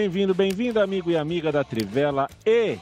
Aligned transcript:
Bem-vindo, 0.00 0.34
bem-vindo, 0.34 0.80
amigo 0.80 1.10
e 1.10 1.16
amiga 1.18 1.52
da 1.52 1.62
Trivela 1.62 2.26
e 2.46 2.78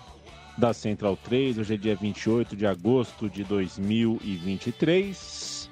da 0.56 0.72
Central 0.72 1.16
3. 1.16 1.58
Hoje 1.58 1.74
é 1.74 1.76
dia 1.76 1.96
28 1.96 2.54
de 2.54 2.64
agosto 2.64 3.28
de 3.28 3.42
2023. 3.42 5.68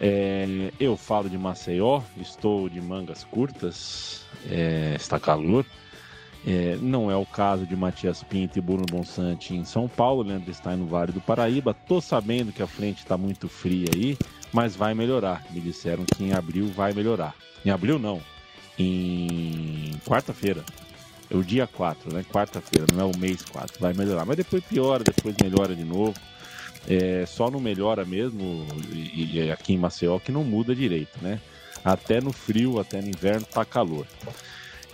É, 0.00 0.72
eu 0.80 0.96
falo 0.96 1.30
de 1.30 1.38
Maceió, 1.38 2.02
estou 2.20 2.68
de 2.68 2.80
mangas 2.80 3.22
curtas, 3.22 4.26
é, 4.50 4.94
está 4.96 5.20
calor. 5.20 5.64
É, 6.44 6.76
não 6.82 7.08
é 7.08 7.14
o 7.14 7.24
caso 7.24 7.64
de 7.64 7.76
Matias 7.76 8.24
Pinto 8.24 8.58
e 8.58 8.60
Bruno 8.60 8.84
Bonsante 8.90 9.54
em 9.54 9.64
São 9.64 9.86
Paulo, 9.86 10.24
Leandro 10.24 10.50
está 10.50 10.76
no 10.76 10.86
Vale 10.86 11.12
do 11.12 11.20
Paraíba. 11.20 11.72
Tô 11.72 12.00
sabendo 12.00 12.52
que 12.52 12.64
a 12.64 12.66
frente 12.66 12.98
está 12.98 13.16
muito 13.16 13.48
fria 13.48 13.86
aí, 13.94 14.18
mas 14.52 14.74
vai 14.74 14.92
melhorar. 14.92 15.44
Me 15.50 15.60
disseram 15.60 16.04
que 16.04 16.24
em 16.24 16.32
abril 16.32 16.66
vai 16.66 16.92
melhorar. 16.92 17.32
Em 17.64 17.70
abril 17.70 17.96
não, 17.96 18.20
em 18.78 19.92
quarta-feira. 20.06 20.64
É 21.30 21.36
o 21.36 21.42
dia 21.42 21.66
4, 21.66 22.14
né? 22.14 22.24
Quarta-feira, 22.32 22.86
não 22.92 23.02
é 23.02 23.04
o 23.04 23.18
mês 23.18 23.42
4. 23.42 23.78
Vai 23.78 23.92
melhorar. 23.92 24.24
Mas 24.24 24.36
depois 24.36 24.64
piora, 24.64 25.04
depois 25.04 25.34
melhora 25.42 25.74
de 25.74 25.84
novo. 25.84 26.14
É, 26.88 27.26
só 27.26 27.50
não 27.50 27.60
melhora 27.60 28.04
mesmo, 28.04 28.66
e, 28.90 29.38
e 29.38 29.50
aqui 29.50 29.74
em 29.74 29.78
Maceió, 29.78 30.18
que 30.18 30.32
não 30.32 30.42
muda 30.42 30.74
direito, 30.74 31.18
né? 31.20 31.38
Até 31.84 32.18
no 32.20 32.32
frio, 32.32 32.80
até 32.80 33.02
no 33.02 33.08
inverno, 33.08 33.44
tá 33.44 33.62
calor. 33.62 34.06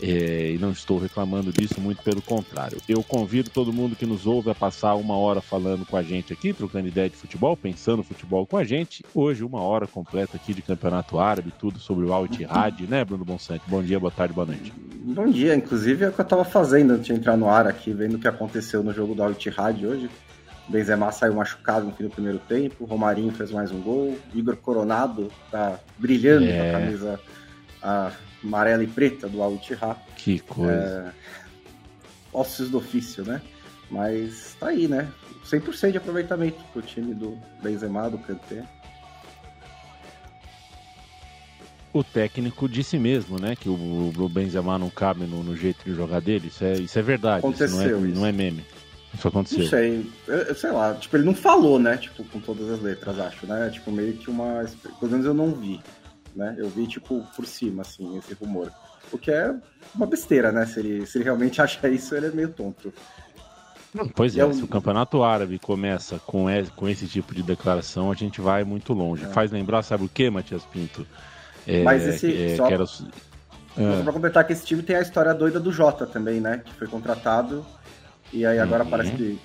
É, 0.03 0.53
e 0.53 0.59
não 0.59 0.73
estou 0.73 0.98
reclamando 0.98 1.53
disso, 1.53 1.81
muito 1.81 2.03
pelo 2.03 2.20
contrário. 2.20 2.78
Eu 2.89 3.03
convido 3.03 3.50
todo 3.50 3.73
mundo 3.73 3.95
que 3.95 4.05
nos 4.05 4.27
ouve 4.27 4.51
a 4.51 4.55
passar 4.55 4.95
uma 4.95 5.17
hora 5.17 5.41
falando 5.41 5.86
com 5.86 5.97
a 5.97 6.03
gente 6.03 6.33
aqui, 6.33 6.53
trocando 6.53 6.89
ideia 6.89 7.09
de 7.09 7.17
futebol, 7.17 7.56
pensando 7.56 8.03
futebol 8.03 8.47
com 8.47 8.56
a 8.56 8.64
gente. 8.64 9.05
Hoje, 9.14 9.45
uma 9.45 9.61
hora 9.61 9.86
completa 9.86 10.36
aqui 10.36 10.53
de 10.53 10.62
campeonato 10.62 11.19
árabe, 11.19 11.53
tudo 11.59 11.78
sobre 11.78 12.05
o 12.05 12.12
Al 12.12 12.27
Ittihad, 12.27 12.81
né, 12.89 13.05
Bruno 13.05 13.25
Bonsante? 13.25 13.62
Bom 13.67 13.83
dia, 13.83 14.01
boa 14.01 14.11
tarde, 14.11 14.34
boa 14.34 14.47
noite. 14.47 14.73
Bom 14.77 15.31
dia, 15.31 15.55
inclusive 15.55 16.05
é 16.05 16.08
o 16.08 16.12
que 16.12 16.20
eu 16.20 16.25
estava 16.25 16.45
fazendo 16.45 16.92
antes 16.92 17.06
de 17.06 17.12
entrar 17.12 17.36
no 17.36 17.48
ar 17.48 17.67
aqui, 17.67 17.92
vendo 17.92 18.17
o 18.17 18.19
que 18.19 18.29
aconteceu 18.29 18.83
no 18.83 18.92
jogo 18.92 19.14
do 19.14 19.23
Al 19.23 19.33
Ittihad 19.33 19.84
hoje. 19.86 20.11
Benzema 20.69 21.12
saiu 21.12 21.34
machucado 21.34 21.86
no 21.86 21.92
fim 21.92 22.05
do 22.05 22.11
primeiro 22.11 22.39
tempo, 22.39 22.84
Romarinho 22.86 23.31
fez 23.33 23.51
mais 23.51 23.70
um 23.70 23.81
gol, 23.81 24.19
Igor 24.34 24.56
Coronado 24.56 25.31
tá 25.51 25.79
brilhando 25.98 26.47
é... 26.47 26.56
com 26.56 26.69
a 26.69 26.81
camisa 26.81 27.20
a 27.83 28.12
amarela 28.45 28.84
e 28.84 28.87
preta 28.87 29.28
do 29.28 29.42
Al 29.42 29.55
Ittihad. 29.55 29.98
Que 30.17 30.39
coisa. 30.41 30.73
É... 30.73 31.12
Ossos 32.33 32.69
do 32.69 32.78
ofício, 32.78 33.25
né? 33.25 33.41
Mas 33.91 34.56
tá 34.59 34.69
aí, 34.69 34.86
né? 34.86 35.11
100% 35.47 35.92
de 35.92 35.98
aproveitamento 35.98 36.62
pro 36.73 36.83
time 36.83 37.14
do 37.14 37.39
Benzema, 37.62 38.11
do 38.11 38.19
Kanté. 38.19 38.64
O 41.92 42.02
técnico 42.02 42.68
disse 42.68 42.98
mesmo, 42.98 43.39
né, 43.39 43.55
que 43.55 43.68
o, 43.68 44.13
o 44.18 44.29
Benzema 44.29 44.77
não 44.77 44.91
cabe 44.91 45.27
no, 45.27 45.45
no, 45.45 45.57
jeito 45.57 45.85
de 45.85 45.95
jogar 45.95 46.20
dele. 46.20 46.48
Isso 46.48 46.64
é, 46.64 46.73
isso 46.73 46.98
é 46.98 47.02
verdade. 47.02 47.39
Aconteceu 47.39 47.67
isso 47.67 47.77
não 47.77 47.83
é, 47.83 48.08
isso. 48.08 48.20
não 48.20 48.27
é 48.27 48.33
meme. 48.33 48.64
Isso 49.13 49.29
aconteceu. 49.29 49.61
Não 49.61 49.68
sei, 49.68 50.11
eu, 50.27 50.55
sei 50.57 50.73
lá, 50.73 50.95
tipo, 50.95 51.17
ele 51.17 51.24
não 51.24 51.36
falou, 51.36 51.79
né, 51.79 51.97
tipo, 51.97 52.24
com 52.24 52.41
todas 52.41 52.68
as 52.68 52.80
letras, 52.80 53.17
acho, 53.20 53.47
né, 53.47 53.70
tipo, 53.70 53.92
meio 53.92 54.14
que 54.14 54.29
uma, 54.29 54.64
pelo 54.98 55.13
menos 55.13 55.24
eu 55.24 55.35
não 55.35 55.55
vi 55.55 55.80
né? 56.34 56.55
Eu 56.58 56.68
vi, 56.68 56.86
tipo, 56.86 57.24
por 57.34 57.46
cima, 57.46 57.83
assim, 57.83 58.17
esse 58.18 58.34
rumor. 58.34 58.72
O 59.12 59.18
que 59.18 59.30
é 59.30 59.55
uma 59.95 60.06
besteira, 60.06 60.50
né? 60.50 60.67
Se 60.67 60.80
ele, 60.80 61.06
se 61.06 61.18
ele 61.18 61.24
realmente 61.24 61.61
acha 61.62 61.89
isso, 61.89 62.14
ele 62.14 62.27
é 62.27 62.30
meio 62.30 62.48
tonto. 62.48 62.92
Pois 64.14 64.36
é, 64.36 64.40
é 64.40 64.46
um... 64.46 64.52
se 64.52 64.62
o 64.62 64.67
campeonato 64.67 65.23
árabe 65.23 65.58
começa 65.58 66.18
com, 66.18 66.46
com 66.74 66.89
esse 66.89 67.06
tipo 67.06 67.33
de 67.34 67.42
declaração, 67.42 68.11
a 68.11 68.14
gente 68.14 68.40
vai 68.40 68.64
muito 68.64 68.92
longe. 68.92 69.24
É. 69.24 69.28
Faz 69.28 69.52
lembrar, 69.52 69.83
sabe 69.83 70.05
o 70.05 70.08
que, 70.08 70.28
Matias 70.28 70.64
Pinto? 70.64 71.06
É, 71.67 71.83
Mas 71.83 72.05
esse. 72.05 72.52
É, 72.52 72.56
só, 72.56 72.68
era... 72.68 72.84
só 72.86 73.05
pra 74.02 74.12
completar 74.12 74.44
que 74.44 74.52
esse 74.52 74.67
time 74.67 74.83
tem 74.83 74.96
a 74.96 75.00
história 75.00 75.33
doida 75.33 75.61
do 75.61 75.73
Jota 75.73 76.06
também, 76.06 76.40
né? 76.40 76.62
Que 76.64 76.74
foi 76.74 76.89
contratado. 76.89 77.64
E 78.33 78.44
aí 78.44 78.58
agora 78.58 78.83
uhum. 78.83 78.90
parece 78.90 79.12
que 79.12 79.39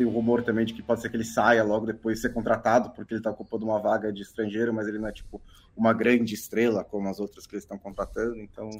tem 0.00 0.06
o 0.06 0.10
rumor 0.10 0.42
também 0.42 0.64
de 0.64 0.72
que 0.72 0.82
pode 0.82 1.02
ser 1.02 1.10
que 1.10 1.16
ele 1.16 1.24
saia 1.24 1.62
logo 1.62 1.84
depois 1.84 2.16
de 2.16 2.22
ser 2.22 2.32
contratado, 2.32 2.88
porque 2.90 3.12
ele 3.12 3.22
tá 3.22 3.30
ocupando 3.30 3.66
uma 3.66 3.78
vaga 3.78 4.10
de 4.10 4.22
estrangeiro, 4.22 4.72
mas 4.72 4.88
ele 4.88 4.98
não 4.98 5.06
é 5.06 5.12
tipo 5.12 5.42
uma 5.76 5.92
grande 5.92 6.32
estrela 6.34 6.82
como 6.82 7.06
as 7.06 7.20
outras 7.20 7.46
que 7.46 7.54
eles 7.54 7.64
estão 7.64 7.76
contratando, 7.76 8.38
então. 8.38 8.70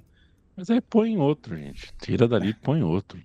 Mas 0.56 0.70
aí 0.70 0.80
põe 0.80 1.18
outro, 1.18 1.58
gente. 1.58 1.92
Tira 2.00 2.26
dali 2.26 2.54
põe 2.54 2.82
outro. 2.82 3.20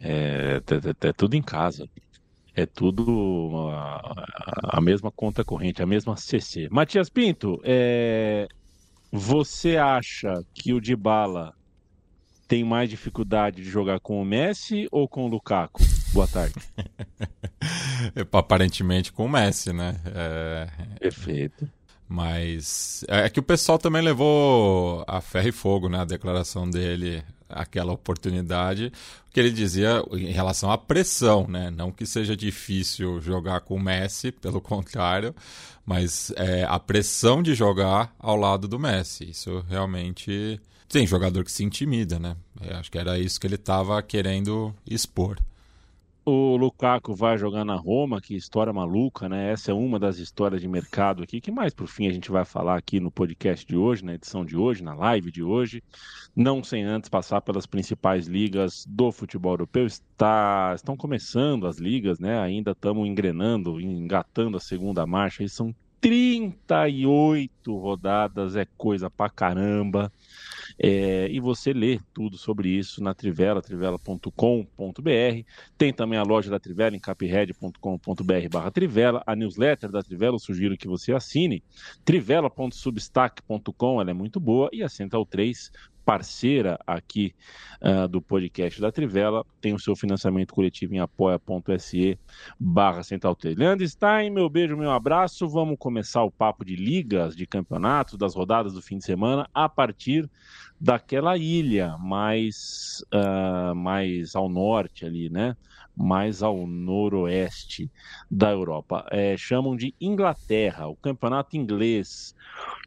É, 0.00 0.62
é, 0.66 1.08
é, 1.08 1.12
tudo 1.12 1.34
em 1.34 1.42
casa. 1.42 1.86
É 2.54 2.64
tudo 2.64 3.68
a, 3.68 4.78
a, 4.78 4.80
mesma 4.80 5.10
conta 5.10 5.44
corrente, 5.44 5.82
a 5.82 5.86
mesma 5.86 6.16
CC. 6.16 6.68
Matias 6.70 7.10
Pinto, 7.10 7.60
é, 7.62 8.48
você 9.12 9.76
acha 9.76 10.42
que 10.54 10.72
o 10.72 10.80
Dybala 10.80 11.54
tem 12.48 12.64
mais 12.64 12.88
dificuldade 12.88 13.62
de 13.62 13.68
jogar 13.68 14.00
com 14.00 14.22
o 14.22 14.24
Messi 14.24 14.88
ou 14.90 15.06
com 15.06 15.26
o 15.26 15.28
Lukaku? 15.28 15.89
Boa 16.12 16.26
tarde. 16.26 16.54
Aparentemente 18.32 19.12
com 19.12 19.26
o 19.26 19.28
Messi, 19.28 19.72
né? 19.72 20.00
É... 20.06 20.68
Perfeito. 20.98 21.68
Mas 22.08 23.04
é 23.06 23.28
que 23.30 23.38
o 23.38 23.42
pessoal 23.42 23.78
também 23.78 24.02
levou 24.02 25.04
a 25.06 25.20
ferro 25.20 25.48
e 25.48 25.52
fogo, 25.52 25.88
né? 25.88 26.00
A 26.00 26.04
declaração 26.04 26.68
dele, 26.68 27.22
aquela 27.48 27.92
oportunidade, 27.92 28.92
que 29.32 29.38
ele 29.38 29.52
dizia 29.52 30.02
em 30.12 30.32
relação 30.32 30.72
à 30.72 30.76
pressão, 30.76 31.46
né? 31.46 31.70
Não 31.70 31.92
que 31.92 32.04
seja 32.04 32.36
difícil 32.36 33.20
jogar 33.20 33.60
com 33.60 33.76
o 33.76 33.80
Messi, 33.80 34.32
pelo 34.32 34.58
contrário, 34.60 35.32
mas 35.86 36.32
é, 36.34 36.64
a 36.64 36.80
pressão 36.80 37.40
de 37.40 37.54
jogar 37.54 38.12
ao 38.18 38.34
lado 38.34 38.66
do 38.66 38.80
Messi. 38.80 39.30
Isso 39.30 39.64
realmente 39.68 40.60
tem 40.88 41.06
jogador 41.06 41.44
que 41.44 41.52
se 41.52 41.62
intimida, 41.62 42.18
né? 42.18 42.36
Eu 42.60 42.76
acho 42.76 42.90
que 42.90 42.98
era 42.98 43.20
isso 43.20 43.38
que 43.38 43.46
ele 43.46 43.54
estava 43.54 44.02
querendo 44.02 44.74
expor. 44.84 45.38
O 46.32 46.56
Lukaku 46.56 47.12
vai 47.12 47.36
jogar 47.36 47.64
na 47.64 47.74
Roma, 47.74 48.20
que 48.20 48.36
história 48.36 48.72
maluca, 48.72 49.28
né? 49.28 49.50
Essa 49.50 49.72
é 49.72 49.74
uma 49.74 49.98
das 49.98 50.18
histórias 50.18 50.60
de 50.60 50.68
mercado 50.68 51.24
aqui, 51.24 51.40
que 51.40 51.50
mais 51.50 51.74
por 51.74 51.88
fim 51.88 52.06
a 52.06 52.12
gente 52.12 52.30
vai 52.30 52.44
falar 52.44 52.76
aqui 52.76 53.00
no 53.00 53.10
podcast 53.10 53.66
de 53.66 53.76
hoje, 53.76 54.04
na 54.04 54.14
edição 54.14 54.44
de 54.44 54.56
hoje, 54.56 54.80
na 54.80 54.94
live 54.94 55.32
de 55.32 55.42
hoje. 55.42 55.82
Não 56.36 56.62
sem 56.62 56.84
antes 56.84 57.10
passar 57.10 57.40
pelas 57.40 57.66
principais 57.66 58.28
ligas 58.28 58.86
do 58.88 59.10
futebol 59.10 59.54
europeu. 59.54 59.84
Está, 59.86 60.72
estão 60.76 60.96
começando 60.96 61.66
as 61.66 61.78
ligas, 61.78 62.20
né? 62.20 62.38
Ainda 62.38 62.70
estamos 62.70 63.08
engrenando, 63.08 63.80
engatando 63.80 64.56
a 64.56 64.60
segunda 64.60 65.04
marcha. 65.04 65.42
E 65.42 65.48
são 65.48 65.74
38 66.00 67.76
rodadas, 67.76 68.54
é 68.54 68.64
coisa 68.78 69.10
pra 69.10 69.28
caramba. 69.28 70.12
É, 70.82 71.28
e 71.30 71.38
você 71.38 71.74
lê 71.74 72.00
tudo 72.14 72.38
sobre 72.38 72.70
isso 72.70 73.02
na 73.02 73.12
Trivela, 73.12 73.60
trivela.com.br. 73.60 74.30
Tem 75.76 75.92
também 75.92 76.18
a 76.18 76.22
loja 76.22 76.50
da 76.50 76.58
Trivela 76.58 76.96
em 76.96 76.98
capred.com.br 76.98 78.48
barra 78.50 78.70
Trivela, 78.70 79.22
a 79.26 79.36
newsletter 79.36 79.90
da 79.90 80.02
Trivela, 80.02 80.36
eu 80.36 80.40
sugiro 80.40 80.78
que 80.78 80.88
você 80.88 81.12
assine, 81.12 81.62
trivela.substack.com, 82.02 84.00
ela 84.00 84.10
é 84.10 84.14
muito 84.14 84.40
boa, 84.40 84.70
e 84.72 84.82
a 84.82 84.88
Central 84.88 85.26
3 85.26 85.70
parceira 86.10 86.76
aqui 86.84 87.32
uh, 87.80 88.08
do 88.08 88.20
podcast 88.20 88.80
da 88.80 88.90
Trivela, 88.90 89.46
tem 89.60 89.72
o 89.72 89.78
seu 89.78 89.94
financiamento 89.94 90.52
coletivo 90.52 90.92
em 90.92 90.98
apoia.se 90.98 92.18
barra 92.58 93.04
Central 93.04 93.36
3. 93.36 93.56
Leandro 93.56 93.88
Stein, 93.88 94.28
meu 94.28 94.50
beijo, 94.50 94.76
meu 94.76 94.90
abraço. 94.90 95.48
Vamos 95.48 95.76
começar 95.78 96.24
o 96.24 96.30
papo 96.30 96.64
de 96.64 96.74
ligas, 96.74 97.36
de 97.36 97.46
campeonatos, 97.46 98.18
das 98.18 98.34
rodadas 98.34 98.72
do 98.72 98.82
fim 98.82 98.98
de 98.98 99.04
semana, 99.04 99.48
a 99.54 99.68
partir 99.68 100.28
daquela 100.80 101.36
ilha 101.36 101.96
mais, 101.96 103.04
uh, 103.14 103.72
mais 103.72 104.34
ao 104.34 104.48
norte 104.48 105.06
ali, 105.06 105.30
né? 105.30 105.56
Mais 105.96 106.42
ao 106.42 106.66
noroeste 106.66 107.88
da 108.28 108.50
Europa. 108.50 109.06
É, 109.12 109.36
chamam 109.36 109.76
de 109.76 109.94
Inglaterra, 110.00 110.88
o 110.88 110.96
campeonato 110.96 111.56
inglês. 111.56 112.34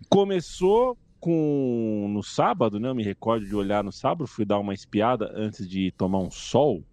Começou 0.10 0.98
com 1.24 2.08
no 2.10 2.22
sábado, 2.22 2.82
né? 2.82 2.90
Eu 2.90 2.96
me 2.96 3.04
recordo 3.04 3.46
de 3.46 3.56
olhar 3.56 3.82
no 3.82 3.94
sábado, 3.94 4.28
fui 4.28 4.44
dar 4.44 4.60
uma 4.60 4.74
espiada 4.74 5.32
antes 5.34 5.68
de 5.68 5.90
tomar 5.92 6.20
um 6.20 6.30
sol 6.30 6.84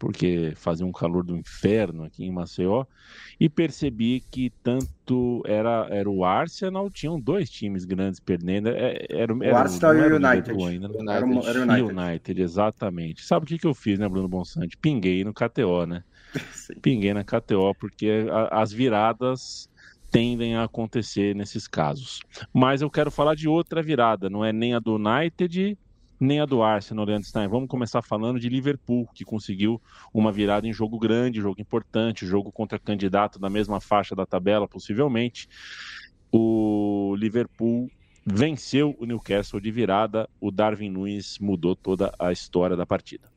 porque 0.00 0.54
fazia 0.56 0.86
um 0.86 0.90
calor 0.90 1.22
do 1.22 1.36
inferno 1.36 2.04
aqui 2.04 2.24
em 2.24 2.32
Maceió, 2.32 2.86
e 3.38 3.50
percebi 3.50 4.24
que 4.30 4.50
tanto 4.62 5.42
era, 5.46 5.86
era 5.90 6.08
o 6.08 6.24
Arsenal, 6.24 6.88
tinham 6.88 7.20
dois 7.20 7.50
times 7.50 7.84
grandes 7.84 8.18
perdendo. 8.18 8.70
É, 8.70 9.06
era, 9.10 9.34
era, 9.42 9.54
o 9.54 9.56
Arsenal 9.58 9.94
e 9.94 10.12
o 10.12 10.16
United. 10.16 10.64
Ainda, 10.64 10.88
né? 10.88 11.16
Era, 11.16 11.26
o, 11.26 11.46
era 11.46 11.58
o 11.58 11.62
United. 11.64 11.98
United. 11.98 12.42
exatamente. 12.42 13.22
Sabe 13.26 13.44
o 13.44 13.46
que, 13.46 13.58
que 13.58 13.66
eu 13.66 13.74
fiz, 13.74 13.98
né, 13.98 14.08
Bruno 14.08 14.26
Bonsante? 14.26 14.74
Pinguei 14.78 15.22
no 15.22 15.34
KTO, 15.34 15.84
né? 15.86 16.02
Pinguei 16.80 17.12
na 17.12 17.22
KTO, 17.22 17.74
porque 17.78 18.26
a, 18.32 18.62
as 18.62 18.72
viradas 18.72 19.68
tendem 20.10 20.56
a 20.56 20.64
acontecer 20.64 21.34
nesses 21.34 21.68
casos. 21.68 22.20
Mas 22.52 22.82
eu 22.82 22.90
quero 22.90 23.10
falar 23.10 23.34
de 23.34 23.48
outra 23.48 23.82
virada, 23.82 24.28
não 24.28 24.44
é 24.44 24.52
nem 24.52 24.74
a 24.74 24.78
do 24.78 24.96
United, 24.96 25.78
nem 26.18 26.40
a 26.40 26.44
do 26.44 26.62
Arsenal, 26.62 27.06
Leandro 27.06 27.28
Stein. 27.28 27.48
Vamos 27.48 27.68
começar 27.68 28.02
falando 28.02 28.38
de 28.38 28.48
Liverpool, 28.48 29.08
que 29.14 29.24
conseguiu 29.24 29.80
uma 30.12 30.30
virada 30.30 30.66
em 30.66 30.72
jogo 30.72 30.98
grande, 30.98 31.40
jogo 31.40 31.60
importante, 31.60 32.26
jogo 32.26 32.52
contra 32.52 32.78
candidato 32.78 33.38
da 33.38 33.48
mesma 33.48 33.80
faixa 33.80 34.14
da 34.14 34.26
tabela, 34.26 34.68
possivelmente. 34.68 35.48
O 36.30 37.14
Liverpool 37.16 37.90
venceu 38.24 38.94
o 38.98 39.06
Newcastle 39.06 39.60
de 39.60 39.70
virada, 39.70 40.28
o 40.38 40.50
Darwin 40.50 40.90
Nunes 40.90 41.38
mudou 41.38 41.74
toda 41.74 42.12
a 42.18 42.30
história 42.30 42.76
da 42.76 42.84
partida. 42.84 43.28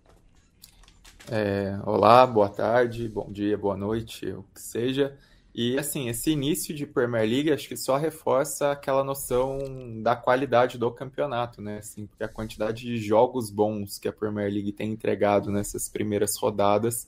É, 1.32 1.80
olá, 1.86 2.28
boa 2.28 2.50
tarde, 2.50 3.08
bom 3.08 3.32
dia, 3.32 3.58
boa 3.58 3.78
noite, 3.78 4.28
o 4.28 4.44
que 4.54 4.62
seja. 4.62 5.18
E 5.56 5.78
assim, 5.78 6.10
esse 6.10 6.32
início 6.32 6.74
de 6.74 6.86
Premier 6.86 7.30
League 7.30 7.52
acho 7.52 7.68
que 7.68 7.78
só 7.78 7.96
reforça 7.96 8.72
aquela 8.72 9.04
noção 9.04 9.60
da 10.02 10.16
qualidade 10.16 10.80
do 10.80 10.90
campeonato, 10.90 11.62
né? 11.62 11.78
Assim, 11.78 12.08
porque 12.08 12.24
a 12.24 12.28
quantidade 12.28 12.84
de 12.86 12.98
jogos 12.98 13.52
bons 13.52 14.00
que 14.00 14.08
a 14.08 14.14
Premier 14.14 14.52
League 14.52 14.72
tem 14.72 14.92
entregado 14.92 15.52
nessas 15.52 15.88
primeiras 15.88 16.36
rodadas 16.38 17.08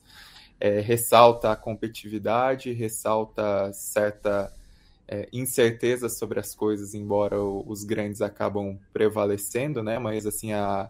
é, 0.60 0.80
ressalta 0.80 1.50
a 1.50 1.56
competitividade, 1.56 2.72
ressalta 2.72 3.72
certa 3.72 4.52
é, 5.08 5.28
incerteza 5.32 6.08
sobre 6.08 6.40
as 6.40 6.54
coisas, 6.54 6.94
embora 6.94 7.40
os 7.42 7.84
grandes 7.84 8.22
acabam 8.22 8.78
prevalecendo, 8.92 9.82
né? 9.82 9.98
Mas 9.98 10.24
assim, 10.24 10.52
a, 10.52 10.88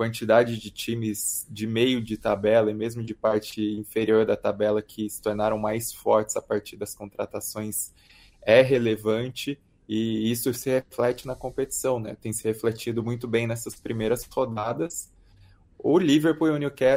quantidade 0.00 0.56
de 0.56 0.70
times 0.70 1.46
de 1.50 1.66
meio 1.66 2.00
de 2.00 2.16
tabela 2.16 2.70
e 2.70 2.74
mesmo 2.74 3.04
de 3.04 3.14
parte 3.14 3.60
inferior 3.60 4.24
da 4.24 4.34
tabela 4.34 4.80
que 4.80 5.10
se 5.10 5.20
tornaram 5.20 5.58
mais 5.58 5.92
fortes 5.92 6.36
a 6.36 6.40
partir 6.40 6.74
das 6.78 6.94
contratações 6.94 7.92
é 8.40 8.62
relevante 8.62 9.60
e 9.86 10.32
isso 10.32 10.54
se 10.54 10.70
reflete 10.70 11.26
na 11.26 11.34
competição, 11.34 12.00
né? 12.00 12.16
Tem 12.18 12.32
se 12.32 12.44
refletido 12.44 13.02
muito 13.02 13.28
bem 13.28 13.46
nessas 13.46 13.74
primeiras 13.74 14.24
rodadas. 14.24 15.12
O 15.78 15.98
Liverpool 15.98 16.48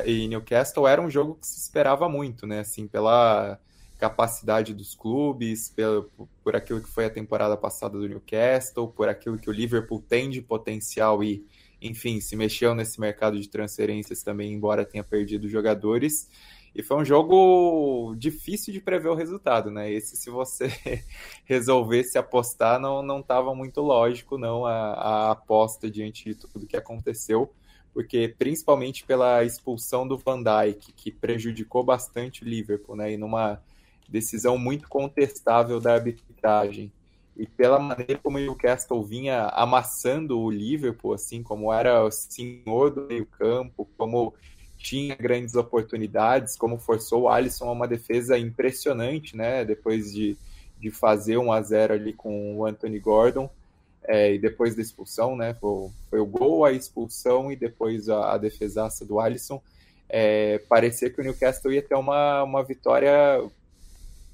e 0.06 0.28
Newcastle 0.30 0.88
era 0.88 1.02
um 1.02 1.12
jogo 1.12 1.36
que 1.36 1.46
se 1.46 1.60
esperava 1.60 2.08
muito, 2.08 2.48
né? 2.48 2.62
Assim, 2.62 2.88
pela 2.88 3.60
capacidade 4.00 4.74
dos 4.74 4.96
clubes, 4.96 5.68
pelo, 5.68 6.10
por 6.42 6.56
aquilo 6.56 6.82
que 6.82 6.90
foi 6.90 7.04
a 7.04 7.10
temporada 7.10 7.58
passada 7.58 7.98
do 7.98 8.08
Newcastle, 8.08 8.88
por 8.88 9.10
aquilo 9.10 9.38
que 9.38 9.50
o 9.50 9.54
Liverpool 9.54 10.02
tem 10.02 10.30
de 10.30 10.42
potencial 10.42 11.22
e 11.22 11.46
enfim, 11.84 12.22
se 12.22 12.36
mexeu 12.36 12.74
nesse 12.74 13.00
mercado 13.00 13.40
de 13.40 13.50
transferências 13.50 14.24
também, 14.24 14.54
embora 14.54 14.86
tenha 14.86 15.04
perdido 15.04 15.50
jogadores. 15.50 16.30
E 16.74 16.82
foi 16.82 16.98
um 16.98 17.06
jogo 17.06 18.16
difícil 18.18 18.74
de 18.74 18.82
prever 18.82 19.10
o 19.10 19.16
resultado, 19.16 19.70
né? 19.70 19.92
Esse, 19.92 20.16
se 20.16 20.30
você 20.30 20.68
resolvesse 21.46 22.18
apostar, 22.18 22.80
não 22.80 23.04
não 23.04 23.20
estava 23.20 23.54
muito 23.54 23.82
lógico, 23.82 24.38
não, 24.38 24.66
a, 24.66 24.94
a 24.94 25.32
aposta 25.32 25.92
diante 25.92 26.24
de 26.24 26.36
tudo 26.36 26.66
que 26.66 26.78
aconteceu, 26.78 27.54
porque 27.94 28.34
principalmente 28.40 29.06
pela 29.06 29.44
expulsão 29.44 30.08
do 30.08 30.18
Van 30.18 30.42
Dijk, 30.42 30.94
que 30.94 31.12
prejudicou 31.12 31.84
bastante 31.84 32.44
o 32.44 32.48
Liverpool, 32.48 32.96
né? 32.96 33.12
E 33.12 33.18
numa 33.18 33.62
decisão 34.08 34.58
muito 34.58 34.88
contestável 34.88 35.80
da 35.80 35.94
arbitragem 35.94 36.92
e 37.36 37.48
pela 37.48 37.80
maneira 37.80 38.20
como 38.22 38.38
o 38.38 38.42
Newcastle 38.42 39.04
vinha 39.04 39.48
amassando 39.48 40.40
o 40.40 40.52
Liverpool, 40.52 41.14
assim, 41.14 41.42
como 41.42 41.74
era 41.74 42.04
o 42.04 42.12
senhor 42.12 42.92
do 42.92 43.08
meio-campo, 43.08 43.88
como 43.98 44.34
tinha 44.78 45.16
grandes 45.16 45.56
oportunidades, 45.56 46.56
como 46.56 46.78
forçou 46.78 47.24
o 47.24 47.30
Alisson 47.30 47.70
a 47.70 47.72
uma 47.72 47.88
defesa 47.88 48.38
impressionante, 48.38 49.36
né? 49.36 49.66
Depois 49.66 50.14
de, 50.14 50.38
de 50.80 50.92
fazer 50.92 51.38
um 51.38 51.52
a 51.52 51.62
0 51.62 51.94
ali 51.94 52.14
com 52.14 52.58
o 52.58 52.66
Anthony 52.66 53.00
Gordon. 53.00 53.50
É, 54.06 54.34
e 54.34 54.38
depois 54.38 54.76
da 54.76 54.82
expulsão, 54.82 55.36
né? 55.36 55.56
Foi, 55.56 55.90
foi, 56.10 56.20
o 56.20 56.26
gol, 56.26 56.66
a 56.66 56.74
expulsão 56.74 57.52
e 57.52 57.56
depois 57.56 58.10
a, 58.10 58.34
a 58.34 58.38
defesaça 58.38 59.06
do 59.06 59.20
Alisson. 59.20 59.62
É, 60.10 60.60
parecia 60.70 61.10
que 61.10 61.20
o 61.22 61.24
Newcastle 61.24 61.72
ia 61.72 61.82
ter 61.82 61.96
uma, 61.96 62.44
uma 62.44 62.64
vitória 62.64 63.42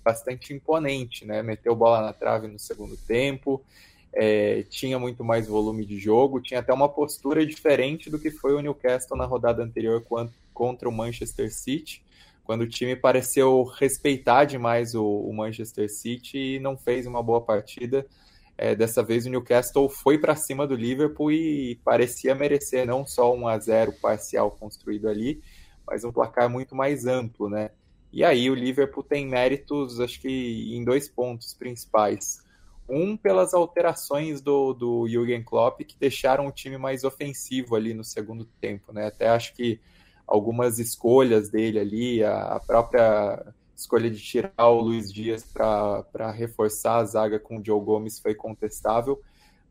bastante 0.09 0.53
imponente, 0.53 1.23
né? 1.25 1.43
Meteu 1.43 1.75
bola 1.75 2.01
na 2.01 2.13
trave 2.13 2.47
no 2.47 2.57
segundo 2.57 2.97
tempo, 2.97 3.63
é, 4.11 4.63
tinha 4.63 4.97
muito 4.97 5.23
mais 5.23 5.47
volume 5.47 5.85
de 5.85 5.99
jogo, 5.99 6.41
tinha 6.41 6.59
até 6.59 6.73
uma 6.73 6.89
postura 6.89 7.45
diferente 7.45 8.09
do 8.09 8.17
que 8.17 8.31
foi 8.31 8.53
o 8.55 8.59
Newcastle 8.59 9.15
na 9.15 9.25
rodada 9.25 9.63
anterior 9.63 10.03
contra 10.51 10.89
o 10.89 10.91
Manchester 10.91 11.53
City, 11.53 12.03
quando 12.43 12.61
o 12.61 12.67
time 12.67 12.95
pareceu 12.95 13.63
respeitar 13.63 14.45
demais 14.45 14.95
o, 14.95 15.05
o 15.05 15.31
Manchester 15.31 15.87
City 15.91 16.55
e 16.55 16.59
não 16.59 16.75
fez 16.75 17.05
uma 17.05 17.21
boa 17.21 17.41
partida. 17.41 18.05
É, 18.57 18.75
dessa 18.75 19.03
vez 19.03 19.25
o 19.25 19.29
Newcastle 19.29 19.87
foi 19.87 20.17
para 20.17 20.35
cima 20.35 20.65
do 20.67 20.75
Liverpool 20.75 21.31
e 21.31 21.79
parecia 21.85 22.35
merecer 22.35 22.85
não 22.85 23.05
só 23.05 23.33
um 23.33 23.47
a 23.47 23.57
0 23.57 23.93
parcial 24.01 24.51
construído 24.51 25.07
ali, 25.07 25.41
mas 25.87 26.03
um 26.03 26.11
placar 26.11 26.49
muito 26.49 26.75
mais 26.75 27.05
amplo, 27.05 27.47
né? 27.47 27.69
E 28.11 28.23
aí 28.23 28.49
o 28.49 28.55
Liverpool 28.55 29.03
tem 29.03 29.27
méritos, 29.27 29.99
acho 29.99 30.19
que 30.19 30.75
em 30.75 30.83
dois 30.83 31.07
pontos 31.07 31.53
principais. 31.53 32.43
Um, 32.87 33.15
pelas 33.15 33.53
alterações 33.53 34.41
do, 34.41 34.73
do 34.73 35.07
Jürgen 35.07 35.43
Klopp, 35.43 35.81
que 35.81 35.95
deixaram 35.99 36.47
o 36.47 36.51
time 36.51 36.77
mais 36.77 37.03
ofensivo 37.03 37.75
ali 37.75 37.93
no 37.93 38.03
segundo 38.03 38.45
tempo. 38.59 38.91
Né? 38.91 39.05
Até 39.05 39.29
acho 39.29 39.53
que 39.53 39.79
algumas 40.25 40.79
escolhas 40.79 41.49
dele 41.49 41.79
ali, 41.79 42.23
a, 42.23 42.55
a 42.55 42.59
própria 42.59 43.53
escolha 43.75 44.09
de 44.09 44.19
tirar 44.19 44.67
o 44.67 44.81
Luiz 44.81 45.11
Dias 45.11 45.43
para 45.43 46.31
reforçar 46.31 46.97
a 46.97 47.05
zaga 47.05 47.39
com 47.39 47.57
o 47.57 47.65
Joe 47.65 47.79
Gomes 47.79 48.19
foi 48.19 48.35
contestável, 48.35 49.21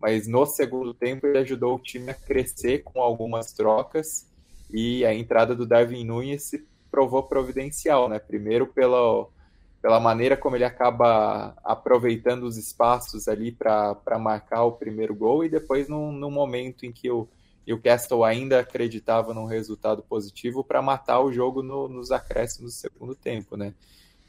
mas 0.00 0.26
no 0.26 0.46
segundo 0.46 0.94
tempo 0.94 1.26
ele 1.26 1.38
ajudou 1.38 1.76
o 1.76 1.78
time 1.78 2.10
a 2.10 2.14
crescer 2.14 2.82
com 2.82 3.00
algumas 3.00 3.52
trocas 3.52 4.26
e 4.70 5.04
a 5.04 5.14
entrada 5.14 5.54
do 5.54 5.66
Darwin 5.66 6.04
Nunes 6.04 6.52
provou 6.90 7.22
providencial, 7.22 8.08
né? 8.08 8.18
Primeiro 8.18 8.66
pela, 8.66 9.26
pela 9.80 10.00
maneira 10.00 10.36
como 10.36 10.56
ele 10.56 10.64
acaba 10.64 11.54
aproveitando 11.64 12.44
os 12.44 12.56
espaços 12.56 13.28
ali 13.28 13.52
para 13.52 14.18
marcar 14.18 14.64
o 14.64 14.72
primeiro 14.72 15.14
gol 15.14 15.44
e 15.44 15.48
depois 15.48 15.88
no, 15.88 16.12
no 16.12 16.30
momento 16.30 16.84
em 16.84 16.92
que 16.92 17.10
o, 17.10 17.28
o 17.72 17.78
Castle 17.78 18.24
ainda 18.24 18.60
acreditava 18.60 19.34
num 19.34 19.44
resultado 19.44 20.02
positivo 20.02 20.64
para 20.64 20.82
matar 20.82 21.20
o 21.20 21.32
jogo 21.32 21.62
no, 21.62 21.88
nos 21.88 22.10
acréscimos 22.10 22.72
do 22.72 22.76
segundo 22.76 23.14
tempo, 23.14 23.56
né? 23.56 23.74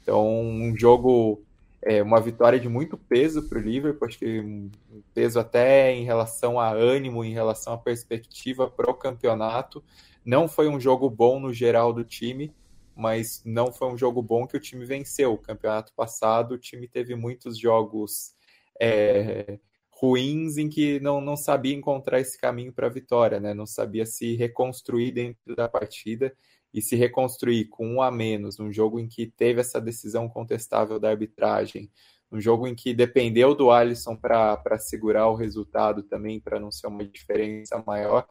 Então, 0.02 0.26
um 0.28 0.76
jogo, 0.76 1.42
é, 1.82 2.02
uma 2.02 2.20
vitória 2.20 2.58
de 2.58 2.68
muito 2.68 2.96
peso 2.96 3.42
para 3.48 3.58
o 3.58 3.62
Liverpool, 3.62 4.08
acho 4.08 4.18
que 4.18 4.40
um 4.40 4.70
peso 5.14 5.38
até 5.38 5.92
em 5.92 6.04
relação 6.04 6.58
a 6.58 6.70
ânimo, 6.70 7.24
em 7.24 7.32
relação 7.32 7.74
à 7.74 7.78
perspectiva 7.78 8.68
para 8.68 8.90
o 8.90 8.94
campeonato. 8.94 9.82
Não 10.24 10.48
foi 10.48 10.68
um 10.68 10.78
jogo 10.78 11.08
bom 11.08 11.40
no 11.40 11.52
geral 11.52 11.92
do 11.92 12.04
time, 12.04 12.54
mas 12.94 13.42
não 13.44 13.72
foi 13.72 13.88
um 13.88 13.96
jogo 13.96 14.22
bom 14.22 14.46
que 14.46 14.56
o 14.56 14.60
time 14.60 14.84
venceu. 14.84 15.32
O 15.32 15.38
campeonato 15.38 15.92
passado, 15.94 16.52
o 16.52 16.58
time 16.58 16.86
teve 16.86 17.14
muitos 17.14 17.58
jogos 17.58 18.34
é, 18.80 19.58
ruins 19.90 20.56
em 20.56 20.68
que 20.68 21.00
não, 21.00 21.20
não 21.20 21.36
sabia 21.36 21.74
encontrar 21.74 22.20
esse 22.20 22.38
caminho 22.38 22.72
para 22.72 22.86
a 22.86 22.90
vitória, 22.90 23.38
né? 23.38 23.52
não 23.52 23.66
sabia 23.66 24.06
se 24.06 24.34
reconstruir 24.34 25.12
dentro 25.12 25.54
da 25.54 25.68
partida 25.68 26.34
e 26.72 26.80
se 26.80 26.96
reconstruir 26.96 27.66
com 27.66 27.86
um 27.86 28.02
a 28.02 28.10
menos, 28.10 28.58
num 28.58 28.72
jogo 28.72 28.98
em 28.98 29.08
que 29.08 29.26
teve 29.26 29.60
essa 29.60 29.80
decisão 29.80 30.28
contestável 30.28 30.98
da 30.98 31.10
arbitragem, 31.10 31.90
um 32.30 32.40
jogo 32.40 32.66
em 32.66 32.74
que 32.74 32.94
dependeu 32.94 33.54
do 33.54 33.70
Alisson 33.70 34.16
para 34.16 34.78
segurar 34.78 35.28
o 35.28 35.34
resultado 35.34 36.02
também, 36.02 36.40
para 36.40 36.60
não 36.60 36.70
ser 36.70 36.86
uma 36.86 37.04
diferença 37.04 37.82
maior 37.84 38.26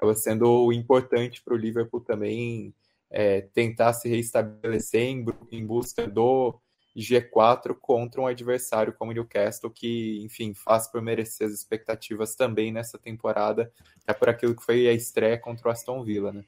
acaba 0.00 0.14
sendo 0.14 0.72
importante 0.72 1.42
para 1.42 1.52
o 1.52 1.58
Liverpool 1.58 2.00
também 2.00 2.74
é, 3.10 3.42
tentar 3.42 3.92
se 3.92 4.08
reestabelecer 4.08 5.02
em, 5.02 5.26
em, 5.52 5.66
busca 5.66 6.06
do 6.06 6.58
G4 6.96 7.76
contra 7.78 8.22
um 8.22 8.26
adversário 8.26 8.94
como 8.94 9.10
o 9.10 9.14
Newcastle, 9.14 9.70
que, 9.70 10.22
enfim, 10.24 10.54
faz 10.54 10.88
por 10.88 11.02
merecer 11.02 11.46
as 11.46 11.52
expectativas 11.52 12.34
também 12.34 12.72
nessa 12.72 12.98
temporada, 12.98 13.70
é 14.06 14.14
por 14.14 14.30
aquilo 14.30 14.56
que 14.56 14.64
foi 14.64 14.88
a 14.88 14.92
estreia 14.92 15.36
contra 15.36 15.68
o 15.68 15.70
Aston 15.70 16.02
Villa, 16.02 16.32
né? 16.32 16.44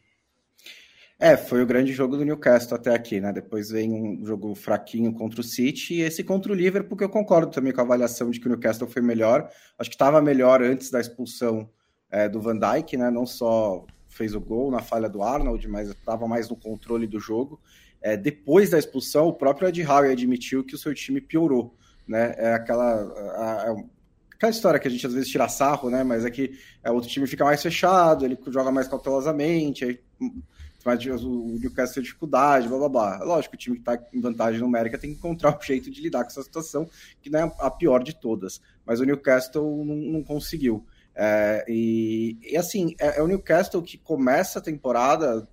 É, 1.18 1.36
foi 1.36 1.62
o 1.62 1.66
grande 1.66 1.92
jogo 1.92 2.16
do 2.16 2.24
Newcastle 2.24 2.76
até 2.76 2.92
aqui, 2.92 3.20
né? 3.20 3.32
Depois 3.32 3.70
vem 3.70 3.92
um 3.92 4.24
jogo 4.24 4.56
fraquinho 4.56 5.12
contra 5.12 5.40
o 5.40 5.44
City 5.44 5.94
e 5.94 6.00
esse 6.00 6.24
contra 6.24 6.50
o 6.50 6.54
Liverpool, 6.54 6.96
que 6.96 7.04
eu 7.04 7.08
concordo 7.08 7.52
também 7.52 7.72
com 7.72 7.80
a 7.80 7.84
avaliação 7.84 8.28
de 8.30 8.40
que 8.40 8.46
o 8.46 8.48
Newcastle 8.48 8.88
foi 8.88 9.02
melhor. 9.02 9.48
Acho 9.78 9.90
que 9.90 9.94
estava 9.94 10.20
melhor 10.20 10.62
antes 10.62 10.90
da 10.90 11.00
expulsão 11.00 11.70
é, 12.12 12.28
do 12.28 12.40
Van 12.40 12.58
Dijk, 12.58 12.96
né? 12.96 13.10
Não 13.10 13.26
só 13.26 13.84
fez 14.08 14.34
o 14.34 14.40
gol 14.40 14.70
na 14.70 14.80
falha 14.80 15.08
do 15.08 15.22
Arnold, 15.22 15.66
mas 15.66 15.88
estava 15.88 16.28
mais 16.28 16.48
no 16.48 16.54
controle 16.54 17.06
do 17.06 17.18
jogo. 17.18 17.58
É, 18.02 18.16
depois 18.16 18.70
da 18.70 18.78
expulsão, 18.78 19.28
o 19.28 19.32
próprio 19.32 19.68
Ed 19.68 19.82
Howe 19.82 20.12
admitiu 20.12 20.62
que 20.62 20.74
o 20.74 20.78
seu 20.78 20.94
time 20.94 21.20
piorou. 21.20 21.74
Né? 22.06 22.34
É 22.36 22.52
aquela, 22.52 22.92
a, 22.92 23.70
a, 23.70 23.76
aquela 24.34 24.50
história 24.50 24.78
que 24.78 24.86
a 24.86 24.90
gente 24.90 25.06
às 25.06 25.14
vezes 25.14 25.30
tira 25.30 25.48
sarro, 25.48 25.88
né? 25.88 26.04
mas 26.04 26.26
é 26.26 26.30
que 26.30 26.58
é, 26.84 26.90
outro 26.90 27.08
time 27.08 27.26
fica 27.26 27.44
mais 27.44 27.62
fechado, 27.62 28.24
ele 28.24 28.38
joga 28.48 28.70
mais 28.70 28.86
cautelosamente, 28.88 29.84
aí, 29.84 30.00
mas 30.84 31.04
o 31.06 31.58
Newcastle 31.60 31.94
tem 31.94 32.02
dificuldade, 32.02 32.68
blá 32.68 32.76
blá 32.76 32.88
blá. 32.88 33.18
Lógico, 33.22 33.54
o 33.54 33.58
time 33.58 33.76
que 33.76 33.82
está 33.82 34.04
em 34.12 34.20
vantagem 34.20 34.60
numérica 34.60 34.98
tem 34.98 35.12
que 35.12 35.16
encontrar 35.16 35.56
um 35.56 35.62
jeito 35.62 35.90
de 35.90 36.00
lidar 36.00 36.24
com 36.24 36.30
essa 36.30 36.42
situação, 36.42 36.88
que 37.22 37.30
não 37.30 37.38
é 37.38 37.52
a 37.60 37.70
pior 37.70 38.02
de 38.02 38.14
todas. 38.14 38.60
Mas 38.84 38.98
o 38.98 39.04
Newcastle 39.04 39.84
não, 39.84 39.94
não 39.94 40.24
conseguiu. 40.24 40.84
É, 41.14 41.64
e, 41.68 42.38
e, 42.42 42.56
assim, 42.56 42.94
é, 42.98 43.18
é, 43.18 43.22
o 43.22 43.26
Newcastle 43.26 43.82
que 43.82 43.98
começa 43.98 44.58
a 44.58 44.62
temporada 44.62 45.46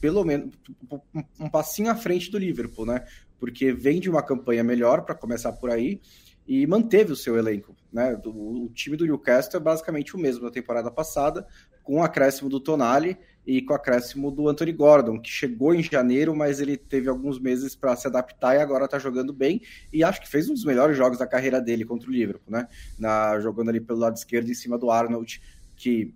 pelo 0.00 0.24
menos 0.24 0.54
um, 0.90 1.22
um 1.40 1.50
passinho 1.50 1.90
à 1.90 1.94
frente 1.94 2.30
do 2.30 2.38
Liverpool, 2.38 2.86
né? 2.86 3.04
Porque 3.38 3.72
vem 3.72 4.00
de 4.00 4.08
uma 4.08 4.22
campanha 4.22 4.64
melhor 4.64 5.02
para 5.02 5.14
começar 5.14 5.52
por 5.52 5.70
aí 5.70 6.00
e 6.46 6.66
manteve 6.66 7.12
o 7.12 7.16
seu 7.16 7.36
elenco, 7.36 7.76
né? 7.92 8.18
O, 8.24 8.64
o 8.64 8.68
time 8.70 8.96
do 8.96 9.04
Newcastle 9.04 9.60
é 9.60 9.62
basicamente 9.62 10.16
o 10.16 10.18
mesmo 10.18 10.44
da 10.44 10.50
temporada 10.50 10.90
passada, 10.90 11.46
com 11.82 11.96
o 11.96 12.02
acréscimo 12.02 12.48
do 12.48 12.60
Tonali 12.60 13.18
e 13.50 13.60
com 13.60 13.72
o 13.72 13.76
acréscimo 13.76 14.30
do 14.30 14.48
Anthony 14.48 14.70
Gordon, 14.70 15.18
que 15.18 15.28
chegou 15.28 15.74
em 15.74 15.82
janeiro, 15.82 16.36
mas 16.36 16.60
ele 16.60 16.76
teve 16.76 17.08
alguns 17.08 17.40
meses 17.40 17.74
para 17.74 17.96
se 17.96 18.06
adaptar 18.06 18.54
e 18.54 18.60
agora 18.60 18.84
está 18.84 18.96
jogando 18.96 19.32
bem. 19.32 19.60
E 19.92 20.04
acho 20.04 20.20
que 20.20 20.28
fez 20.28 20.48
um 20.48 20.54
dos 20.54 20.64
melhores 20.64 20.96
jogos 20.96 21.18
da 21.18 21.26
carreira 21.26 21.60
dele 21.60 21.84
contra 21.84 22.08
o 22.08 22.12
Liverpool, 22.12 22.52
né? 22.52 22.68
Na, 22.96 23.40
jogando 23.40 23.70
ali 23.70 23.80
pelo 23.80 23.98
lado 23.98 24.16
esquerdo 24.16 24.48
em 24.48 24.54
cima 24.54 24.78
do 24.78 24.88
Arnold, 24.88 25.42
que 25.74 26.14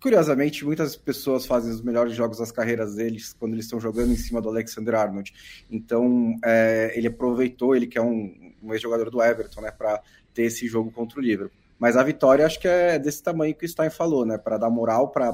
curiosamente 0.00 0.64
muitas 0.64 0.96
pessoas 0.96 1.46
fazem 1.46 1.70
os 1.70 1.80
melhores 1.80 2.14
jogos 2.14 2.38
das 2.38 2.50
carreiras 2.50 2.96
deles 2.96 3.32
quando 3.32 3.52
eles 3.52 3.66
estão 3.66 3.78
jogando 3.78 4.12
em 4.12 4.16
cima 4.16 4.42
do 4.42 4.48
Alexander 4.48 4.96
Arnold. 4.96 5.32
Então 5.70 6.36
é, 6.44 6.92
ele 6.96 7.06
aproveitou, 7.06 7.76
ele 7.76 7.86
que 7.86 7.96
é 7.96 8.02
um, 8.02 8.52
um 8.60 8.72
ex-jogador 8.72 9.08
do 9.08 9.22
Everton, 9.22 9.60
né, 9.60 9.70
para 9.70 10.02
ter 10.34 10.42
esse 10.42 10.66
jogo 10.66 10.90
contra 10.90 11.20
o 11.20 11.22
Liverpool. 11.22 11.56
Mas 11.78 11.96
a 11.96 12.02
vitória 12.02 12.44
acho 12.44 12.58
que 12.58 12.66
é 12.66 12.98
desse 12.98 13.22
tamanho 13.22 13.54
que 13.54 13.64
o 13.64 13.68
Stein 13.68 13.90
falou, 13.90 14.24
né? 14.24 14.36
Para 14.36 14.56
dar 14.56 14.70
moral, 14.70 15.10
para 15.10 15.30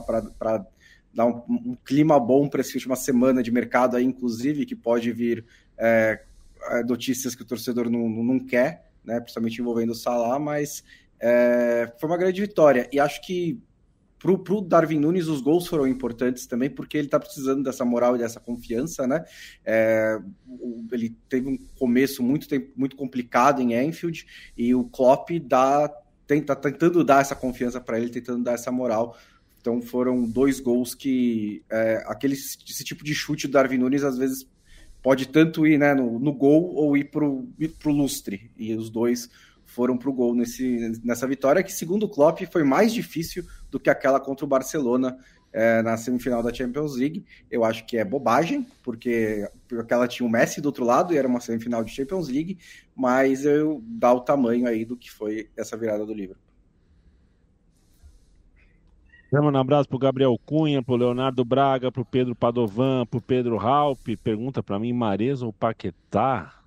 dar 1.15 1.27
um, 1.27 1.43
um 1.49 1.77
clima 1.85 2.19
bom 2.19 2.49
para 2.49 2.61
essa 2.61 2.75
última 2.75 2.97
semana 2.97 3.43
de 3.43 3.51
mercado 3.51 3.97
aí, 3.97 4.05
inclusive, 4.05 4.67
que 4.67 4.75
pode 4.75 5.13
vir 5.13 5.45
é, 5.79 6.21
é, 6.71 6.83
notícias 6.85 7.35
que 7.35 7.43
o 7.43 7.47
torcedor 7.47 7.91
não, 7.91 8.09
não 8.09 8.39
quer, 8.39 8.91
né, 9.05 9.21
principalmente 9.21 9.61
envolvendo 9.61 9.91
o 9.91 9.95
Salah, 9.95 10.39
mas 10.39 10.85
é, 11.21 11.93
foi 11.99 12.09
uma 12.09 12.17
grande 12.17 12.41
vitória. 12.41 12.89
E 12.93 12.99
acho 12.99 13.21
que 13.23 13.61
para 14.19 14.55
o 14.55 14.61
Darwin 14.61 15.01
Nunes 15.01 15.27
os 15.27 15.41
gols 15.41 15.67
foram 15.67 15.87
importantes 15.87 16.47
também, 16.47 16.71
porque 16.71 16.97
ele 16.97 17.09
está 17.09 17.19
precisando 17.19 17.65
dessa 17.65 17.85
moral 17.85 18.15
e 18.15 18.21
dessa 18.21 18.39
confiança, 18.39 19.05
né? 19.05 19.25
É, 19.65 20.17
ele 20.93 21.17
teve 21.29 21.49
um 21.49 21.59
começo 21.77 22.23
muito, 22.23 22.47
muito 22.77 22.95
complicado 22.95 23.61
em 23.61 23.75
Enfield 23.75 24.25
e 24.57 24.73
o 24.77 24.85
Klopp 24.85 25.31
dá, 25.43 25.93
tenta, 26.25 26.55
tentando 26.55 27.03
dar 27.03 27.21
essa 27.21 27.35
confiança 27.35 27.81
para 27.81 27.99
ele, 27.99 28.11
tentando 28.11 28.45
dar 28.45 28.53
essa 28.53 28.71
moral 28.71 29.17
então 29.63 29.81
foram 29.81 30.25
dois 30.25 30.59
gols 30.59 30.93
que 30.93 31.63
é, 31.71 32.03
aquele 32.07 32.35
esse 32.35 32.85
tipo 32.85 33.05
de 33.05 33.15
chute 33.15 33.47
do 33.47 33.53
Darwin 33.53 33.79
Nunes 33.79 34.03
às 34.03 34.19
vezes 34.19 34.45
pode 35.01 35.29
tanto 35.29 35.65
ir 35.65 35.79
né, 35.79 35.95
no, 35.95 36.19
no 36.19 36.33
gol 36.33 36.75
ou 36.75 36.97
ir 36.97 37.05
para 37.05 37.25
o 37.25 37.47
lustre. 37.87 38.51
E 38.57 38.75
os 38.75 38.91
dois 38.91 39.31
foram 39.65 39.97
para 39.97 40.11
o 40.11 40.13
gol 40.13 40.35
nesse, 40.35 41.01
nessa 41.05 41.27
vitória, 41.27 41.63
que 41.63 41.73
segundo 41.73 42.05
o 42.05 42.09
Klopp 42.09 42.41
foi 42.51 42.65
mais 42.65 42.93
difícil 42.93 43.45
do 43.71 43.81
que 43.81 43.89
aquela 43.89 44.21
contra 44.21 44.45
o 44.45 44.49
Barcelona 44.49 45.17
é, 45.53 45.81
na 45.81 45.97
semifinal 45.97 46.43
da 46.43 46.53
Champions 46.53 46.97
League. 46.97 47.25
Eu 47.51 47.65
acho 47.65 47.87
que 47.87 47.97
é 47.97 48.05
bobagem, 48.05 48.67
porque 48.83 49.49
aquela 49.79 50.09
tinha 50.09 50.27
o 50.27 50.31
Messi 50.31 50.61
do 50.61 50.67
outro 50.67 50.85
lado 50.85 51.15
e 51.15 51.17
era 51.17 51.29
uma 51.29 51.41
semifinal 51.41 51.85
de 51.85 51.95
Champions 51.95 52.29
League, 52.29 52.59
mas 52.95 53.45
eu 53.45 53.81
dá 53.85 54.13
o 54.13 54.21
tamanho 54.21 54.67
aí 54.67 54.85
do 54.85 54.97
que 54.97 55.11
foi 55.11 55.49
essa 55.57 55.77
virada 55.77 56.05
do 56.05 56.13
Liverpool. 56.13 56.52
Manda 59.41 59.57
um 59.57 59.61
abraço 59.63 59.89
pro 59.89 59.99
Gabriel 59.99 60.39
Cunha, 60.45 60.83
pro 60.83 60.95
Leonardo 60.95 61.43
Braga, 61.43 61.91
pro 61.91 62.05
Pedro 62.05 62.35
Padovan, 62.35 63.07
pro 63.07 63.19
Pedro 63.19 63.57
Raup. 63.57 63.99
Pergunta 64.23 64.63
para 64.63 64.79
mim, 64.79 64.93
Mares 64.93 65.41
ou 65.41 65.51
Paquetá? 65.51 66.63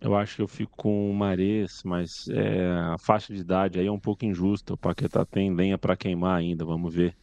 Eu 0.00 0.16
acho 0.16 0.36
que 0.36 0.42
eu 0.42 0.48
fico 0.48 0.72
com 0.74 1.10
o 1.10 1.14
Mares, 1.14 1.82
mas 1.84 2.28
é, 2.30 2.66
a 2.94 2.96
faixa 2.98 3.34
de 3.34 3.40
idade 3.40 3.78
aí 3.78 3.86
é 3.86 3.92
um 3.92 4.00
pouco 4.00 4.24
injusta. 4.24 4.72
O 4.72 4.76
Paquetá 4.76 5.22
tem 5.22 5.54
lenha 5.54 5.76
para 5.76 5.96
queimar 5.96 6.38
ainda, 6.38 6.64
vamos 6.64 6.94
ver. 6.94 7.14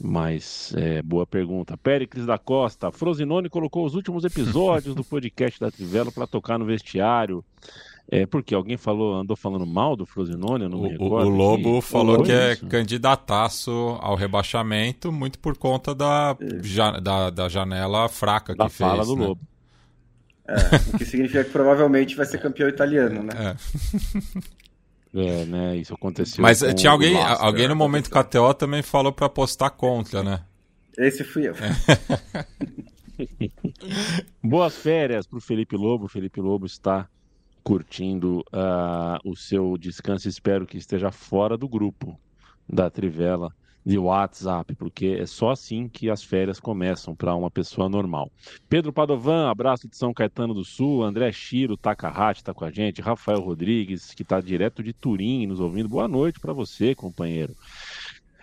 Mas 0.00 0.74
é, 0.76 1.00
boa 1.00 1.24
pergunta. 1.24 1.76
Péricles 1.76 2.26
da 2.26 2.38
Costa, 2.38 2.90
Frosinone 2.90 3.48
colocou 3.48 3.86
os 3.86 3.94
últimos 3.94 4.24
episódios 4.24 4.96
do 4.96 5.04
podcast 5.04 5.60
da 5.60 5.70
Trivela 5.70 6.10
para 6.10 6.26
tocar 6.26 6.58
no 6.58 6.64
vestiário. 6.64 7.44
É 8.08 8.24
porque 8.24 8.54
alguém 8.54 8.76
falou, 8.76 9.14
andou 9.16 9.36
falando 9.36 9.66
mal 9.66 9.96
do 9.96 10.06
Frosinone, 10.06 10.64
eu 10.64 10.70
não 10.70 10.82
me 10.82 10.90
recordo. 10.90 11.28
O, 11.28 11.28
Lobo 11.28 11.80
que... 11.80 11.88
falou 11.88 12.22
que 12.22 12.30
é 12.30 12.54
candidataço 12.54 13.70
ao 14.00 14.14
rebaixamento, 14.14 15.10
muito 15.10 15.40
por 15.40 15.56
conta 15.56 15.92
da, 15.92 16.36
ja, 16.62 17.00
da, 17.00 17.30
da, 17.30 17.48
janela 17.48 18.08
fraca 18.08 18.54
da 18.54 18.66
que 18.66 18.74
fez. 18.74 18.88
fala 18.88 19.04
do 19.04 19.16
né? 19.16 19.26
Lobo. 19.26 19.40
É, 20.46 20.54
o 20.94 20.98
que 20.98 21.04
significa 21.04 21.42
que 21.42 21.50
provavelmente 21.50 22.14
vai 22.14 22.24
ser 22.26 22.38
campeão 22.38 22.68
italiano, 22.68 23.24
né? 23.24 23.56
É. 25.12 25.18
é 25.18 25.44
né? 25.44 25.76
Isso 25.76 25.92
aconteceu. 25.92 26.40
Mas 26.40 26.60
tinha 26.76 26.92
alguém, 26.92 27.20
alguém 27.20 27.66
no 27.66 27.74
momento 27.74 28.08
KTO 28.08 28.54
também 28.54 28.82
falou 28.82 29.12
para 29.12 29.26
apostar 29.26 29.72
contra, 29.72 30.22
né? 30.22 30.44
Esse 30.96 31.24
fui 31.24 31.48
eu. 31.48 31.54
É. 31.56 32.46
Boas 34.40 34.76
férias 34.76 35.26
para 35.26 35.38
o 35.38 35.40
Felipe 35.40 35.76
Lobo. 35.76 36.04
O 36.04 36.08
Felipe 36.08 36.40
Lobo 36.40 36.66
está 36.66 37.08
curtindo 37.66 38.44
uh, 38.52 39.18
o 39.28 39.34
seu 39.34 39.76
descanso. 39.76 40.28
Espero 40.28 40.64
que 40.64 40.78
esteja 40.78 41.10
fora 41.10 41.58
do 41.58 41.68
grupo 41.68 42.16
da 42.68 42.88
Trivela 42.88 43.52
de 43.84 43.98
WhatsApp, 43.98 44.76
porque 44.76 45.18
é 45.20 45.26
só 45.26 45.50
assim 45.50 45.88
que 45.88 46.08
as 46.08 46.22
férias 46.22 46.60
começam 46.60 47.12
para 47.12 47.34
uma 47.34 47.50
pessoa 47.50 47.88
normal. 47.88 48.30
Pedro 48.68 48.92
Padovan, 48.92 49.50
abraço 49.50 49.88
de 49.88 49.96
São 49.96 50.14
Caetano 50.14 50.54
do 50.54 50.64
Sul, 50.64 51.02
André 51.02 51.32
Chiro, 51.32 51.76
Takahati 51.76 52.40
está 52.40 52.54
com 52.54 52.64
a 52.64 52.70
gente, 52.70 53.02
Rafael 53.02 53.40
Rodrigues, 53.40 54.14
que 54.14 54.22
está 54.22 54.40
direto 54.40 54.80
de 54.80 54.92
Turim 54.92 55.48
nos 55.48 55.58
ouvindo. 55.58 55.88
Boa 55.88 56.06
noite 56.06 56.38
para 56.38 56.52
você, 56.52 56.94
companheiro. 56.94 57.56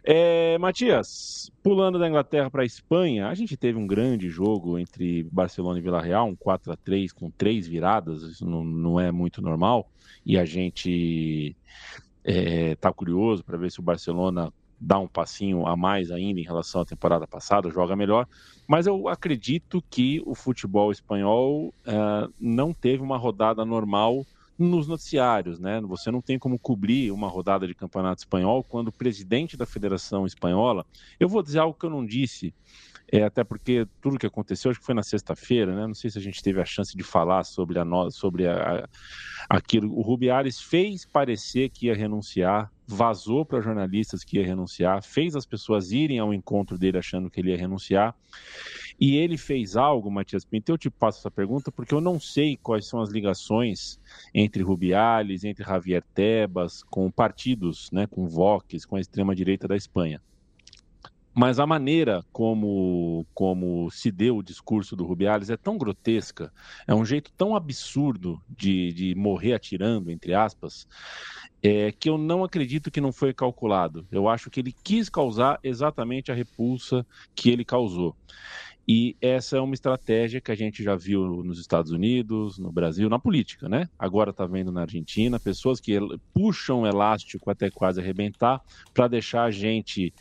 É, 0.05 0.57
Matias, 0.57 1.49
pulando 1.63 1.97
da 1.97 2.09
Inglaterra 2.09 2.51
para 2.51 2.63
a 2.63 2.65
Espanha, 2.65 3.29
a 3.29 3.33
gente 3.33 3.55
teve 3.55 3.79
um 3.79 3.87
grande 3.87 4.29
jogo 4.29 4.77
entre 4.77 5.23
Barcelona 5.31 5.79
e 5.79 5.81
Vila 5.81 6.01
Real, 6.01 6.27
um 6.27 6.35
4 6.35 6.73
a 6.73 6.75
3 6.75 7.13
com 7.13 7.31
três 7.31 7.65
viradas, 7.65 8.21
isso 8.23 8.45
não, 8.45 8.65
não 8.65 8.99
é 8.99 9.13
muito 9.13 9.41
normal, 9.41 9.89
e 10.25 10.37
a 10.37 10.43
gente 10.43 11.55
está 12.25 12.41
é, 12.41 12.75
tá 12.75 12.91
curioso 12.91 13.45
para 13.45 13.57
ver 13.57 13.71
se 13.71 13.79
o 13.79 13.83
Barcelona 13.83 14.51
dá 14.77 14.99
um 14.99 15.07
passinho 15.07 15.65
a 15.65 15.77
mais 15.77 16.11
ainda 16.11 16.41
em 16.41 16.43
relação 16.43 16.81
à 16.81 16.85
temporada 16.85 17.25
passada, 17.25 17.69
joga 17.69 17.95
melhor, 17.95 18.27
mas 18.67 18.85
eu 18.85 19.07
acredito 19.07 19.81
que 19.89 20.21
o 20.25 20.35
futebol 20.35 20.91
espanhol 20.91 21.73
é, 21.85 22.27
não 22.37 22.73
teve 22.73 23.01
uma 23.01 23.17
rodada 23.17 23.63
normal 23.63 24.25
nos 24.63 24.87
noticiários, 24.87 25.59
né? 25.59 25.81
Você 25.81 26.11
não 26.11 26.21
tem 26.21 26.39
como 26.39 26.57
cobrir 26.57 27.11
uma 27.11 27.27
rodada 27.27 27.67
de 27.67 27.75
campeonato 27.75 28.21
espanhol 28.21 28.63
quando 28.63 28.87
o 28.87 28.91
presidente 28.91 29.55
da 29.57 29.65
Federação 29.65 30.25
Espanhola, 30.25 30.85
eu 31.19 31.29
vou 31.29 31.43
dizer 31.43 31.59
algo 31.59 31.77
que 31.77 31.85
eu 31.85 31.89
não 31.89 32.05
disse, 32.05 32.53
é, 33.11 33.23
até 33.23 33.43
porque 33.43 33.87
tudo 34.01 34.17
que 34.17 34.25
aconteceu, 34.25 34.71
acho 34.71 34.79
que 34.79 34.85
foi 34.85 34.95
na 34.95 35.03
sexta-feira, 35.03 35.75
né? 35.75 35.85
Não 35.85 35.93
sei 35.93 36.09
se 36.09 36.17
a 36.17 36.21
gente 36.21 36.41
teve 36.41 36.59
a 36.59 36.65
chance 36.65 36.97
de 36.97 37.03
falar 37.03 37.43
sobre, 37.43 37.77
a, 37.77 37.85
sobre 38.09 38.47
a, 38.47 38.89
aquilo. 39.49 39.95
O 39.95 40.01
Rubiares 40.01 40.59
fez 40.59 41.05
parecer 41.05 41.69
que 41.69 41.87
ia 41.87 41.95
renunciar, 41.95 42.71
vazou 42.87 43.45
para 43.45 43.61
jornalistas 43.61 44.23
que 44.23 44.37
ia 44.37 44.45
renunciar, 44.45 45.03
fez 45.03 45.35
as 45.35 45.45
pessoas 45.45 45.91
irem 45.91 46.17
ao 46.17 46.33
encontro 46.33 46.77
dele 46.77 46.97
achando 46.97 47.29
que 47.29 47.39
ele 47.39 47.51
ia 47.51 47.57
renunciar. 47.57 48.15
E 48.99 49.15
ele 49.17 49.37
fez 49.37 49.75
algo, 49.75 50.11
Matias 50.11 50.45
Pinto, 50.45 50.71
eu 50.71 50.77
te 50.77 50.89
passo 50.89 51.19
essa 51.19 51.31
pergunta 51.31 51.71
porque 51.71 51.93
eu 51.93 52.01
não 52.01 52.19
sei 52.19 52.57
quais 52.57 52.87
são 52.87 53.01
as 53.01 53.09
ligações 53.09 53.99
entre 54.33 54.63
Rubiales, 54.63 55.43
entre 55.43 55.63
Javier 55.63 56.03
Tebas, 56.13 56.83
com 56.83 57.11
partidos, 57.11 57.89
né, 57.91 58.07
com 58.07 58.27
Vox, 58.27 58.85
com 58.85 58.95
a 58.95 59.01
extrema-direita 59.01 59.67
da 59.67 59.75
Espanha. 59.75 60.21
Mas 61.35 61.57
a 61.57 61.65
maneira 61.65 62.23
como, 62.31 63.25
como 63.33 63.89
se 63.89 64.11
deu 64.11 64.37
o 64.37 64.43
discurso 64.43 64.95
do 64.95 65.03
Rubiales 65.03 65.49
é 65.49 65.57
tão 65.57 65.79
grotesca, 65.79 66.53
é 66.87 66.93
um 66.93 67.03
jeito 67.03 67.31
tão 67.35 67.55
absurdo 67.55 68.39
de, 68.47 68.93
de 68.93 69.15
morrer 69.15 69.53
atirando, 69.53 70.11
entre 70.11 70.35
aspas, 70.35 70.87
é, 71.63 71.91
que 71.91 72.07
eu 72.07 72.19
não 72.19 72.43
acredito 72.43 72.91
que 72.91 73.01
não 73.01 73.11
foi 73.11 73.33
calculado. 73.33 74.05
Eu 74.11 74.29
acho 74.29 74.51
que 74.51 74.59
ele 74.59 74.75
quis 74.83 75.09
causar 75.09 75.59
exatamente 75.63 76.31
a 76.31 76.35
repulsa 76.35 77.03
que 77.33 77.49
ele 77.49 77.65
causou. 77.65 78.15
E 78.87 79.15
essa 79.21 79.57
é 79.57 79.61
uma 79.61 79.73
estratégia 79.73 80.41
que 80.41 80.51
a 80.51 80.55
gente 80.55 80.83
já 80.83 80.95
viu 80.95 81.41
nos 81.43 81.57
Estados 81.59 81.91
Unidos, 81.91 82.59
no 82.59 82.71
Brasil, 82.71 83.09
na 83.09 83.17
política, 83.17 83.69
né? 83.69 83.87
Agora 83.97 84.31
está 84.31 84.45
vendo 84.45 84.71
na 84.73 84.81
Argentina, 84.81 85.39
pessoas 85.39 85.79
que 85.79 85.97
puxam 86.33 86.81
o 86.81 86.87
elástico 86.87 87.49
até 87.49 87.69
quase 87.69 88.01
arrebentar 88.01 88.61
para 88.93 89.07
deixar 89.07 89.43
a 89.43 89.51
gente 89.51 90.13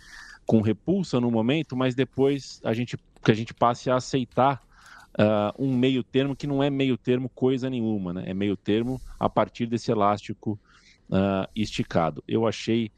com 0.46 0.60
repulsa 0.60 1.20
no 1.20 1.30
momento, 1.30 1.76
mas 1.76 1.94
depois 1.94 2.60
a 2.62 2.72
gente, 2.72 2.96
que 3.24 3.32
a 3.32 3.34
gente 3.34 3.52
passe 3.52 3.90
a 3.90 3.96
aceitar 3.96 4.62
uh, 5.18 5.62
um 5.62 5.76
meio 5.76 6.04
termo 6.04 6.36
que 6.36 6.46
não 6.46 6.62
é 6.62 6.70
meio 6.70 6.96
termo 6.96 7.28
coisa 7.28 7.68
nenhuma, 7.68 8.12
né? 8.12 8.24
É 8.26 8.34
meio 8.34 8.56
termo 8.56 9.00
a 9.18 9.28
partir 9.28 9.66
desse 9.66 9.90
elástico 9.90 10.58
uh, 11.10 11.48
esticado. 11.54 12.22
Eu 12.28 12.46
achei, 12.46 12.92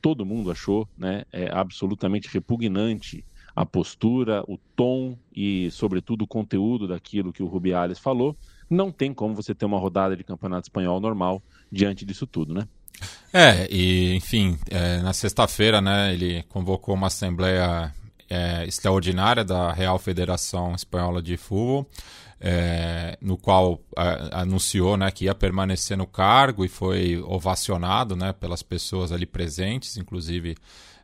todo 0.00 0.26
mundo 0.26 0.50
achou, 0.50 0.88
né? 0.98 1.24
É 1.32 1.48
absolutamente 1.52 2.28
repugnante 2.28 3.24
a 3.54 3.66
postura, 3.66 4.42
o 4.48 4.58
tom 4.76 5.16
e, 5.34 5.70
sobretudo, 5.70 6.22
o 6.22 6.26
conteúdo 6.26 6.88
daquilo 6.88 7.32
que 7.32 7.42
o 7.42 7.46
Rubiales 7.46 7.98
falou. 7.98 8.36
Não 8.68 8.92
tem 8.92 9.12
como 9.12 9.34
você 9.34 9.54
ter 9.54 9.64
uma 9.64 9.78
rodada 9.78 10.16
de 10.16 10.24
campeonato 10.24 10.66
espanhol 10.66 11.00
normal 11.00 11.42
diante 11.70 12.04
disso 12.04 12.26
tudo, 12.26 12.54
né? 12.54 12.66
É, 13.32 13.66
e 13.70 14.14
enfim, 14.14 14.58
é, 14.68 14.98
na 14.98 15.12
sexta-feira, 15.12 15.80
né, 15.80 16.12
ele 16.12 16.42
convocou 16.44 16.94
uma 16.94 17.06
assembleia 17.06 17.92
é, 18.28 18.64
extraordinária 18.66 19.44
da 19.44 19.72
Real 19.72 19.98
Federação 19.98 20.74
Espanhola 20.74 21.22
de 21.22 21.36
Futebol, 21.36 21.88
é, 22.40 23.18
no 23.20 23.36
qual 23.36 23.80
a, 23.96 24.40
anunciou 24.40 24.96
né, 24.96 25.10
que 25.10 25.26
ia 25.26 25.34
permanecer 25.34 25.96
no 25.96 26.06
cargo 26.06 26.64
e 26.64 26.68
foi 26.68 27.18
ovacionado 27.18 28.16
né, 28.16 28.32
pelas 28.32 28.62
pessoas 28.62 29.12
ali 29.12 29.26
presentes, 29.26 29.96
inclusive 29.96 30.56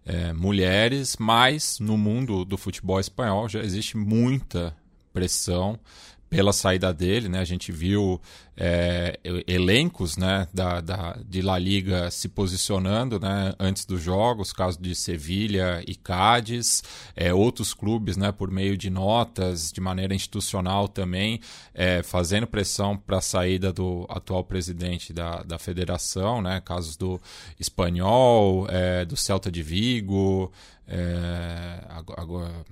é, 0.06 0.32
mulheres, 0.32 1.16
mas 1.18 1.80
no 1.80 1.98
mundo 1.98 2.44
do 2.44 2.56
futebol 2.56 3.00
espanhol 3.00 3.48
já 3.48 3.60
existe 3.60 3.96
muita 3.96 4.74
pressão 5.12 5.78
pela 6.28 6.52
saída 6.52 6.92
dele, 6.92 7.28
né? 7.28 7.38
A 7.38 7.44
gente 7.44 7.70
viu 7.70 8.20
é, 8.56 9.18
elencos, 9.46 10.16
né, 10.16 10.48
da, 10.52 10.80
da, 10.80 11.18
de 11.28 11.42
La 11.42 11.58
Liga 11.58 12.10
se 12.10 12.28
posicionando, 12.28 13.20
né, 13.20 13.54
antes 13.58 13.84
dos 13.84 14.00
jogos, 14.00 14.52
caso 14.52 14.80
de 14.80 14.94
Sevilha 14.94 15.84
e 15.86 15.94
Cádiz, 15.94 16.82
é, 17.14 17.34
outros 17.34 17.74
clubes, 17.74 18.16
né, 18.16 18.32
por 18.32 18.50
meio 18.50 18.76
de 18.76 18.88
notas, 18.88 19.70
de 19.70 19.80
maneira 19.80 20.14
institucional 20.14 20.88
também, 20.88 21.40
é, 21.74 22.02
fazendo 22.02 22.46
pressão 22.46 22.96
para 22.96 23.18
a 23.18 23.22
saída 23.22 23.72
do 23.72 24.06
atual 24.08 24.42
presidente 24.42 25.12
da, 25.12 25.42
da 25.42 25.58
federação, 25.58 26.40
né, 26.40 26.60
casos 26.64 26.96
do 26.96 27.20
Espanhol, 27.60 28.66
é, 28.70 29.04
do 29.04 29.16
Celta 29.16 29.50
de 29.52 29.62
Vigo, 29.62 30.50
é, 30.88 31.80
agora 32.16 32.64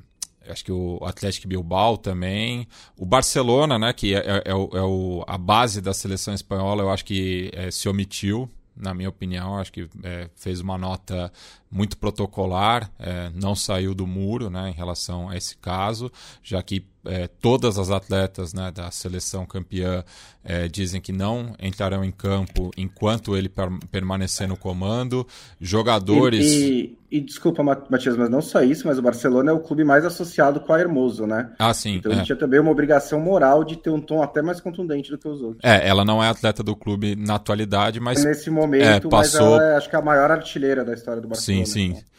acho 0.48 0.64
que 0.64 0.72
o 0.72 0.98
Atlético 1.02 1.48
Bilbao 1.48 1.96
também, 1.96 2.66
o 2.98 3.04
Barcelona, 3.04 3.78
né, 3.78 3.92
que 3.92 4.14
é, 4.14 4.18
é, 4.18 4.42
é, 4.46 4.54
o, 4.54 4.70
é 4.72 4.82
o, 4.82 5.24
a 5.26 5.38
base 5.38 5.80
da 5.80 5.92
seleção 5.92 6.34
espanhola, 6.34 6.82
eu 6.82 6.90
acho 6.90 7.04
que 7.04 7.50
é, 7.52 7.70
se 7.70 7.88
omitiu, 7.88 8.48
na 8.76 8.92
minha 8.92 9.08
opinião, 9.08 9.58
acho 9.58 9.72
que 9.72 9.88
é, 10.02 10.28
fez 10.34 10.60
uma 10.60 10.76
nota 10.76 11.32
muito 11.74 11.98
protocolar, 11.98 12.88
é, 13.00 13.32
não 13.34 13.56
saiu 13.56 13.96
do 13.96 14.06
muro 14.06 14.48
né, 14.48 14.70
em 14.70 14.72
relação 14.72 15.28
a 15.28 15.36
esse 15.36 15.56
caso, 15.56 16.10
já 16.40 16.62
que 16.62 16.86
é, 17.06 17.28
todas 17.40 17.78
as 17.78 17.90
atletas 17.90 18.54
né, 18.54 18.70
da 18.70 18.90
seleção 18.90 19.44
campeã 19.44 20.04
é, 20.42 20.68
dizem 20.68 21.00
que 21.00 21.12
não 21.12 21.54
entrarão 21.60 22.04
em 22.04 22.10
campo 22.10 22.70
enquanto 22.76 23.36
ele 23.36 23.48
per 23.48 23.68
permanecer 23.90 24.46
no 24.48 24.56
comando. 24.56 25.26
Jogadores. 25.60 26.44
E, 26.44 26.98
e, 27.10 27.18
e, 27.18 27.20
desculpa, 27.20 27.62
Matias, 27.62 28.16
mas 28.16 28.28
não 28.28 28.42
só 28.42 28.62
isso, 28.62 28.86
mas 28.86 28.98
o 28.98 29.02
Barcelona 29.02 29.50
é 29.50 29.54
o 29.54 29.60
clube 29.60 29.84
mais 29.84 30.04
associado 30.04 30.60
com 30.60 30.72
a 30.72 30.80
Hermoso, 30.80 31.26
né? 31.26 31.50
Ah, 31.58 31.72
sim. 31.72 31.96
Então 31.96 32.12
é. 32.12 32.22
tinha 32.22 32.36
também 32.36 32.60
uma 32.60 32.70
obrigação 32.70 33.20
moral 33.20 33.64
de 33.64 33.76
ter 33.76 33.90
um 33.90 34.00
tom 34.00 34.22
até 34.22 34.42
mais 34.42 34.60
contundente 34.60 35.10
do 35.10 35.18
que 35.18 35.28
os 35.28 35.40
outros. 35.40 35.60
É, 35.62 35.88
ela 35.88 36.04
não 36.04 36.22
é 36.22 36.28
atleta 36.28 36.62
do 36.62 36.76
clube 36.76 37.16
na 37.16 37.36
atualidade, 37.36 38.00
mas. 38.00 38.24
Nesse 38.24 38.50
momento, 38.50 39.06
é, 39.06 39.10
passou... 39.10 39.12
mas 39.12 39.34
ela 39.34 39.72
é, 39.72 39.76
acho 39.76 39.88
que 39.88 39.96
a 39.96 40.02
maior 40.02 40.30
artilheira 40.30 40.84
da 40.84 40.92
história 40.92 41.22
do 41.22 41.28
Barcelona. 41.28 41.63
Sim, 41.63 41.63
sim. 41.66 41.90
Então. 41.90 42.14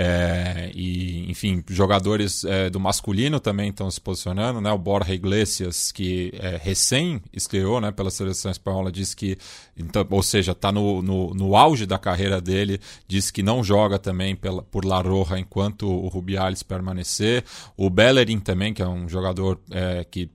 É, 0.00 0.70
e, 0.76 1.28
enfim, 1.28 1.60
jogadores 1.68 2.44
é, 2.44 2.70
do 2.70 2.78
masculino 2.78 3.40
também 3.40 3.70
estão 3.70 3.90
se 3.90 4.00
posicionando, 4.00 4.60
né? 4.60 4.70
O 4.70 4.78
Borja 4.78 5.12
Iglesias, 5.12 5.90
que 5.90 6.30
é, 6.38 6.56
recém 6.56 7.20
estreou 7.32 7.80
né, 7.80 7.90
pela 7.90 8.08
seleção 8.08 8.48
espanhola, 8.48 8.92
disse 8.92 9.16
que, 9.16 9.36
então, 9.76 10.06
ou 10.08 10.22
seja, 10.22 10.52
está 10.52 10.70
no, 10.70 11.02
no, 11.02 11.34
no, 11.34 11.56
auge 11.56 11.84
da 11.84 11.98
carreira 11.98 12.40
dele, 12.40 12.80
disse 13.08 13.32
que 13.32 13.42
não 13.42 13.64
joga 13.64 13.98
também 13.98 14.36
pela, 14.36 14.62
por 14.62 14.84
La 14.84 15.00
Roja 15.00 15.36
enquanto 15.36 15.88
o 15.88 16.06
Rubiales 16.06 16.62
permanecer. 16.62 17.44
O 17.76 17.90
Bellerin 17.90 18.38
também, 18.38 18.72
que 18.72 18.80
é 18.80 18.86
um 18.86 19.08
jogador 19.08 19.60
é, 19.68 20.06
que 20.08 20.30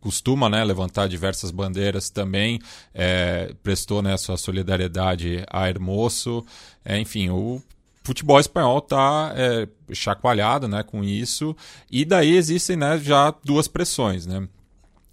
costuma 0.00 0.48
né, 0.48 0.64
levantar 0.64 1.06
diversas 1.08 1.52
bandeiras 1.52 2.10
também 2.10 2.58
é, 2.92 3.54
prestou 3.62 4.02
né, 4.02 4.16
sua 4.16 4.36
solidariedade 4.36 5.44
a 5.48 5.68
Hermoso. 5.68 6.44
É, 6.84 6.98
enfim, 6.98 7.28
o 7.28 7.62
futebol 8.08 8.40
espanhol 8.40 8.78
está 8.78 9.32
é, 9.36 9.68
chacoalhado 9.92 10.66
né, 10.66 10.82
com 10.82 11.04
isso. 11.04 11.54
E 11.90 12.04
daí 12.04 12.34
existem 12.34 12.76
né, 12.76 12.98
já 12.98 13.34
duas 13.44 13.68
pressões. 13.68 14.26
Né? 14.26 14.48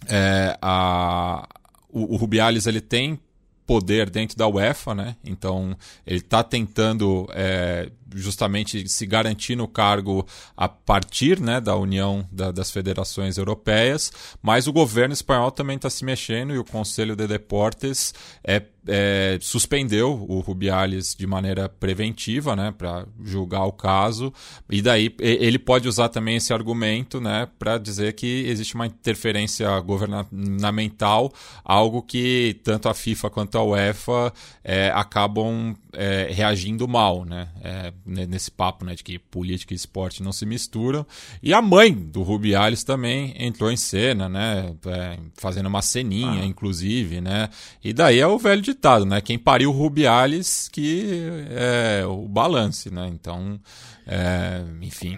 É, 0.08 0.58
a, 0.62 1.46
o, 1.90 2.14
o 2.14 2.16
Rubiales 2.16 2.66
ele 2.66 2.80
tem 2.80 3.20
poder 3.66 4.08
dentro 4.08 4.36
da 4.36 4.46
UEFA, 4.46 4.94
né? 4.94 5.16
Então 5.24 5.76
ele 6.06 6.20
está 6.20 6.42
tentando 6.42 7.28
é, 7.32 7.90
justamente 8.14 8.88
se 8.88 9.06
garantir 9.06 9.56
no 9.56 9.66
cargo 9.68 10.26
a 10.56 10.68
partir 10.68 11.40
né, 11.40 11.60
da 11.60 11.76
união 11.76 12.26
da, 12.30 12.50
das 12.50 12.70
federações 12.70 13.36
europeias, 13.38 14.12
mas 14.42 14.66
o 14.66 14.72
governo 14.72 15.12
espanhol 15.12 15.50
também 15.50 15.76
está 15.76 15.90
se 15.90 16.04
mexendo 16.04 16.54
e 16.54 16.58
o 16.58 16.64
Conselho 16.64 17.16
de 17.16 17.26
Deportes 17.26 18.14
é 18.44 18.62
é, 18.86 19.38
suspendeu 19.40 20.24
o 20.28 20.40
Rubiales 20.40 21.14
de 21.14 21.26
maneira 21.26 21.68
preventiva, 21.68 22.54
né, 22.54 22.72
para 22.76 23.06
julgar 23.24 23.64
o 23.64 23.72
caso, 23.72 24.32
e 24.70 24.80
daí 24.80 25.14
ele 25.18 25.58
pode 25.58 25.88
usar 25.88 26.08
também 26.08 26.36
esse 26.36 26.52
argumento, 26.52 27.20
né, 27.20 27.48
para 27.58 27.78
dizer 27.78 28.12
que 28.14 28.44
existe 28.46 28.74
uma 28.74 28.86
interferência 28.86 29.78
governamental, 29.80 31.32
algo 31.64 32.02
que 32.02 32.60
tanto 32.62 32.88
a 32.88 32.94
FIFA 32.94 33.30
quanto 33.30 33.58
a 33.58 33.64
UEFA 33.64 34.32
é, 34.62 34.90
acabam 34.94 35.74
é, 35.96 36.28
reagindo 36.30 36.86
mal, 36.86 37.24
né, 37.24 37.48
é, 37.62 37.92
nesse 38.04 38.50
papo, 38.50 38.84
né, 38.84 38.94
de 38.94 39.02
que 39.02 39.18
política 39.18 39.72
e 39.72 39.76
esporte 39.76 40.22
não 40.22 40.32
se 40.32 40.44
misturam. 40.44 41.06
E 41.42 41.54
a 41.54 41.62
mãe 41.62 41.92
do 41.92 42.22
Rubiales 42.22 42.84
também 42.84 43.34
entrou 43.38 43.72
em 43.72 43.76
cena, 43.76 44.28
né, 44.28 44.74
é, 44.86 45.18
fazendo 45.34 45.66
uma 45.66 45.82
ceninha, 45.82 46.42
ah. 46.42 46.46
inclusive, 46.46 47.20
né, 47.20 47.48
e 47.82 47.92
daí 47.92 48.20
é 48.20 48.26
o 48.26 48.38
velho 48.38 48.60
ditado, 48.60 49.04
né? 49.04 49.20
Quem 49.20 49.38
pariu 49.38 49.70
Rubiales 49.72 50.68
que 50.68 51.28
é 51.50 52.04
o 52.06 52.28
balance, 52.28 52.90
né? 52.90 53.08
Então, 53.08 53.58
é, 54.06 54.62
enfim, 54.82 55.16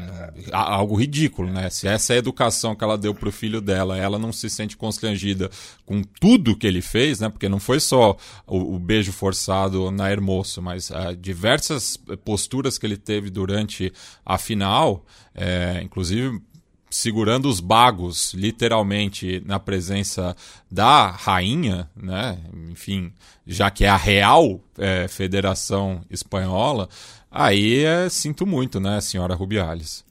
algo 0.51 0.95
ridículo, 0.95 1.53
né? 1.53 1.69
Se 1.69 1.87
essa 1.87 2.15
é 2.15 2.17
a 2.17 2.19
educação 2.19 2.75
que 2.75 2.83
ela 2.83 2.97
deu 2.97 3.15
pro 3.15 3.31
filho 3.31 3.61
dela, 3.61 3.99
ela 3.99 4.19
não 4.19 4.33
se 4.33 4.49
sente 4.49 4.77
constrangida 4.77 5.51
com 5.85 6.03
tudo 6.03 6.57
que 6.57 6.67
ele 6.67 6.81
fez, 6.81 7.21
né? 7.21 7.29
Porque 7.29 7.49
não 7.49 7.61
foi 7.61 7.81
só 7.81 8.17
o, 8.47 8.77
o 8.77 8.79
beijo 8.79 9.13
forçado 9.13 9.91
na 9.91 10.11
Hermoso, 10.11 10.63
mas 10.69 10.91
uh, 10.91 11.17
diversas 11.19 11.97
posturas 12.25 12.77
que 12.77 12.85
ele 12.85 12.99
teve 12.99 13.31
durante 13.31 13.91
a 14.25 14.37
final, 14.37 15.05
é, 15.35 15.81
inclusive 15.83 16.43
segurando 16.91 17.49
os 17.49 17.61
bagos, 17.61 18.33
literalmente, 18.35 19.43
na 19.47 19.59
presença 19.59 20.37
da 20.71 21.11
rainha, 21.11 21.89
né? 21.97 22.39
Enfim, 22.71 23.13
já 23.47 23.71
que 23.71 23.85
é 23.85 23.89
a 23.89 23.97
real 23.97 24.61
é, 24.77 25.09
Federação 25.09 26.03
Espanhola, 26.11 26.89
aí 27.31 27.85
é, 27.85 28.09
sinto 28.09 28.47
muito, 28.47 28.81
né, 28.81 29.01
senhora 29.01 29.35
Rubiales. 29.35 30.05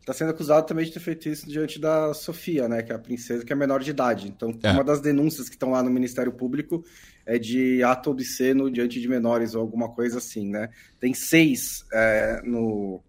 Está 0.00 0.12
sendo 0.12 0.30
acusado 0.30 0.66
também 0.66 0.86
de 0.86 0.92
ter 0.92 1.00
feito 1.00 1.28
isso 1.28 1.46
diante 1.46 1.78
da 1.78 2.14
Sofia, 2.14 2.66
né, 2.66 2.82
que 2.82 2.90
é 2.90 2.94
a 2.94 2.98
princesa 2.98 3.44
que 3.44 3.52
é 3.52 3.56
menor 3.56 3.82
de 3.82 3.90
idade. 3.90 4.28
Então, 4.28 4.58
é. 4.62 4.72
uma 4.72 4.82
das 4.82 5.02
denúncias 5.02 5.48
que 5.48 5.54
estão 5.54 5.70
lá 5.70 5.82
no 5.82 5.90
Ministério 5.90 6.32
Público 6.32 6.82
é 7.28 7.38
de 7.38 7.82
ato 7.82 8.10
obsceno 8.10 8.70
diante 8.70 8.98
de 8.98 9.06
menores 9.06 9.54
ou 9.54 9.60
alguma 9.60 9.90
coisa 9.90 10.16
assim, 10.16 10.48
né? 10.48 10.70
Tem 10.98 11.12
seis 11.12 11.84
é, 11.92 12.40
no 12.42 13.02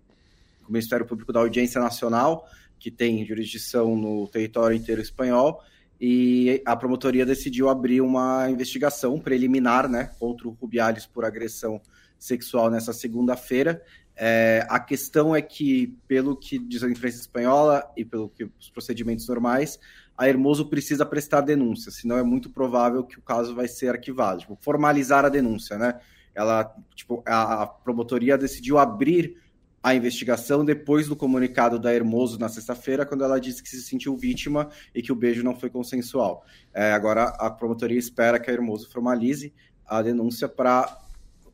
Ministério 0.67 1.05
Público 1.05 1.32
da 1.32 1.39
Audiência 1.39 1.79
Nacional, 1.79 2.45
que 2.77 2.91
tem 2.91 3.25
jurisdição 3.25 3.95
no 3.95 4.27
território 4.27 4.75
inteiro 4.75 5.01
espanhol, 5.01 5.63
e 6.01 6.62
a 6.65 6.75
promotoria 6.75 7.25
decidiu 7.25 7.69
abrir 7.69 8.01
uma 8.01 8.49
investigação 8.49 9.17
preliminar 9.17 9.88
né, 9.88 10.12
contra 10.19 10.49
o 10.49 10.51
Rubiales 10.51 11.05
por 11.05 11.23
agressão 11.23 11.82
sexual 12.17 12.69
nessa 12.69 12.91
segunda-feira. 12.91 13.82
É, 14.17 14.65
a 14.69 14.82
questão 14.82 15.34
é 15.34 15.41
que, 15.41 15.95
pelo 16.10 16.36
que 16.36 16.60
diz 16.60 16.84
a 16.84 16.89
imprensa 16.89 17.21
espanhola 17.21 17.89
e 17.95 18.03
pelo 18.03 18.27
que 18.27 18.43
os 18.60 18.69
procedimentos 18.69 19.25
normais, 19.29 19.79
a 20.19 20.27
Hermoso 20.27 20.65
precisa 20.65 21.05
prestar 21.05 21.39
denúncia, 21.39 21.89
senão 21.93 22.17
é 22.17 22.23
muito 22.23 22.49
provável 22.49 23.05
que 23.05 23.17
o 23.17 23.21
caso 23.21 23.55
vai 23.55 23.69
ser 23.69 23.88
arquivado, 23.88 24.41
tipo, 24.41 24.58
formalizar 24.60 25.23
a 25.23 25.29
denúncia, 25.29 25.77
né? 25.77 25.97
Ela, 26.36 26.75
tipo, 26.93 27.23
a 27.25 27.65
promotoria 27.65 28.38
decidiu 28.38 28.77
abrir 28.77 29.38
a 29.82 29.95
investigação 29.95 30.65
depois 30.65 31.08
do 31.08 31.15
comunicado 31.15 31.79
da 31.79 31.93
Hermoso 31.95 32.38
na 32.38 32.49
sexta-feira, 32.49 33.05
quando 33.05 33.23
ela 33.23 33.39
disse 33.39 33.63
que 33.63 33.69
se 33.69 33.82
sentiu 33.82 34.17
vítima 34.17 34.69
e 34.93 35.01
que 35.01 35.10
o 35.10 35.15
beijo 35.15 35.41
não 35.41 35.55
foi 35.55 35.69
consensual. 35.69 36.43
É, 36.73 36.91
agora, 36.91 37.23
a 37.39 37.49
promotoria 37.49 37.97
espera 37.97 38.41
que 38.41 38.51
a 38.51 38.53
Hermoso 38.53 38.89
formalize 38.89 39.53
a 39.86 40.01
denúncia 40.01 40.49
para 40.49 40.99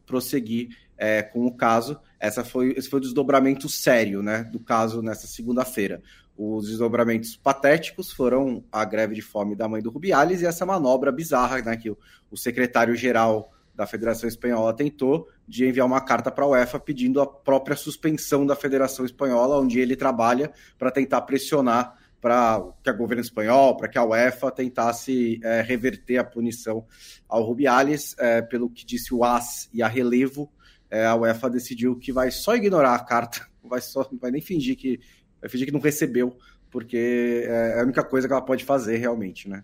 prosseguir 0.07 0.75
é, 0.97 1.21
com 1.21 1.45
o 1.45 1.55
caso. 1.55 1.99
Essa 2.19 2.43
foi, 2.43 2.73
esse 2.75 2.89
foi 2.89 2.97
o 2.97 3.03
desdobramento 3.03 3.69
sério 3.69 4.23
né, 4.23 4.43
do 4.43 4.59
caso 4.59 5.03
nessa 5.03 5.27
segunda-feira. 5.27 6.01
Os 6.37 6.67
desdobramentos 6.67 7.37
patéticos 7.37 8.11
foram 8.11 8.63
a 8.71 8.83
greve 8.83 9.15
de 9.15 9.21
fome 9.21 9.55
da 9.55 9.67
mãe 9.67 9.81
do 9.81 9.89
Rubiales 9.89 10.41
e 10.41 10.45
essa 10.45 10.65
manobra 10.65 11.11
bizarra 11.11 11.61
né, 11.61 11.77
que 11.77 11.89
o, 11.89 11.97
secretário-geral 12.35 13.51
da 13.73 13.87
Federação 13.87 14.27
Espanhola 14.27 14.73
tentou 14.73 15.29
de 15.47 15.65
enviar 15.65 15.87
uma 15.87 16.01
carta 16.01 16.29
para 16.29 16.43
a 16.43 16.47
UEFA 16.49 16.79
pedindo 16.79 17.21
a 17.21 17.27
própria 17.27 17.75
suspensão 17.75 18.45
da 18.45 18.55
Federação 18.55 19.05
Espanhola, 19.05 19.59
onde 19.59 19.79
ele 19.79 19.95
trabalha, 19.95 20.51
para 20.77 20.91
tentar 20.91 21.21
pressionar 21.21 21.97
para 22.25 22.59
que 22.83 22.89
o 22.89 22.97
governo 22.97 23.21
espanhol, 23.21 23.77
para 23.77 23.87
que 23.87 23.99
a 23.99 24.03
UEFA 24.03 24.49
tentasse 24.49 25.39
é, 25.43 25.61
reverter 25.61 26.17
a 26.17 26.23
punição 26.23 26.85
ao 27.29 27.43
Rubiales. 27.43 28.15
É, 28.17 28.41
pelo 28.41 28.69
que 28.69 28.83
disse 28.83 29.13
o 29.13 29.23
AS 29.23 29.69
e 29.71 29.83
a 29.83 29.87
Relevo, 29.87 30.51
é, 30.89 31.05
a 31.05 31.15
UEFA 31.15 31.49
decidiu 31.51 31.95
que 31.95 32.11
vai 32.11 32.31
só 32.31 32.55
ignorar 32.55 32.95
a 32.95 32.99
carta, 32.99 33.47
vai 33.63 33.79
só, 33.79 34.09
vai 34.19 34.31
nem 34.31 34.41
fingir 34.41 34.75
que 34.75 34.99
vai 35.45 35.49
fingir 35.49 35.67
que 35.67 35.73
não 35.73 35.79
recebeu, 35.79 36.35
porque 36.71 37.45
é 37.47 37.79
a 37.79 37.83
única 37.83 38.03
coisa 38.03 38.27
que 38.27 38.33
ela 38.33 38.41
pode 38.41 38.63
fazer 38.65 38.97
realmente, 38.97 39.47
né? 39.47 39.63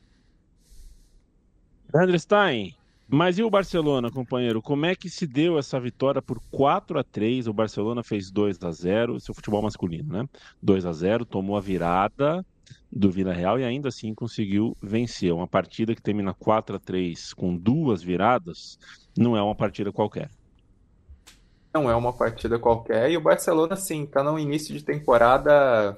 Stein, 2.18 2.76
mas 3.08 3.38
e 3.38 3.44
o 3.44 3.50
Barcelona, 3.50 4.12
companheiro? 4.12 4.62
Como 4.62 4.86
é 4.86 4.96
que 4.96 5.10
se 5.10 5.26
deu 5.28 5.58
essa 5.58 5.80
vitória 5.80 6.22
por 6.22 6.40
4 6.52 7.00
a 7.00 7.04
3 7.04 7.48
O 7.48 7.54
Barcelona 7.54 8.04
fez 8.04 8.32
2 8.32 8.58
a 8.64 8.72
0 8.72 9.20
seu 9.20 9.34
futebol 9.34 9.62
masculino, 9.62 10.14
né? 10.14 10.30
2 10.62 10.86
a 10.86 10.94
0 10.94 11.26
tomou 11.26 11.58
a 11.58 11.60
virada 11.60 12.46
do 12.90 13.12
Vila 13.12 13.34
Real 13.34 13.60
e 13.60 13.64
ainda 13.64 13.90
assim 13.90 14.14
conseguiu 14.14 14.78
vencer. 14.82 15.34
Uma 15.34 15.48
partida 15.48 15.96
que 15.96 16.02
termina 16.02 16.34
4 16.34 16.76
a 16.76 16.80
3 16.80 17.34
com 17.34 17.58
duas 17.58 18.02
viradas 18.04 18.78
não 19.18 19.36
é 19.36 19.42
uma 19.42 19.56
partida 19.56 19.92
qualquer. 19.92 20.30
Não 21.74 21.90
é 21.90 21.96
uma 21.96 22.12
partida 22.12 22.60
qualquer. 22.60 23.10
E 23.12 23.18
o 23.18 23.22
Barcelona, 23.22 23.76
sim, 23.76 24.04
está 24.04 24.22
no 24.24 24.38
início 24.38 24.76
de 24.76 24.84
temporada 24.84 25.98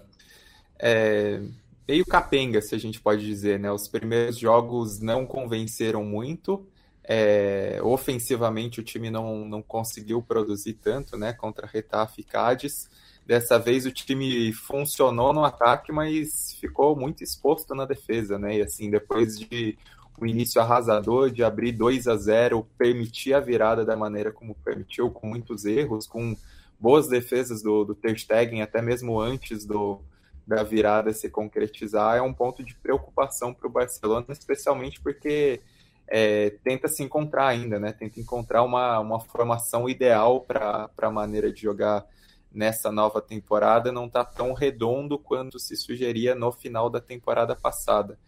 é, 0.80 1.42
meio 1.88 2.06
capenga, 2.06 2.62
se 2.62 2.76
a 2.76 2.78
gente 2.78 3.00
pode 3.00 3.26
dizer, 3.26 3.60
né? 3.60 3.72
Os 3.72 3.88
primeiros 3.88 4.38
jogos 4.38 5.00
não 5.00 5.26
convenceram 5.26 6.04
muito. 6.04 6.68
É, 7.06 7.80
ofensivamente 7.84 8.80
o 8.80 8.84
time 8.84 9.10
não, 9.10 9.46
não 9.46 9.62
conseguiu 9.62 10.22
produzir 10.22 10.74
tanto, 10.74 11.18
né? 11.18 11.34
Contra 11.34 11.68
Retafe 11.68 12.22
e 12.22 12.24
Cádiz. 12.24 12.90
Dessa 13.26 13.58
vez 13.58 13.86
o 13.86 13.92
time 13.92 14.52
funcionou 14.54 15.34
no 15.34 15.44
ataque, 15.44 15.92
mas 15.92 16.56
ficou 16.60 16.96
muito 16.96 17.24
exposto 17.24 17.74
na 17.74 17.86
defesa, 17.86 18.38
né? 18.38 18.58
E 18.58 18.62
assim, 18.62 18.90
depois 18.90 19.40
de 19.40 19.78
um 20.22 20.26
início 20.26 20.62
arrasador, 20.62 21.30
de 21.32 21.44
abrir 21.44 21.72
2 21.72 22.08
a 22.08 22.16
0 22.16 22.68
permitir 22.78 23.34
a 23.34 23.40
virada 23.40 23.84
da 23.84 23.96
maneira 23.96 24.32
como 24.32 24.56
permitiu, 24.56 25.10
com 25.10 25.28
muitos 25.28 25.66
erros, 25.66 26.08
com 26.08 26.36
boas 26.80 27.08
defesas 27.08 27.62
do, 27.62 27.84
do 27.84 27.96
Ter 27.96 28.18
Stegen, 28.18 28.62
até 28.62 28.82
mesmo 28.82 29.20
antes 29.20 29.66
do, 29.66 30.02
da 30.46 30.64
virada 30.64 31.14
se 31.14 31.30
concretizar, 31.30 32.18
é 32.18 32.22
um 32.22 32.34
ponto 32.34 32.64
de 32.64 32.76
preocupação 32.76 33.54
para 33.54 33.68
o 33.68 33.72
Barcelona, 33.72 34.26
especialmente 34.30 35.00
porque 35.02 35.62
é, 36.08 36.52
tenta 36.64 36.88
se 36.88 37.02
encontrar 37.02 37.48
ainda, 37.48 37.80
né? 37.80 37.94
Tenta 37.94 38.20
encontrar 38.20 38.64
uma, 38.64 39.00
uma 39.00 39.20
formação 39.20 39.88
ideal 39.90 40.42
para 40.42 40.90
a 41.02 41.10
maneira 41.10 41.52
de 41.52 41.62
jogar 41.62 42.06
nessa 42.52 42.92
nova 42.92 43.22
temporada. 43.22 43.92
Não 43.92 44.06
está 44.06 44.24
tão 44.24 44.54
redondo 44.54 45.18
quanto 45.18 45.60
se 45.60 45.76
sugeria 45.76 46.36
no 46.36 46.52
final 46.52 46.90
da 46.90 47.00
temporada 47.00 47.56
passada. 47.56 48.20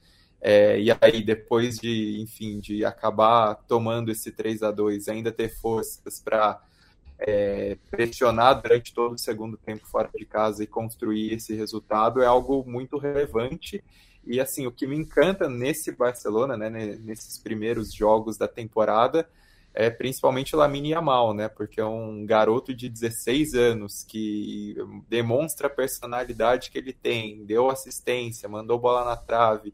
É, 0.42 0.80
e 0.80 0.92
aí, 1.02 1.24
depois 1.24 1.78
de, 1.78 2.22
enfim, 2.22 2.60
de 2.60 2.86
acabar 2.86 3.56
tomando 3.68 4.12
esse 4.12 4.32
3 4.32 4.64
a 4.64 4.72
2 4.72 5.08
ainda 5.08 5.32
ter 5.32 5.50
forças 5.50 6.20
para 6.20 6.62
é, 7.18 7.78
pressionar 7.90 8.62
durante 8.62 8.94
todo 8.94 9.14
o 9.14 9.18
segundo 9.18 9.58
tempo 9.58 9.88
fora 9.88 10.10
de 10.14 10.26
casa 10.26 10.64
e 10.64 10.68
construir 10.68 11.34
esse 11.34 11.56
resultado 11.56 12.22
é 12.22 12.26
algo 12.26 12.64
muito 12.68 12.98
relevante 12.98 13.84
e 14.26 14.40
assim, 14.40 14.66
o 14.66 14.72
que 14.72 14.88
me 14.88 14.98
encanta 14.98 15.48
nesse 15.48 15.92
Barcelona, 15.92 16.58
né, 16.58 16.70
nesses 16.70 17.38
primeiros 17.38 17.94
jogos 17.94 18.38
da 18.38 18.48
temporada, 18.48 19.30
é 19.74 19.90
principalmente 19.90 20.56
o 20.56 20.58
Lamine 20.58 20.92
Yamal, 20.92 21.34
né? 21.34 21.48
Porque 21.48 21.80
é 21.80 21.86
um 21.86 22.26
garoto 22.26 22.74
de 22.74 22.90
16 22.90 23.54
anos 23.54 24.04
que 24.04 24.76
demonstra 25.08 25.68
a 25.68 25.70
personalidade 25.70 26.72
que 26.72 26.78
ele 26.78 26.94
tem, 26.94 27.46
deu 27.46 27.70
assistência, 27.70 28.50
mandou 28.50 28.80
bola 28.80 29.04
na 29.06 29.18
trave, 29.18 29.74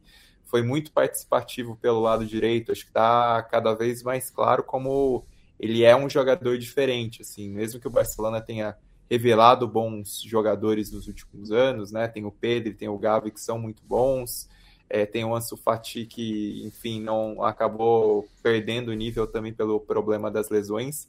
foi 0.52 0.62
muito 0.62 0.92
participativo 0.92 1.78
pelo 1.78 2.02
lado 2.02 2.26
direito. 2.26 2.74
Acho 2.74 2.82
que 2.84 2.90
está 2.90 3.42
cada 3.44 3.74
vez 3.74 4.04
mais 4.04 4.30
claro 4.30 4.62
como 4.64 5.26
ele 5.58 5.84
é 5.84 5.96
um 5.96 6.10
jogador 6.10 6.58
diferente, 6.58 7.22
assim, 7.22 7.50
mesmo 7.50 7.80
que 7.80 7.88
o 7.88 7.92
Barcelona 7.92 8.42
tenha 8.42 8.76
revelado 9.10 9.68
bons 9.68 10.22
jogadores 10.22 10.92
nos 10.92 11.08
últimos 11.08 11.52
anos, 11.52 11.92
né? 11.92 12.08
Tem 12.08 12.26
o 12.26 12.32
Pedro, 12.32 12.74
tem 12.74 12.90
o 12.90 12.98
Gavi 12.98 13.32
que 13.32 13.40
são 13.40 13.58
muito 13.58 13.82
bons, 13.84 14.50
é, 14.90 15.06
tem 15.06 15.24
o 15.24 15.34
Ansu 15.34 15.56
Fati 15.56 16.06
que, 16.06 16.66
enfim, 16.66 17.02
não 17.02 17.42
acabou 17.44 18.28
perdendo 18.44 18.90
o 18.90 18.94
nível 18.94 19.26
também 19.26 19.54
pelo 19.54 19.80
problema 19.80 20.30
das 20.30 20.50
lesões. 20.50 21.08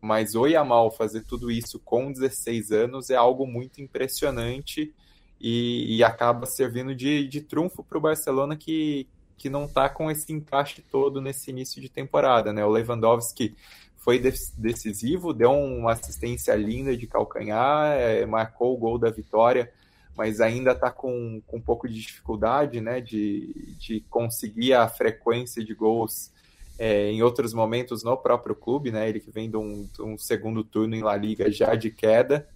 Mas 0.00 0.34
o 0.34 0.46
Yamal 0.46 0.90
fazer 0.90 1.22
tudo 1.24 1.50
isso 1.50 1.78
com 1.78 2.10
16 2.10 2.72
anos 2.72 3.10
é 3.10 3.16
algo 3.16 3.46
muito 3.46 3.80
impressionante 3.80 4.92
e, 5.40 5.96
e 5.96 6.04
acaba 6.04 6.44
servindo 6.46 6.94
de, 6.94 7.26
de 7.26 7.40
trunfo 7.40 7.82
para 7.82 7.98
o 7.98 8.00
Barcelona 8.00 8.56
que, 8.56 9.08
que 9.38 9.48
não 9.48 9.64
está 9.64 9.88
com 9.88 10.10
esse 10.10 10.32
encaixe 10.32 10.82
todo 10.82 11.20
nesse 11.20 11.50
início 11.50 11.80
de 11.80 11.88
temporada, 11.88 12.52
né? 12.52 12.64
O 12.64 12.68
Lewandowski 12.68 13.56
foi 13.96 14.18
decisivo, 14.18 15.32
deu 15.32 15.52
uma 15.52 15.92
assistência 15.92 16.54
linda 16.54 16.96
de 16.96 17.06
calcanhar, 17.06 17.92
é, 17.92 18.24
marcou 18.24 18.74
o 18.74 18.78
gol 18.78 18.98
da 18.98 19.10
vitória, 19.10 19.70
mas 20.16 20.40
ainda 20.40 20.72
está 20.72 20.90
com, 20.90 21.40
com 21.46 21.58
um 21.58 21.60
pouco 21.60 21.88
de 21.88 21.94
dificuldade 21.94 22.80
né, 22.80 23.00
de, 23.00 23.74
de 23.78 24.00
conseguir 24.08 24.74
a 24.74 24.88
frequência 24.88 25.64
de 25.64 25.74
gols 25.74 26.32
é, 26.78 27.10
em 27.10 27.22
outros 27.22 27.52
momentos 27.52 28.02
no 28.02 28.16
próprio 28.16 28.54
clube, 28.54 28.90
né, 28.90 29.06
ele 29.06 29.20
que 29.20 29.30
vem 29.30 29.50
de 29.50 29.56
um, 29.58 29.86
de 29.94 30.02
um 30.02 30.16
segundo 30.16 30.64
turno 30.64 30.94
em 30.94 31.02
La 31.02 31.16
Liga 31.16 31.50
já 31.50 31.74
de 31.74 31.90
queda. 31.90 32.48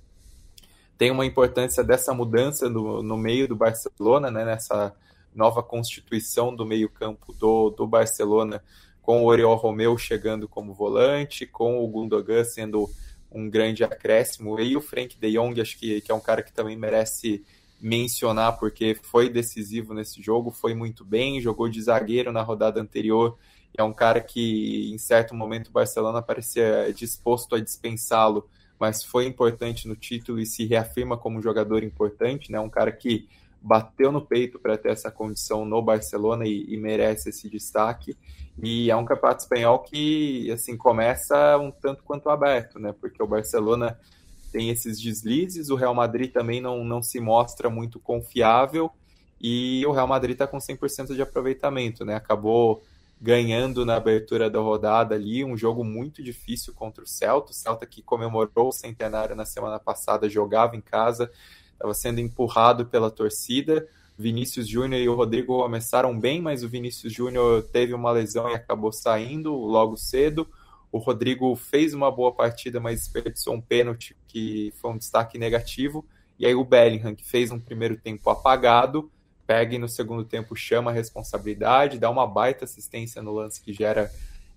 Tem 0.97 1.11
uma 1.11 1.27
importância 1.27 1.83
dessa 1.83 2.15
mudança 2.15 2.69
no, 2.69 3.03
no 3.03 3.17
meio 3.17 3.49
do 3.49 3.57
Barcelona, 3.57 4.31
né, 4.31 4.45
nessa 4.45 4.95
nova 5.35 5.63
constituição 5.63 6.55
do 6.55 6.65
meio-campo 6.65 7.33
do, 7.33 7.71
do 7.71 7.87
Barcelona 7.87 8.63
com 9.05 9.23
o 9.23 9.27
Oriol 9.27 9.57
Romeu 9.57 9.99
chegando 9.99 10.49
como 10.49 10.73
volante, 10.73 11.47
com 11.47 11.85
o 11.85 11.89
Gundogan 11.89 12.43
sendo 12.43 12.89
um 13.31 13.51
grande 13.51 13.85
acréscimo, 13.85 14.59
e 14.61 14.77
o 14.77 14.81
Frank 14.81 15.19
de 15.19 15.33
Jong, 15.33 15.61
acho 15.61 15.77
que, 15.77 16.01
que 16.01 16.11
é 16.11 16.15
um 16.15 16.21
cara 16.21 16.43
que 16.43 16.53
também 16.53 16.77
merece 16.77 17.45
mencionar, 17.81 18.59
porque 18.59 18.95
foi 18.95 19.29
decisivo 19.29 19.93
nesse 19.93 20.23
jogo, 20.23 20.51
foi 20.51 20.73
muito 20.73 21.05
bem, 21.05 21.41
jogou 21.41 21.69
de 21.69 21.83
zagueiro 21.83 22.33
na 22.33 22.43
rodada 22.43 22.81
anterior, 22.81 23.37
é 23.77 23.83
um 23.83 23.93
cara 23.93 24.21
que 24.21 24.91
em 24.91 24.97
certo 24.97 25.35
momento 25.35 25.69
o 25.69 25.73
Barcelona 25.73 26.23
parecia 26.23 26.93
disposto 26.95 27.57
a 27.57 27.61
dispensá-lo, 27.61 28.49
mas 28.79 29.05
foi 29.05 29.27
importante 29.27 29.87
no 29.89 29.97
título 29.97 30.41
e 30.41 30.47
se 30.47 30.65
reafirma 30.67 31.17
como 31.17 31.39
um 31.39 31.43
jogador 31.43 31.83
importante, 31.83 32.51
né? 32.51 32.59
Um 32.61 32.69
cara 32.69 32.91
que 32.93 33.29
bateu 33.61 34.13
no 34.13 34.21
peito 34.21 34.59
para 34.59 34.77
ter 34.77 34.91
essa 34.91 35.11
condição 35.11 35.65
no 35.65 35.81
Barcelona 35.81 36.47
e, 36.47 36.67
e, 36.69 36.77
merece 36.77 37.31
esse 37.31 37.49
destaque. 37.49 38.15
E 38.63 38.91
é 38.91 38.97
um 38.97 39.07
campeonato 39.07 39.43
espanhol 39.43 39.79
que 39.79 40.51
assim 40.53 40.77
começa 40.77 41.57
um 41.59 41.71
tanto 41.71 42.03
quanto 42.03 42.29
aberto, 42.29 42.79
né? 42.79 42.95
Porque 43.01 43.23
o 43.23 43.27
Barcelona 43.27 43.99
tem 44.53 44.69
esses 44.69 45.01
deslizes, 45.01 45.71
o 45.71 45.77
Real 45.77 45.95
Madrid 45.95 46.31
também 46.31 46.61
não, 46.61 46.85
não 46.85 47.03
se 47.03 47.19
mostra 47.19 47.71
muito 47.71 47.99
confiável 47.99 48.91
e 49.41 49.85
o 49.87 49.93
Real 49.93 50.07
Madrid 50.07 50.35
está 50.35 50.47
com 50.47 50.59
100% 50.59 51.15
de 51.15 51.23
aproveitamento, 51.23 52.05
né? 52.05 52.15
Acabou 52.15 52.83
ganhando 53.25 53.87
na 53.87 53.97
abertura 53.97 54.51
da 54.51 54.59
rodada 54.59 55.15
ali, 55.15 55.43
um 55.43 55.57
jogo 55.57 55.83
muito 55.83 56.23
difícil 56.23 56.75
contra 56.75 57.03
o 57.03 57.07
Celta, 57.07 57.53
o 57.53 57.55
Celta 57.55 57.87
que 57.87 58.03
comemorou 58.03 58.69
o 58.69 58.73
centenário 58.73 59.35
na 59.35 59.47
semana 59.47 59.79
passada, 59.79 60.29
jogava 60.29 60.77
em 60.77 60.83
casa, 60.83 61.31
estava 61.73 61.95
sendo 61.95 62.21
empurrado 62.21 62.85
pela 62.85 63.11
torcida. 63.11 63.89
Vinícius 64.19 64.69
Júnior 64.69 65.01
e 65.01 65.09
o 65.09 65.15
Rodrigo 65.15 65.57
começaram 65.57 66.21
bem, 66.21 66.43
mas 66.43 66.63
o 66.63 66.69
Vinícius 66.69 67.15
Júnior 67.15 67.63
teve 67.63 67.95
uma 67.95 68.13
lesão 68.13 68.51
e 68.51 68.55
acabou 68.55 68.93
saindo 68.93 69.55
logo 69.55 69.97
cedo. 69.97 70.47
O 70.93 70.99
Rodrigo 70.99 71.57
fez 71.57 71.95
uma 71.95 72.11
boa 72.13 72.31
partida, 72.31 72.79
mas 72.79 73.01
desperdiçou 73.01 73.55
um 73.55 73.61
pênalti 73.61 74.15
que 74.29 74.71
foi 74.77 74.91
um 74.91 74.99
destaque 74.99 75.39
negativo. 75.39 76.05
E 76.39 76.45
aí 76.45 76.55
o 76.55 76.63
Bellingham, 76.63 77.15
que 77.15 77.25
fez 77.25 77.51
um 77.51 77.59
primeiro 77.59 77.97
tempo 77.97 78.29
apagado, 78.29 79.11
pega 79.47 79.75
e 79.75 79.79
no 79.79 79.89
segundo 79.89 80.25
tempo 80.25 80.57
chama 80.57 80.91
a 80.91 80.95
responsabilidade, 80.95 81.99
dá 81.99 82.11
uma 82.11 82.27
baita 82.27 82.65
assistência 82.65 83.23
no 83.23 83.33
lance 83.33 83.61
que 83.61 83.73
gera 83.73 84.11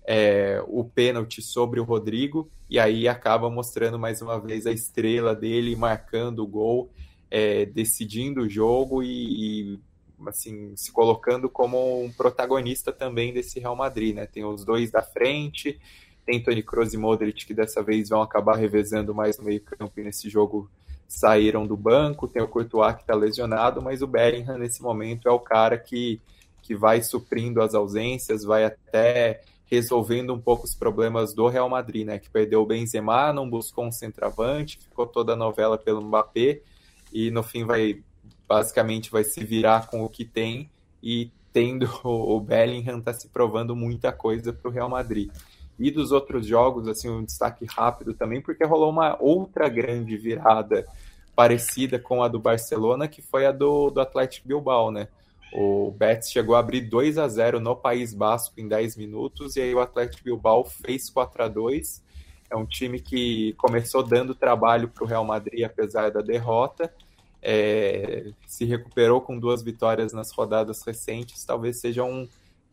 é, 0.06 0.62
o 0.66 0.84
pênalti 0.84 1.42
sobre 1.42 1.78
o 1.78 1.84
Rodrigo, 1.84 2.50
e 2.68 2.78
aí 2.78 3.06
acaba 3.06 3.50
mostrando 3.50 3.98
mais 3.98 4.22
uma 4.22 4.40
vez 4.40 4.66
a 4.66 4.72
estrela 4.72 5.34
dele, 5.34 5.76
marcando 5.76 6.42
o 6.42 6.46
gol 6.46 6.90
é, 7.30 7.66
decidindo 7.66 8.42
o 8.42 8.48
jogo 8.48 9.02
e, 9.02 9.72
e, 9.72 9.80
assim 10.26 10.74
se 10.76 10.90
colocando 10.92 11.48
como 11.48 12.02
um 12.02 12.10
protagonista 12.10 12.92
também 12.92 13.32
desse 13.32 13.60
Real 13.60 13.76
Madrid, 13.76 14.14
né? 14.14 14.26
Tem 14.26 14.44
os 14.44 14.64
dois 14.64 14.90
da 14.90 15.02
frente, 15.02 15.78
Tem 16.24 16.42
Toni 16.42 16.62
Kroos 16.62 16.94
e 16.94 16.96
Modric 16.96 17.46
que 17.46 17.54
dessa 17.54 17.82
vez 17.82 18.08
vão 18.08 18.22
acabar 18.22 18.56
revezando 18.56 19.14
mais 19.14 19.38
no 19.38 19.44
meio-campo 19.44 19.92
e 19.98 20.04
nesse 20.04 20.28
jogo 20.28 20.70
saíram 21.08 21.66
do 21.66 21.76
banco. 21.76 22.28
Tem 22.28 22.42
o 22.42 22.46
Courtois 22.46 22.94
que 22.94 23.00
está 23.00 23.14
lesionado, 23.14 23.80
mas 23.80 24.02
o 24.02 24.06
Bellingham 24.06 24.58
nesse 24.58 24.82
momento 24.82 25.26
é 25.26 25.32
o 25.32 25.40
cara 25.40 25.78
que, 25.78 26.20
que 26.62 26.76
vai 26.76 27.02
suprindo 27.02 27.62
as 27.62 27.74
ausências, 27.74 28.44
vai 28.44 28.64
até 28.64 29.40
resolvendo 29.70 30.32
um 30.32 30.40
pouco 30.40 30.64
os 30.64 30.74
problemas 30.74 31.34
do 31.34 31.48
Real 31.48 31.68
Madrid, 31.68 32.06
né? 32.06 32.18
Que 32.18 32.30
perdeu 32.30 32.62
o 32.62 32.66
Benzema, 32.66 33.32
não 33.32 33.48
buscou 33.48 33.86
um 33.86 33.92
centroavante, 33.92 34.78
ficou 34.78 35.06
toda 35.06 35.32
a 35.32 35.36
novela 35.36 35.76
pelo 35.78 36.02
Mbappé 36.02 36.60
e 37.12 37.30
no 37.30 37.42
fim 37.42 37.64
vai 37.64 38.02
basicamente 38.46 39.10
vai 39.10 39.24
se 39.24 39.44
virar 39.44 39.88
com 39.88 40.02
o 40.02 40.08
que 40.08 40.24
tem 40.24 40.70
e 41.02 41.30
tendo 41.52 41.86
o 42.04 42.40
Bellingham 42.40 43.00
tá 43.00 43.12
se 43.12 43.28
provando 43.28 43.76
muita 43.76 44.10
coisa 44.10 44.52
para 44.52 44.68
o 44.68 44.72
Real 44.72 44.88
Madrid. 44.88 45.30
E 45.78 45.90
dos 45.90 46.10
outros 46.10 46.46
jogos, 46.46 46.88
assim, 46.88 47.08
um 47.08 47.24
destaque 47.24 47.64
rápido 47.66 48.12
também, 48.14 48.40
porque 48.40 48.64
rolou 48.64 48.90
uma 48.90 49.16
outra 49.20 49.68
grande 49.68 50.16
virada 50.16 50.84
parecida 51.36 51.98
com 51.98 52.22
a 52.22 52.28
do 52.28 52.40
Barcelona, 52.40 53.06
que 53.06 53.22
foi 53.22 53.46
a 53.46 53.52
do, 53.52 53.90
do 53.90 54.00
Atlético 54.00 54.48
Bilbao, 54.48 54.90
né? 54.90 55.06
O 55.52 55.92
Betis 55.92 56.30
chegou 56.30 56.54
a 56.54 56.58
abrir 56.58 56.82
2 56.82 57.16
a 57.16 57.28
0 57.28 57.60
no 57.60 57.74
País 57.74 58.12
Basco 58.12 58.60
em 58.60 58.68
10 58.68 58.96
minutos, 58.96 59.56
e 59.56 59.60
aí 59.60 59.74
o 59.74 59.80
Atlético 59.80 60.24
Bilbao 60.24 60.64
fez 60.64 61.08
4 61.08 61.44
a 61.44 61.48
2 61.48 62.02
É 62.50 62.56
um 62.56 62.66
time 62.66 63.00
que 63.00 63.54
começou 63.54 64.02
dando 64.02 64.34
trabalho 64.34 64.88
para 64.88 65.04
o 65.04 65.06
Real 65.06 65.24
Madrid, 65.24 65.64
apesar 65.64 66.10
da 66.10 66.20
derrota, 66.20 66.92
é, 67.42 68.32
se 68.46 68.64
recuperou 68.64 69.20
com 69.20 69.38
duas 69.38 69.62
vitórias 69.62 70.12
nas 70.12 70.30
rodadas 70.32 70.82
recentes, 70.82 71.44
talvez 71.44 71.78
seja 71.78 72.02
um 72.04 72.28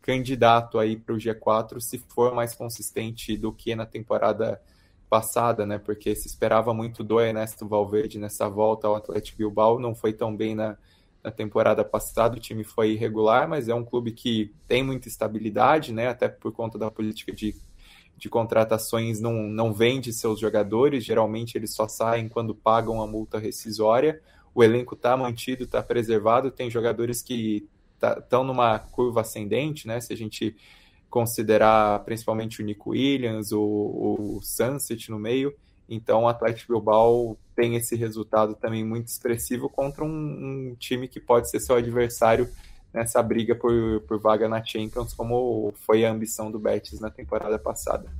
candidato 0.06 0.78
aí 0.78 0.96
para 0.96 1.14
o 1.14 1.18
G4 1.18 1.80
se 1.80 1.98
for 1.98 2.32
mais 2.32 2.54
consistente 2.54 3.36
do 3.36 3.52
que 3.52 3.74
na 3.74 3.84
temporada 3.84 4.62
passada, 5.10 5.66
né? 5.66 5.78
Porque 5.78 6.14
se 6.14 6.28
esperava 6.28 6.72
muito 6.72 7.02
do 7.02 7.20
Ernesto 7.20 7.66
Valverde 7.66 8.18
nessa 8.18 8.48
volta 8.48 8.86
ao 8.86 8.94
Atlético 8.94 9.38
Bilbao, 9.38 9.80
não 9.80 9.94
foi 9.94 10.12
tão 10.12 10.34
bem 10.34 10.54
na, 10.54 10.76
na 11.22 11.30
temporada 11.32 11.84
passada, 11.84 12.36
o 12.36 12.40
time 12.40 12.62
foi 12.62 12.92
irregular, 12.92 13.48
mas 13.48 13.68
é 13.68 13.74
um 13.74 13.84
clube 13.84 14.12
que 14.12 14.54
tem 14.68 14.82
muita 14.82 15.08
estabilidade, 15.08 15.92
né? 15.92 16.06
Até 16.08 16.28
por 16.28 16.52
conta 16.52 16.78
da 16.78 16.88
política 16.88 17.32
de, 17.32 17.56
de 18.16 18.28
contratações, 18.28 19.20
não, 19.20 19.34
não 19.34 19.72
vende 19.72 20.12
seus 20.12 20.38
jogadores, 20.38 21.04
geralmente 21.04 21.58
eles 21.58 21.74
só 21.74 21.88
saem 21.88 22.28
quando 22.28 22.54
pagam 22.54 23.02
a 23.02 23.06
multa 23.08 23.38
rescisória 23.38 24.22
o 24.56 24.64
elenco 24.64 24.94
está 24.94 25.14
mantido, 25.14 25.64
está 25.64 25.82
preservado, 25.82 26.50
tem 26.50 26.70
jogadores 26.70 27.20
que 27.20 27.68
estão 28.00 28.40
tá, 28.40 28.44
numa 28.44 28.78
curva 28.78 29.22
ascendente, 29.22 29.86
né? 29.86 30.00
Se 30.00 30.12
a 30.12 30.16
gente 30.16 30.56
considerar 31.08 32.00
principalmente 32.04 32.60
o 32.60 32.64
Nico 32.64 32.90
Williams, 32.90 33.52
o, 33.52 33.60
o 33.60 34.40
Sunset 34.42 35.10
no 35.10 35.18
meio, 35.18 35.54
então 35.88 36.24
o 36.24 36.28
Atlético 36.28 36.72
Bilbao 36.72 37.36
tem 37.54 37.76
esse 37.76 37.96
resultado 37.96 38.54
também 38.54 38.84
muito 38.84 39.06
expressivo 39.06 39.68
contra 39.68 40.04
um, 40.04 40.08
um 40.08 40.76
time 40.78 41.08
que 41.08 41.20
pode 41.20 41.48
ser 41.48 41.60
seu 41.60 41.76
adversário 41.76 42.48
nessa 42.92 43.22
briga 43.22 43.54
por, 43.54 44.00
por 44.08 44.18
vaga 44.18 44.48
na 44.48 44.64
Champions, 44.64 45.14
como 45.14 45.72
foi 45.86 46.04
a 46.04 46.10
ambição 46.10 46.50
do 46.50 46.58
Betis 46.58 47.00
na 47.00 47.10
temporada 47.10 47.58
passada. 47.58 48.10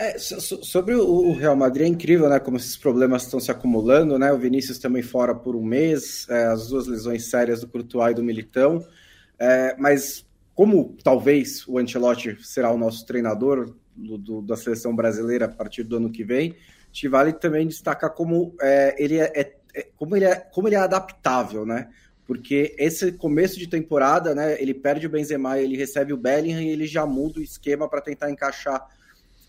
É, 0.00 0.16
sobre 0.16 0.94
o 0.94 1.32
Real 1.32 1.56
Madrid 1.56 1.84
é 1.84 1.88
incrível, 1.88 2.28
né? 2.28 2.38
Como 2.38 2.56
esses 2.56 2.76
problemas 2.76 3.24
estão 3.24 3.40
se 3.40 3.50
acumulando, 3.50 4.16
né? 4.16 4.32
O 4.32 4.38
Vinícius 4.38 4.78
também 4.78 5.02
fora 5.02 5.34
por 5.34 5.56
um 5.56 5.62
mês, 5.64 6.24
é, 6.30 6.44
as 6.44 6.68
duas 6.68 6.86
lesões 6.86 7.28
sérias 7.28 7.62
do 7.62 7.66
Courtois 7.66 8.12
e 8.12 8.14
do 8.14 8.22
Militão. 8.22 8.86
É, 9.36 9.74
mas 9.76 10.24
como 10.54 10.96
talvez 11.02 11.66
o 11.66 11.78
Ancelotti 11.78 12.38
será 12.46 12.70
o 12.70 12.78
nosso 12.78 13.04
treinador 13.06 13.74
do, 13.96 14.16
do, 14.16 14.40
da 14.40 14.56
seleção 14.56 14.94
brasileira 14.94 15.46
a 15.46 15.48
partir 15.48 15.82
do 15.82 15.96
ano 15.96 16.12
que 16.12 16.22
vem, 16.22 16.54
te 16.92 17.08
vale 17.08 17.32
também 17.32 17.66
destacar 17.66 18.14
como 18.14 18.54
é, 18.60 18.94
ele 19.02 19.18
é, 19.18 19.32
é, 19.34 19.56
é, 19.74 19.88
como 19.96 20.14
ele 20.14 20.26
é 20.26 20.36
como 20.36 20.68
ele 20.68 20.76
é 20.76 20.78
adaptável, 20.78 21.66
né? 21.66 21.88
Porque 22.24 22.72
esse 22.78 23.10
começo 23.10 23.58
de 23.58 23.66
temporada, 23.66 24.32
né? 24.32 24.62
Ele 24.62 24.74
perde 24.74 25.08
o 25.08 25.10
Benzema, 25.10 25.58
ele 25.58 25.76
recebe 25.76 26.12
o 26.12 26.16
Bellingham 26.16 26.62
e 26.62 26.68
ele 26.68 26.86
já 26.86 27.04
muda 27.04 27.40
o 27.40 27.42
esquema 27.42 27.88
para 27.88 28.00
tentar 28.00 28.30
encaixar 28.30 28.96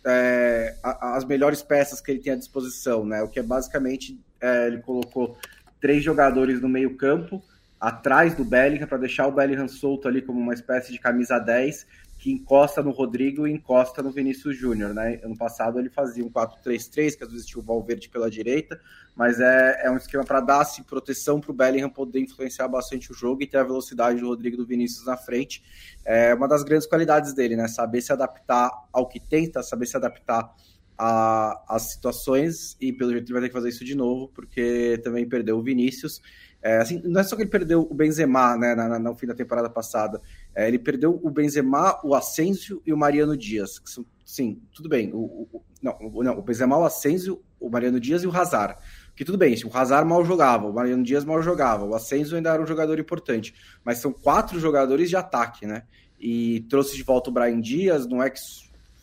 é, 0.06 0.76
as 0.84 1.26
melhores 1.26 1.62
peças 1.62 2.02
que 2.02 2.12
ele 2.12 2.20
tem 2.20 2.34
à 2.34 2.36
disposição, 2.36 3.06
né? 3.06 3.22
O 3.22 3.28
que 3.28 3.40
é 3.40 3.44
basicamente 3.44 4.20
é, 4.42 4.68
ele 4.68 4.80
colocou 4.80 5.38
três 5.80 6.04
jogadores 6.04 6.62
no 6.62 6.70
meio 6.70 6.96
campo 6.96 7.44
atrás 7.80 8.36
do 8.36 8.44
Bellingham 8.44 8.88
para 8.88 8.98
deixar 8.98 9.28
o 9.28 9.32
Bellingham 9.32 9.68
solto 9.68 10.08
ali 10.08 10.22
como 10.22 10.40
uma 10.40 10.54
espécie 10.54 10.92
de 10.92 11.00
camisa 11.00 11.40
10 11.40 11.86
que 12.20 12.30
encosta 12.34 12.84
no 12.84 12.92
Rodrigo 12.92 13.48
e 13.48 13.52
encosta 13.52 14.04
no 14.04 14.12
Vinícius 14.12 14.58
Júnior, 14.58 14.94
né? 14.94 15.22
Ano 15.24 15.38
passado 15.38 15.80
ele 15.80 15.90
fazia 15.90 16.24
um 16.24 16.30
4-3-3, 16.30 17.16
que 17.16 17.24
às 17.24 17.32
vezes 17.32 17.48
tinha 17.48 17.62
o 17.62 17.66
Valverde 17.66 18.10
pela 18.10 18.30
direita, 18.30 18.78
mas 19.16 19.40
é, 19.40 19.86
é 19.86 19.90
um 19.90 19.96
esquema 19.96 20.26
para 20.26 20.42
dar 20.42 20.60
assim, 20.60 20.84
proteção 20.84 21.40
para 21.40 21.52
o 21.52 21.54
Bellingham 21.54 21.90
poder 21.90 22.20
influenciar 22.20 22.68
bastante 22.68 23.10
o 23.10 23.16
jogo 23.16 23.42
e 23.42 23.48
ter 23.48 23.58
a 23.58 23.64
velocidade 23.64 24.20
do 24.20 24.28
Rodrigo 24.28 24.58
do 24.58 24.66
Vinícius 24.66 25.06
na 25.06 25.16
frente. 25.16 25.64
É 26.04 26.34
uma 26.36 26.46
das 26.46 26.62
grandes 26.62 26.86
qualidades 26.86 27.34
dele, 27.34 27.56
né? 27.56 27.70
Saber 27.70 28.02
se 28.02 28.12
adaptar 28.12 28.70
ao 28.92 29.08
que 29.08 29.22
tenta, 29.22 29.64
saber 29.64 29.86
se 29.86 29.96
adaptar 29.96 30.54
às 30.98 31.94
situações, 31.94 32.76
e 32.82 32.92
pelo 32.92 33.12
jeito 33.12 33.28
ele 33.28 33.34
vai 33.34 33.42
ter 33.44 33.48
que 33.48 33.54
fazer 33.54 33.70
isso 33.70 33.86
de 33.86 33.96
novo, 33.96 34.28
porque 34.36 35.00
também 35.02 35.28
perdeu 35.28 35.58
o 35.58 35.64
Vinícius. 35.64 36.22
É, 36.62 36.80
assim, 36.80 37.02
não 37.06 37.22
é 37.22 37.24
só 37.24 37.38
que 37.38 37.44
ele 37.44 37.50
perdeu 37.50 37.88
o 37.90 37.94
Benzema 37.94 38.58
né, 38.58 38.76
no 39.00 39.16
fim 39.16 39.26
da 39.26 39.34
temporada 39.34 39.70
passada, 39.70 40.22
é, 40.56 40.68
ele 40.68 40.80
perdeu 40.80 41.20
o 41.22 41.30
Benzema, 41.30 42.00
o 42.04 42.16
Asensio 42.16 42.82
e 42.86 42.92
o 42.94 42.98
Mariano 42.98 43.38
Dias. 43.38 43.82
São, 43.86 44.06
sim, 44.26 44.62
tudo 44.74 44.90
bem. 44.90 45.12
O, 45.14 45.48
o, 45.52 45.64
não, 45.82 45.98
o, 46.00 46.24
não, 46.24 46.38
o 46.38 46.42
Benzema, 46.42 46.78
o 46.78 46.86
Asensio, 46.86 47.42
o 47.60 47.70
Mariano 47.70 48.00
Dias 48.00 48.24
e 48.24 48.28
o 48.28 48.36
Hazard. 48.36 48.78
Que 49.16 49.26
tudo 49.26 49.38
bem, 49.38 49.56
o 49.66 49.78
Hazard 49.78 50.08
mal 50.08 50.24
jogava, 50.24 50.68
o 50.68 50.74
Mariano 50.74 51.04
Dias 51.04 51.26
mal 51.26 51.42
jogava, 51.42 51.86
o 51.86 51.94
Asensio 51.94 52.38
ainda 52.38 52.54
era 52.54 52.62
um 52.62 52.68
jogador 52.68 53.00
importante. 53.00 53.54
Mas 53.84 53.98
são 54.00 54.14
quatro 54.14 54.60
jogadores 54.60 55.10
de 55.10 55.16
ataque, 55.16 55.66
né? 55.66 55.84
E 56.20 56.62
trouxe 56.70 56.96
de 56.96 57.04
volta 57.04 57.30
o 57.30 57.34
Brian 57.34 57.60
Dias, 57.60 58.08
não 58.08 58.24
é 58.24 58.30
que 58.30 58.40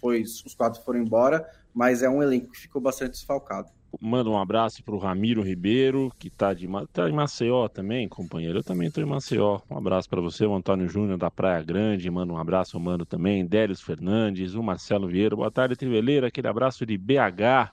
foi, 0.01 0.23
os 0.23 0.55
quatro 0.55 0.83
foram 0.83 1.01
embora, 1.01 1.47
mas 1.75 2.03
é 2.03 2.09
um 2.09 2.23
elenco 2.23 2.51
que 2.51 2.59
ficou 2.59 2.81
bastante 2.81 3.13
desfalcado. 3.13 3.71
Manda 4.01 4.29
um 4.29 4.39
abraço 4.39 4.83
para 4.83 4.95
o 4.95 4.99
Ramiro 4.99 5.43
Ribeiro, 5.43 6.13
que 6.19 6.29
está 6.29 6.53
de, 6.53 6.69
tá 6.93 7.09
em 7.09 7.13
Maceió 7.13 7.69
também, 7.69 8.09
companheiro. 8.09 8.59
Eu 8.59 8.65
também 8.65 8.89
estou 8.89 9.03
em 9.03 9.07
Maceió. 9.07 9.61
Um 9.71 9.79
abraço 9.79 10.09
para 10.09 10.21
você, 10.21 10.45
o 10.45 10.55
Antônio 10.55 10.89
Júnior 10.89 11.17
da 11.17 11.31
Praia 11.31 11.63
Grande. 11.63 12.11
Manda 12.11 12.33
um 12.33 12.39
abraço, 12.39 12.79
mano 12.79 13.07
também. 13.07 13.47
Délios 13.47 13.81
Fernandes, 13.81 14.55
o 14.55 14.63
Marcelo 14.63 15.09
Vieira. 15.09 15.35
Boa 15.35 15.51
tarde, 15.51 15.77
Triveleira. 15.77 16.27
Aquele 16.27 16.49
abraço 16.49 16.85
de 16.85 16.97
BH. 16.99 17.73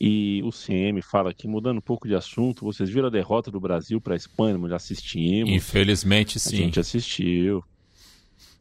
E 0.00 0.40
o 0.44 0.50
CM 0.50 1.02
fala 1.02 1.30
aqui, 1.30 1.46
mudando 1.46 1.76
um 1.76 1.82
pouco 1.82 2.08
de 2.08 2.14
assunto, 2.14 2.64
vocês 2.64 2.88
viram 2.88 3.08
a 3.08 3.10
derrota 3.10 3.50
do 3.50 3.60
Brasil 3.60 4.00
para 4.00 4.14
a 4.14 4.16
Espanha? 4.16 4.58
Já 4.66 4.76
assistimos. 4.76 5.50
Infelizmente, 5.52 6.40
sim. 6.40 6.54
A 6.54 6.56
gente 6.56 6.80
assistiu. 6.80 7.62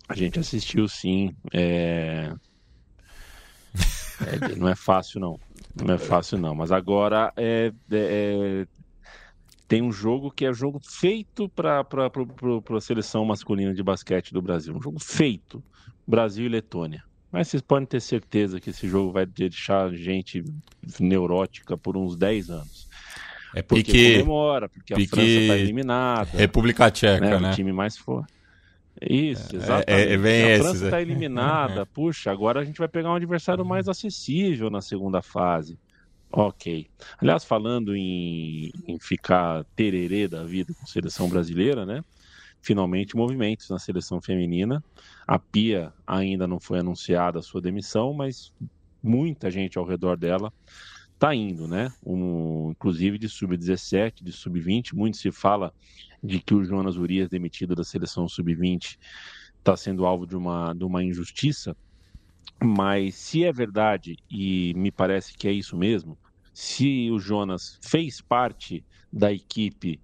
A 0.09 0.15
gente 0.15 0.37
assistiu, 0.39 0.87
sim. 0.87 1.33
É... 1.53 2.33
É, 4.21 4.53
não 4.57 4.67
é 4.67 4.75
fácil, 4.75 5.21
não. 5.21 5.39
Não 5.75 5.93
é 5.93 5.97
fácil, 5.97 6.37
não. 6.37 6.55
Mas 6.55 6.71
agora 6.71 7.33
é, 7.37 7.71
é, 7.91 8.65
é 8.65 8.67
tem 9.67 9.83
um 9.83 9.91
jogo 9.91 10.31
que 10.31 10.45
é 10.45 10.51
jogo 10.51 10.79
feito 10.83 11.47
para 11.47 11.81
a 11.81 12.81
seleção 12.81 13.23
masculina 13.23 13.73
de 13.73 13.83
basquete 13.83 14.33
do 14.33 14.41
Brasil. 14.41 14.75
Um 14.75 14.81
jogo 14.81 14.99
feito. 14.99 15.63
Brasil 16.07 16.47
e 16.47 16.49
Letônia. 16.49 17.03
Mas 17.31 17.49
vocês 17.49 17.61
podem 17.61 17.85
ter 17.85 18.01
certeza 18.01 18.59
que 18.59 18.71
esse 18.71 18.87
jogo 18.87 19.11
vai 19.11 19.27
deixar 19.27 19.93
gente 19.93 20.43
neurótica 20.99 21.77
por 21.77 21.95
uns 21.95 22.15
10 22.15 22.49
anos. 22.49 22.89
É 23.55 23.61
porque 23.61 23.83
pique, 23.83 24.11
comemora, 24.13 24.67
porque 24.67 24.95
pique 24.95 25.13
a 25.13 25.15
França 25.15 25.29
está 25.29 25.57
eliminada. 25.57 26.37
República 26.37 26.89
Tcheca, 26.89 27.19
né? 27.19 27.39
né? 27.39 27.51
O 27.51 27.53
time 27.53 27.71
mais 27.71 27.95
forte. 27.95 28.33
Isso, 29.01 29.55
exatamente. 29.55 29.89
É, 29.89 30.15
é, 30.15 30.51
é 30.51 30.55
a 30.55 30.59
França 30.59 30.85
está 30.85 30.97
né? 30.97 31.01
eliminada. 31.01 31.85
Puxa, 31.93 32.31
agora 32.31 32.59
a 32.59 32.65
gente 32.65 32.79
vai 32.79 32.87
pegar 32.87 33.11
um 33.11 33.15
adversário 33.15 33.65
mais 33.65 33.87
acessível 33.87 34.69
na 34.69 34.81
segunda 34.81 35.21
fase. 35.21 35.77
Ok. 36.31 36.87
Aliás, 37.17 37.43
falando 37.43 37.95
em, 37.95 38.71
em 38.87 38.99
ficar 38.99 39.63
tererê 39.75 40.27
da 40.27 40.43
vida 40.43 40.73
com 40.73 40.83
a 40.83 40.87
seleção 40.87 41.27
brasileira, 41.29 41.85
né? 41.85 42.03
Finalmente, 42.61 43.15
movimentos 43.15 43.69
na 43.69 43.79
seleção 43.79 44.21
feminina. 44.21 44.83
A 45.25 45.39
Pia 45.39 45.93
ainda 46.05 46.45
não 46.45 46.59
foi 46.59 46.79
anunciada 46.79 47.39
a 47.39 47.41
sua 47.41 47.61
demissão, 47.61 48.13
mas 48.13 48.53
muita 49.01 49.49
gente 49.49 49.77
ao 49.77 49.85
redor 49.85 50.17
dela 50.17 50.51
está 51.13 51.33
indo, 51.33 51.67
né? 51.67 51.91
Um, 52.05 52.71
inclusive 52.71 53.17
de 53.17 53.27
sub-17, 53.27 54.23
de 54.23 54.31
sub-20. 54.31 54.93
Muito 54.93 55.17
se 55.17 55.31
fala 55.31 55.73
de 56.23 56.39
que 56.39 56.53
o 56.53 56.63
Jonas 56.63 56.97
Urias, 56.97 57.29
demitido 57.29 57.75
da 57.75 57.83
seleção 57.83 58.27
sub-20, 58.27 58.97
está 59.57 59.75
sendo 59.75 60.05
alvo 60.05 60.25
de 60.25 60.35
uma, 60.35 60.73
de 60.73 60.83
uma 60.83 61.03
injustiça. 61.03 61.75
Mas 62.61 63.15
se 63.15 63.43
é 63.43 63.51
verdade, 63.51 64.17
e 64.29 64.73
me 64.75 64.91
parece 64.91 65.33
que 65.37 65.47
é 65.47 65.51
isso 65.51 65.77
mesmo, 65.77 66.17
se 66.53 67.09
o 67.11 67.19
Jonas 67.19 67.79
fez 67.81 68.21
parte 68.21 68.83
da 69.11 69.31
equipe 69.31 69.99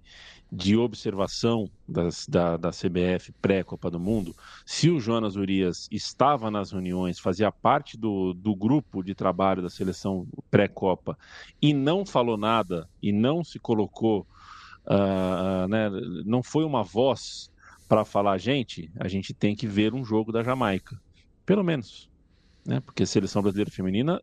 de 0.50 0.76
observação 0.76 1.68
das, 1.88 2.26
da, 2.26 2.56
da 2.56 2.70
CBF 2.70 3.32
pré-Copa 3.42 3.90
do 3.90 3.98
Mundo, 3.98 4.34
se 4.64 4.88
o 4.88 5.00
Jonas 5.00 5.36
Urias 5.36 5.88
estava 5.90 6.50
nas 6.50 6.70
reuniões, 6.70 7.18
fazia 7.18 7.50
parte 7.50 7.98
do, 7.98 8.32
do 8.32 8.54
grupo 8.54 9.02
de 9.02 9.14
trabalho 9.14 9.60
da 9.60 9.68
seleção 9.68 10.26
pré-Copa 10.50 11.18
e 11.60 11.74
não 11.74 12.06
falou 12.06 12.36
nada 12.36 12.88
e 13.02 13.12
não 13.12 13.42
se 13.42 13.58
colocou, 13.58 14.26
uh, 14.86 15.68
né, 15.68 15.90
não 16.24 16.42
foi 16.42 16.64
uma 16.64 16.82
voz 16.82 17.50
para 17.88 18.04
falar, 18.04 18.38
gente, 18.38 18.90
a 18.98 19.08
gente 19.08 19.32
tem 19.32 19.54
que 19.54 19.66
ver 19.66 19.94
um 19.94 20.04
jogo 20.04 20.32
da 20.32 20.42
Jamaica, 20.42 21.00
pelo 21.44 21.62
menos, 21.62 22.10
né, 22.64 22.80
porque 22.80 23.04
a 23.04 23.06
seleção 23.06 23.42
brasileira 23.42 23.70
feminina 23.70 24.20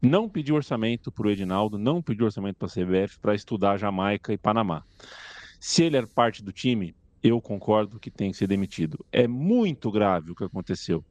não 0.00 0.28
pediu 0.28 0.54
orçamento 0.54 1.12
para 1.12 1.26
o 1.26 1.30
Edinaldo, 1.30 1.78
não 1.78 2.00
pediu 2.00 2.24
orçamento 2.24 2.56
para 2.56 2.68
a 2.68 2.70
CBF 2.70 3.18
para 3.20 3.34
estudar 3.34 3.76
Jamaica 3.76 4.32
e 4.32 4.38
Panamá. 4.38 4.82
Se 5.60 5.82
ele 5.82 5.98
é 5.98 6.06
parte 6.06 6.42
do 6.42 6.52
time, 6.52 6.94
eu 7.22 7.40
concordo 7.40 8.00
que 8.00 8.10
tem 8.10 8.30
que 8.30 8.38
ser 8.38 8.46
demitido. 8.46 9.04
É 9.12 9.28
muito 9.28 9.90
grave 9.90 10.30
o 10.30 10.34
que 10.34 10.44
aconteceu. 10.44 11.04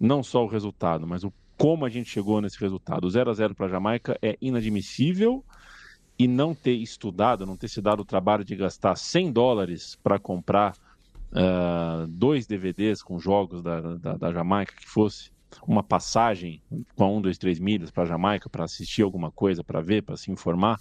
Não 0.00 0.22
só 0.22 0.44
o 0.44 0.48
resultado, 0.48 1.06
mas 1.06 1.22
o 1.22 1.32
como 1.56 1.86
a 1.86 1.88
gente 1.88 2.10
chegou 2.10 2.40
nesse 2.40 2.60
resultado. 2.60 3.06
O 3.06 3.10
0 3.10 3.30
a 3.30 3.34
0 3.34 3.54
para 3.54 3.66
a 3.66 3.70
Jamaica 3.70 4.18
é 4.20 4.36
inadmissível 4.40 5.44
e 6.18 6.26
não 6.26 6.54
ter 6.54 6.74
estudado, 6.74 7.44
não 7.44 7.56
ter 7.56 7.68
se 7.68 7.80
dado 7.80 8.00
o 8.00 8.04
trabalho 8.04 8.44
de 8.44 8.56
gastar 8.56 8.96
100 8.96 9.32
dólares 9.32 9.98
para 10.02 10.18
comprar 10.18 10.74
uh, 11.32 12.06
dois 12.08 12.46
DVDs 12.46 13.02
com 13.02 13.18
jogos 13.18 13.62
da, 13.62 13.80
da, 13.80 14.16
da, 14.16 14.32
Jamaica, 14.32 14.74
que 14.74 14.88
fosse 14.88 15.30
uma 15.66 15.82
passagem 15.82 16.62
com 16.94 17.18
um, 17.18 17.20
dois, 17.20 17.38
três 17.38 17.58
milhas 17.58 17.90
para 17.90 18.06
Jamaica 18.06 18.48
para 18.48 18.64
assistir 18.64 19.02
alguma 19.02 19.30
coisa, 19.30 19.62
para 19.62 19.80
ver, 19.80 20.02
para 20.02 20.16
se 20.16 20.30
informar. 20.30 20.80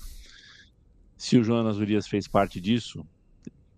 Se 1.17 1.37
o 1.37 1.43
Jonas 1.43 1.77
Urias 1.77 2.07
fez 2.07 2.27
parte 2.27 2.59
disso, 2.59 3.05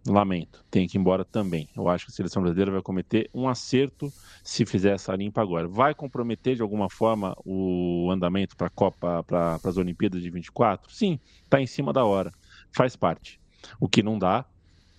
lamento, 0.08 0.64
tem 0.72 0.88
que 0.88 0.98
ir 0.98 1.00
embora 1.00 1.26
também. 1.26 1.68
Eu 1.76 1.88
acho 1.90 2.06
que 2.06 2.12
a 2.12 2.16
seleção 2.16 2.42
brasileira 2.42 2.72
vai 2.72 2.82
cometer 2.82 3.30
um 3.34 3.48
acerto 3.48 4.12
se 4.44 4.66
fizer 4.66 4.96
essa 4.96 5.16
limpa 5.16 5.42
agora. 5.42 5.68
Vai 5.68 5.94
comprometer 5.94 6.56
de 6.56 6.62
alguma 6.62 6.90
forma 6.90 7.36
o 7.46 8.10
andamento 8.12 8.56
para 8.56 8.68
a 8.68 8.70
Copa, 8.70 9.24
para 9.24 9.60
as 9.64 9.78
Olimpíadas 9.78 10.22
de 10.22 10.30
24? 10.30 10.92
Sim, 10.94 11.20
está 11.44 11.62
em 11.62 11.68
cima 11.68 11.92
da 11.92 12.06
hora, 12.06 12.32
faz 12.72 12.96
parte. 12.96 13.40
O 13.80 13.88
que 13.88 14.02
não 14.02 14.18
dá 14.18 14.46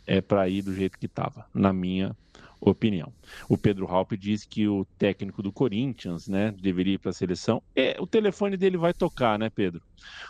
é 0.07 0.21
para 0.21 0.49
ir 0.49 0.63
do 0.63 0.75
jeito 0.75 0.99
que 0.99 1.07
estava, 1.07 1.47
na 1.53 1.73
minha 1.73 2.17
opinião. 2.61 3.13
O 3.49 3.57
Pedro 3.57 3.87
Halpe 3.87 4.17
diz 4.17 4.45
que 4.45 4.67
o 4.67 4.85
técnico 4.99 5.43
do 5.43 5.53
Corinthians, 5.53 6.29
né, 6.29 6.53
deveria 6.53 6.95
ir 6.95 6.99
para 6.99 7.11
a 7.11 7.15
seleção. 7.15 7.63
É, 7.75 7.97
o 8.01 8.07
telefone 8.07 8.57
dele 8.57 8.77
vai 8.77 8.93
tocar, 8.93 9.39
né, 9.39 9.51
Pedro? 9.51 9.83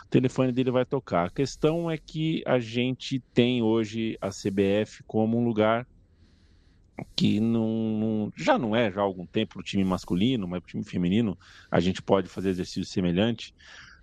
O 0.05 0.09
telefone 0.09 0.51
dele 0.51 0.71
vai 0.71 0.85
tocar. 0.85 1.27
A 1.27 1.31
questão 1.31 1.89
é 1.89 1.97
que 1.97 2.43
a 2.45 2.59
gente 2.59 3.19
tem 3.33 3.61
hoje 3.61 4.17
a 4.21 4.29
CBF 4.29 5.03
como 5.07 5.37
um 5.37 5.45
lugar 5.45 5.87
que 7.15 7.39
não, 7.39 8.31
já 8.35 8.57
não 8.57 8.75
é 8.75 8.91
já 8.91 8.99
há 8.99 9.03
algum 9.03 9.25
tempo 9.25 9.59
o 9.59 9.63
time 9.63 9.83
masculino, 9.83 10.47
mas 10.47 10.61
o 10.61 10.65
time 10.65 10.83
feminino 10.83 11.37
a 11.71 11.79
gente 11.79 12.01
pode 12.01 12.27
fazer 12.27 12.49
exercício 12.49 12.85
semelhante. 12.85 13.53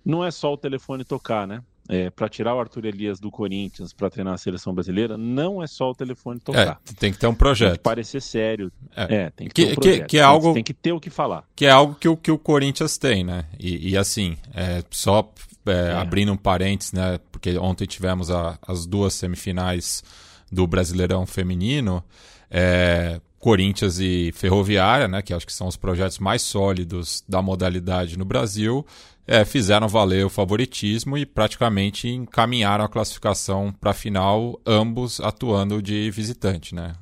Não 0.04 0.24
é 0.24 0.30
só 0.30 0.52
o 0.52 0.58
telefone 0.58 1.04
tocar, 1.04 1.46
né? 1.46 1.62
É, 1.88 2.10
para 2.10 2.28
tirar 2.28 2.54
o 2.54 2.60
Arthur 2.60 2.86
Elias 2.86 3.20
do 3.20 3.30
Corinthians 3.30 3.92
para 3.92 4.10
treinar 4.10 4.34
a 4.34 4.38
seleção 4.38 4.74
brasileira, 4.74 5.16
não 5.16 5.62
é 5.62 5.66
só 5.66 5.90
o 5.90 5.94
telefone 5.94 6.40
tocar. 6.40 6.80
É, 6.88 6.94
tem 6.94 7.12
que 7.12 7.18
ter 7.18 7.26
um 7.26 7.34
projeto. 7.34 7.70
Tem 7.70 7.78
que 7.78 7.82
parecer 7.84 8.20
sério. 8.20 8.72
É, 8.94 9.14
é 9.14 9.30
tem 9.30 9.48
que, 9.48 9.54
que 9.54 9.66
ter 9.66 9.72
um 9.72 9.74
projeto. 9.74 10.00
Que, 10.00 10.06
que 10.06 10.16
é 10.16 10.20
tem, 10.20 10.28
algo, 10.28 10.54
tem 10.54 10.64
que 10.64 10.74
ter 10.74 10.92
o 10.92 11.00
que 11.00 11.10
falar. 11.10 11.44
Que 11.54 11.66
é 11.66 11.70
algo 11.70 11.94
que 11.94 12.08
o, 12.08 12.16
que 12.16 12.30
o 12.30 12.38
Corinthians 12.38 12.98
tem, 12.98 13.24
né? 13.24 13.44
E, 13.58 13.90
e 13.90 13.96
assim, 13.96 14.36
é, 14.54 14.82
só 14.90 15.32
é, 15.66 15.72
é. 15.72 15.92
abrindo 15.92 16.32
um 16.32 16.36
parênteses, 16.36 16.92
né? 16.92 17.18
Porque 17.30 17.56
ontem 17.58 17.86
tivemos 17.86 18.30
a, 18.30 18.58
as 18.66 18.86
duas 18.86 19.14
semifinais 19.14 20.02
do 20.50 20.66
Brasileirão 20.66 21.26
Feminino. 21.26 22.02
É, 22.50 23.20
Corinthians 23.38 24.00
e 24.00 24.32
Ferroviária, 24.32 25.06
né, 25.06 25.22
que 25.22 25.32
acho 25.32 25.46
que 25.46 25.52
são 25.52 25.68
os 25.68 25.76
projetos 25.76 26.18
mais 26.18 26.42
sólidos 26.42 27.22
da 27.28 27.40
modalidade 27.40 28.18
no 28.18 28.24
Brasil, 28.24 28.84
é, 29.26 29.44
fizeram 29.44 29.88
valer 29.88 30.24
o 30.24 30.30
favoritismo 30.30 31.18
e 31.18 31.26
praticamente 31.26 32.08
encaminharam 32.08 32.84
a 32.84 32.88
classificação 32.88 33.72
para 33.72 33.90
a 33.90 33.94
final, 33.94 34.60
ambos 34.64 35.20
atuando 35.20 35.82
de 35.82 36.10
visitante. 36.10 36.74
Né? 36.74 36.94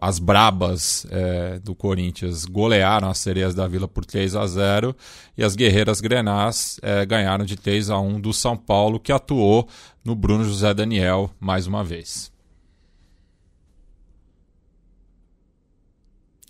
as 0.00 0.18
brabas 0.18 1.06
é, 1.10 1.58
do 1.58 1.74
Corinthians 1.74 2.44
golearam 2.44 3.08
as 3.08 3.18
sereias 3.18 3.54
da 3.54 3.66
Vila 3.66 3.88
por 3.88 4.04
3 4.04 4.36
a 4.36 4.46
0 4.46 4.94
e 5.36 5.42
as 5.42 5.56
guerreiras 5.56 6.00
grenás 6.00 6.78
é, 6.82 7.06
ganharam 7.06 7.44
de 7.44 7.56
3 7.56 7.88
a 7.88 7.98
1 7.98 8.20
do 8.20 8.32
São 8.32 8.56
Paulo, 8.56 9.00
que 9.00 9.10
atuou 9.10 9.66
no 10.04 10.14
Bruno 10.14 10.44
José 10.44 10.74
Daniel 10.74 11.30
mais 11.40 11.66
uma 11.66 11.82
vez. 11.82 12.31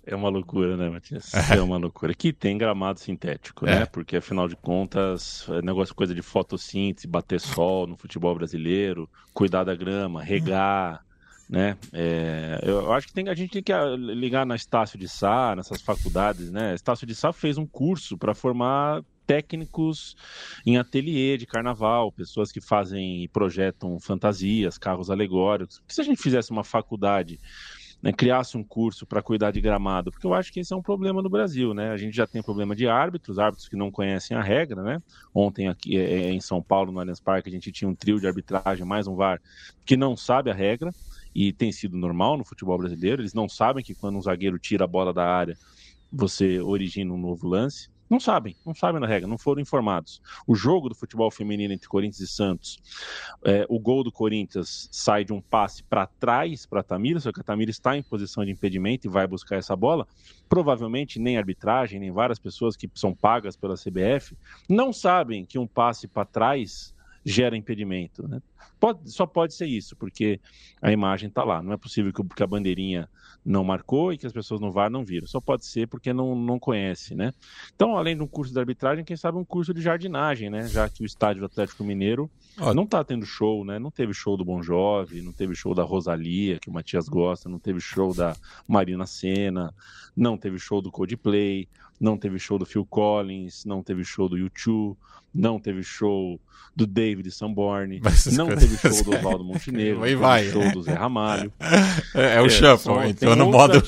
É 0.05 0.15
uma 0.15 0.29
loucura, 0.29 0.75
né, 0.75 0.89
Matias? 0.89 1.31
É 1.57 1.61
uma 1.61 1.77
loucura. 1.77 2.13
Que 2.13 2.33
tem 2.33 2.57
gramado 2.57 2.99
sintético, 2.99 3.65
né? 3.65 3.71
é. 3.71 3.79
né? 3.79 3.85
Porque, 3.85 4.17
afinal 4.17 4.47
de 4.47 4.55
contas, 4.55 5.47
é 5.49 5.61
negócio 5.61 5.95
coisa 5.95 6.13
de 6.13 6.21
fotossíntese, 6.21 7.07
bater 7.07 7.39
sol 7.39 7.87
no 7.87 7.95
futebol 7.95 8.35
brasileiro, 8.35 9.09
cuidar 9.33 9.63
da 9.63 9.73
grama, 9.73 10.21
regar, 10.21 11.05
né? 11.49 11.77
É, 11.93 12.59
eu 12.63 12.91
acho 12.91 13.07
que 13.07 13.13
tem, 13.13 13.29
a 13.29 13.33
gente 13.33 13.51
tem 13.51 13.63
que 13.63 13.71
ah, 13.71 13.95
ligar 13.95 14.45
na 14.45 14.55
Estácio 14.55 14.97
de 14.97 15.07
Sá, 15.07 15.55
nessas 15.55 15.81
faculdades, 15.81 16.51
né? 16.51 16.73
Estácio 16.73 17.07
de 17.07 17.15
Sá 17.15 17.31
fez 17.31 17.57
um 17.57 17.65
curso 17.65 18.17
para 18.17 18.33
formar 18.33 19.03
técnicos 19.25 20.15
em 20.65 20.77
ateliê 20.77 21.37
de 21.37 21.45
carnaval, 21.45 22.11
pessoas 22.11 22.51
que 22.51 22.59
fazem 22.59 23.23
e 23.23 23.27
projetam 23.27 23.99
fantasias, 23.99 24.77
carros 24.77 25.09
alegóricos. 25.09 25.81
se 25.87 26.01
a 26.01 26.03
gente 26.03 26.21
fizesse 26.21 26.51
uma 26.51 26.63
faculdade 26.63 27.39
né, 28.03 28.11
criasse 28.11 28.57
um 28.57 28.63
curso 28.65 29.07
para 29.07 29.23
cuidar 29.23 29.51
de 29.51 29.61
gramado, 29.61 30.11
porque 30.11 30.27
eu 30.27 30.33
acho 30.33 30.51
que 30.51 30.59
esse 30.59 30.73
é 30.73 30.75
um 30.75 30.81
problema 30.81 31.21
no 31.21 31.29
Brasil, 31.29 31.73
né? 31.73 31.89
A 31.89 31.95
gente 31.95 32.13
já 32.13 32.27
tem 32.27 32.43
problema 32.43 32.75
de 32.75 32.85
árbitros, 32.85 33.39
árbitros 33.39 33.69
que 33.69 33.77
não 33.77 33.89
conhecem 33.89 34.35
a 34.35 34.41
regra, 34.41 34.83
né? 34.83 35.01
Ontem 35.33 35.69
aqui 35.69 35.97
é, 35.97 36.25
é, 36.25 36.29
em 36.29 36.41
São 36.41 36.61
Paulo, 36.61 36.91
no 36.91 36.99
Allianz 36.99 37.21
Parque, 37.21 37.47
a 37.47 37.51
gente 37.51 37.71
tinha 37.71 37.89
um 37.89 37.95
trio 37.95 38.19
de 38.19 38.27
arbitragem, 38.27 38.85
mais 38.85 39.07
um 39.07 39.15
VAR, 39.15 39.39
que 39.85 39.95
não 39.95 40.17
sabe 40.17 40.51
a 40.51 40.53
regra, 40.53 40.91
e 41.33 41.53
tem 41.53 41.71
sido 41.71 41.97
normal 41.97 42.37
no 42.37 42.43
futebol 42.43 42.77
brasileiro, 42.77 43.21
eles 43.21 43.33
não 43.33 43.47
sabem 43.47 43.81
que 43.81 43.95
quando 43.95 44.17
um 44.17 44.21
zagueiro 44.21 44.59
tira 44.59 44.83
a 44.83 44.87
bola 44.87 45.13
da 45.13 45.25
área, 45.25 45.57
você 46.11 46.59
origina 46.59 47.13
um 47.13 47.17
novo 47.17 47.47
lance. 47.47 47.89
Não 48.09 48.19
sabem, 48.19 48.55
não 48.65 48.73
sabem 48.73 49.01
na 49.01 49.07
regra, 49.07 49.27
não 49.27 49.37
foram 49.37 49.61
informados. 49.61 50.21
O 50.45 50.55
jogo 50.55 50.89
do 50.89 50.95
futebol 50.95 51.31
feminino 51.31 51.73
entre 51.73 51.87
Corinthians 51.87 52.19
e 52.19 52.27
Santos, 52.27 52.77
é, 53.43 53.65
o 53.69 53.79
gol 53.79 54.03
do 54.03 54.11
Corinthians 54.11 54.87
sai 54.91 55.23
de 55.23 55.33
um 55.33 55.41
passe 55.41 55.83
para 55.83 56.05
trás 56.05 56.65
para 56.65 56.81
a 56.81 56.83
Tamira, 56.83 57.19
só 57.19 57.31
que 57.31 57.41
a 57.41 57.43
Tamira 57.43 57.71
está 57.71 57.97
em 57.97 58.03
posição 58.03 58.45
de 58.45 58.51
impedimento 58.51 59.07
e 59.07 59.09
vai 59.09 59.25
buscar 59.25 59.57
essa 59.57 59.75
bola. 59.75 60.07
Provavelmente 60.47 61.19
nem 61.19 61.37
arbitragem, 61.37 61.99
nem 61.99 62.11
várias 62.11 62.39
pessoas 62.39 62.75
que 62.75 62.89
são 62.93 63.15
pagas 63.15 63.55
pela 63.55 63.75
CBF 63.75 64.37
não 64.69 64.93
sabem 64.93 65.45
que 65.45 65.57
um 65.57 65.67
passe 65.67 66.07
para 66.07 66.25
trás 66.25 66.93
gera 67.25 67.55
impedimento. 67.55 68.27
Né? 68.27 68.41
Pode, 68.79 69.11
só 69.11 69.25
pode 69.25 69.53
ser 69.53 69.65
isso, 69.65 69.95
porque 69.95 70.39
a 70.81 70.91
imagem 70.91 71.29
está 71.29 71.43
lá. 71.43 71.61
Não 71.61 71.73
é 71.73 71.77
possível 71.77 72.11
que, 72.11 72.43
a 72.43 72.47
bandeirinha 72.47 73.09
não 73.45 73.63
marcou 73.63 74.13
e 74.13 74.17
que 74.17 74.25
as 74.25 74.33
pessoas 74.33 74.59
no 74.59 74.71
VAR 74.71 74.89
não 74.89 75.03
viram. 75.03 75.27
Só 75.27 75.39
pode 75.39 75.65
ser 75.65 75.87
porque 75.87 76.13
não, 76.13 76.35
não 76.35 76.59
conhece, 76.59 77.15
né? 77.15 77.33
Então, 77.75 77.97
além 77.97 78.15
de 78.15 78.23
um 78.23 78.27
curso 78.27 78.53
de 78.53 78.59
arbitragem, 78.59 79.03
quem 79.03 79.17
sabe 79.17 79.37
um 79.37 79.45
curso 79.45 79.73
de 79.73 79.81
jardinagem, 79.81 80.49
né? 80.49 80.67
Já 80.67 80.89
que 80.89 81.03
o 81.03 81.05
estádio 81.05 81.41
do 81.41 81.45
Atlético 81.45 81.83
Mineiro 81.83 82.29
não 82.75 82.83
está 82.83 83.03
tendo 83.03 83.25
show, 83.25 83.65
né? 83.65 83.79
Não 83.79 83.91
teve 83.91 84.13
show 84.13 84.37
do 84.37 84.45
Bon 84.45 84.61
Jovi, 84.61 85.21
não 85.21 85.31
teve 85.31 85.55
show 85.55 85.73
da 85.73 85.83
Rosalia, 85.83 86.59
que 86.59 86.69
o 86.69 86.73
Matias 86.73 87.09
gosta, 87.09 87.49
não 87.49 87.59
teve 87.59 87.79
show 87.79 88.13
da 88.13 88.35
Marina 88.67 89.05
Senna, 89.05 89.73
não 90.15 90.37
teve 90.37 90.59
show 90.59 90.81
do 90.81 90.91
Coldplay, 90.91 91.67
não 91.99 92.17
teve 92.17 92.37
show 92.39 92.59
do 92.59 92.65
Phil 92.65 92.85
Collins, 92.85 93.65
não 93.65 93.81
teve 93.81 94.03
show 94.03 94.27
do 94.27 94.35
U2, 94.35 94.95
não 95.33 95.59
teve 95.59 95.83
show 95.83 96.39
do 96.75 96.85
David 96.85 97.31
Sanborn, 97.31 98.01
não 98.33 98.52
teve 98.55 98.77
show 98.77 99.03
do 99.03 99.15
Oswaldo 99.15 99.43
Montenegro, 99.45 100.05
não 100.05 100.19
vai, 100.19 100.49
show 100.49 100.71
do 100.71 100.81
Zé 100.81 100.93
Ramalho. 100.93 101.51
É, 102.15 102.35
é 102.35 102.41
o 102.41 102.45
é, 102.45 102.49
shuffle, 102.49 103.09
então 103.09 103.35
no 103.35 103.51
modo... 103.51 103.81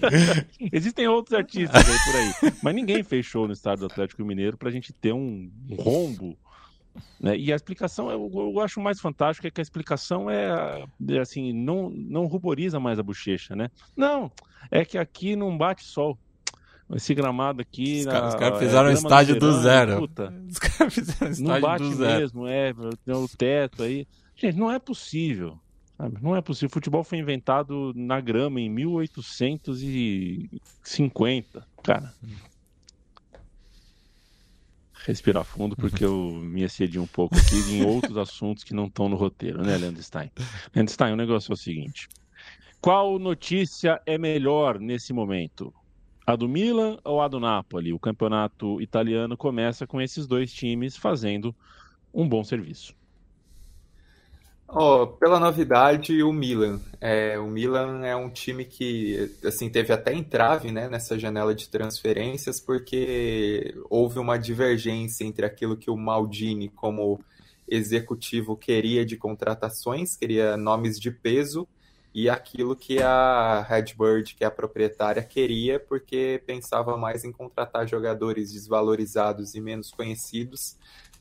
É. 0.00 0.44
Existem 0.72 1.08
outros 1.08 1.32
artistas 1.38 1.84
aí 1.86 1.98
por 2.04 2.16
aí, 2.16 2.52
mas 2.62 2.74
ninguém 2.74 3.02
fez 3.02 3.24
show 3.26 3.46
no 3.46 3.52
estádio 3.52 3.80
do 3.80 3.92
Atlético 3.92 4.24
Mineiro 4.24 4.56
pra 4.56 4.70
gente 4.70 4.92
ter 4.92 5.12
um 5.12 5.50
rombo 5.78 6.36
né? 7.20 7.36
E 7.36 7.52
a 7.52 7.56
explicação, 7.56 8.10
eu, 8.10 8.30
eu, 8.32 8.60
acho 8.60 8.80
mais 8.80 9.00
fantástico 9.00 9.46
é 9.46 9.50
que 9.50 9.60
a 9.60 9.62
explicação 9.62 10.30
é, 10.30 10.84
é, 11.08 11.18
assim, 11.18 11.52
não, 11.52 11.90
não 11.90 12.26
ruboriza 12.26 12.78
mais 12.78 12.98
a 12.98 13.02
bochecha, 13.02 13.56
né? 13.56 13.70
Não, 13.96 14.30
é 14.70 14.84
que 14.84 14.98
aqui 14.98 15.34
não 15.34 15.56
bate 15.56 15.84
sol. 15.84 16.18
Esse 16.92 17.14
gramado 17.14 17.62
aqui. 17.62 18.00
Os, 18.00 18.06
caras 18.06 18.34
cara 18.34 18.58
fizeram 18.58 18.88
é, 18.88 18.90
um 18.90 18.94
estádio 18.94 19.38
do 19.38 19.52
zero. 19.60 19.98
Puta, 19.98 20.34
Os 20.50 20.58
caras 20.58 20.94
fizeram 20.94 21.28
um 21.28 21.32
estádio 21.32 21.52
não 21.52 21.60
bate 21.60 21.84
do 21.84 21.94
zero. 21.94 22.20
mesmo, 22.20 22.46
é, 22.46 22.72
tem 23.04 23.14
o 23.14 23.28
teto 23.28 23.82
aí. 23.82 24.06
Gente, 24.36 24.56
não 24.58 24.70
é 24.70 24.78
possível. 24.78 25.58
Sabe? 25.96 26.18
Não 26.20 26.36
é 26.36 26.42
possível. 26.42 26.68
O 26.68 26.72
futebol 26.72 27.02
foi 27.04 27.18
inventado 27.18 27.92
na 27.94 28.20
grama 28.20 28.60
em 28.60 28.68
1850, 28.68 31.66
cara. 31.82 32.12
respirar 35.06 35.44
fundo, 35.44 35.76
porque 35.76 36.04
eu 36.04 36.40
me 36.42 36.64
excedi 36.64 36.98
um 36.98 37.06
pouco 37.06 37.36
aqui 37.36 37.54
em 37.72 37.84
outros 37.86 38.16
assuntos 38.16 38.64
que 38.64 38.74
não 38.74 38.86
estão 38.86 39.08
no 39.08 39.14
roteiro, 39.16 39.62
né, 39.62 39.76
Leandro 39.76 40.02
Stein? 40.02 40.32
Leandro 40.74 40.92
Stein, 40.92 41.12
o 41.12 41.16
negócio 41.16 41.52
é 41.52 41.54
o 41.54 41.56
seguinte: 41.56 42.08
qual 42.80 43.16
notícia 43.18 44.00
é 44.04 44.18
melhor 44.18 44.80
nesse 44.80 45.12
momento? 45.12 45.72
A 46.26 46.36
do 46.36 46.48
Milan 46.48 46.98
ou 47.04 47.20
a 47.20 47.28
do 47.28 47.38
Napoli? 47.38 47.92
O 47.92 47.98
campeonato 47.98 48.80
italiano 48.80 49.36
começa 49.36 49.86
com 49.86 50.00
esses 50.00 50.26
dois 50.26 50.52
times 50.52 50.96
fazendo 50.96 51.54
um 52.12 52.26
bom 52.26 52.42
serviço. 52.42 52.94
Oh, 54.66 55.06
pela 55.06 55.38
novidade, 55.38 56.22
o 56.22 56.32
Milan. 56.32 56.80
É, 57.00 57.38
o 57.38 57.46
Milan 57.46 58.04
é 58.04 58.16
um 58.16 58.30
time 58.30 58.64
que 58.64 59.30
assim 59.44 59.68
teve 59.68 59.92
até 59.92 60.14
entrave 60.14 60.72
né, 60.72 60.88
nessa 60.88 61.18
janela 61.18 61.54
de 61.54 61.68
transferências, 61.68 62.60
porque 62.60 63.74
houve 63.90 64.18
uma 64.18 64.38
divergência 64.38 65.24
entre 65.24 65.44
aquilo 65.44 65.76
que 65.76 65.90
o 65.90 65.96
Maldini, 65.96 66.68
como 66.70 67.20
executivo, 67.68 68.56
queria 68.56 69.04
de 69.04 69.16
contratações, 69.16 70.16
queria 70.16 70.56
nomes 70.56 70.98
de 70.98 71.10
peso, 71.10 71.68
e 72.14 72.30
aquilo 72.30 72.76
que 72.76 73.02
a 73.02 73.62
Redbird, 73.68 74.36
que 74.36 74.44
é 74.44 74.46
a 74.46 74.50
proprietária, 74.50 75.20
queria, 75.20 75.80
porque 75.80 76.40
pensava 76.46 76.96
mais 76.96 77.24
em 77.24 77.32
contratar 77.32 77.88
jogadores 77.88 78.52
desvalorizados 78.52 79.56
e 79.56 79.60
menos 79.60 79.90
conhecidos 79.90 80.76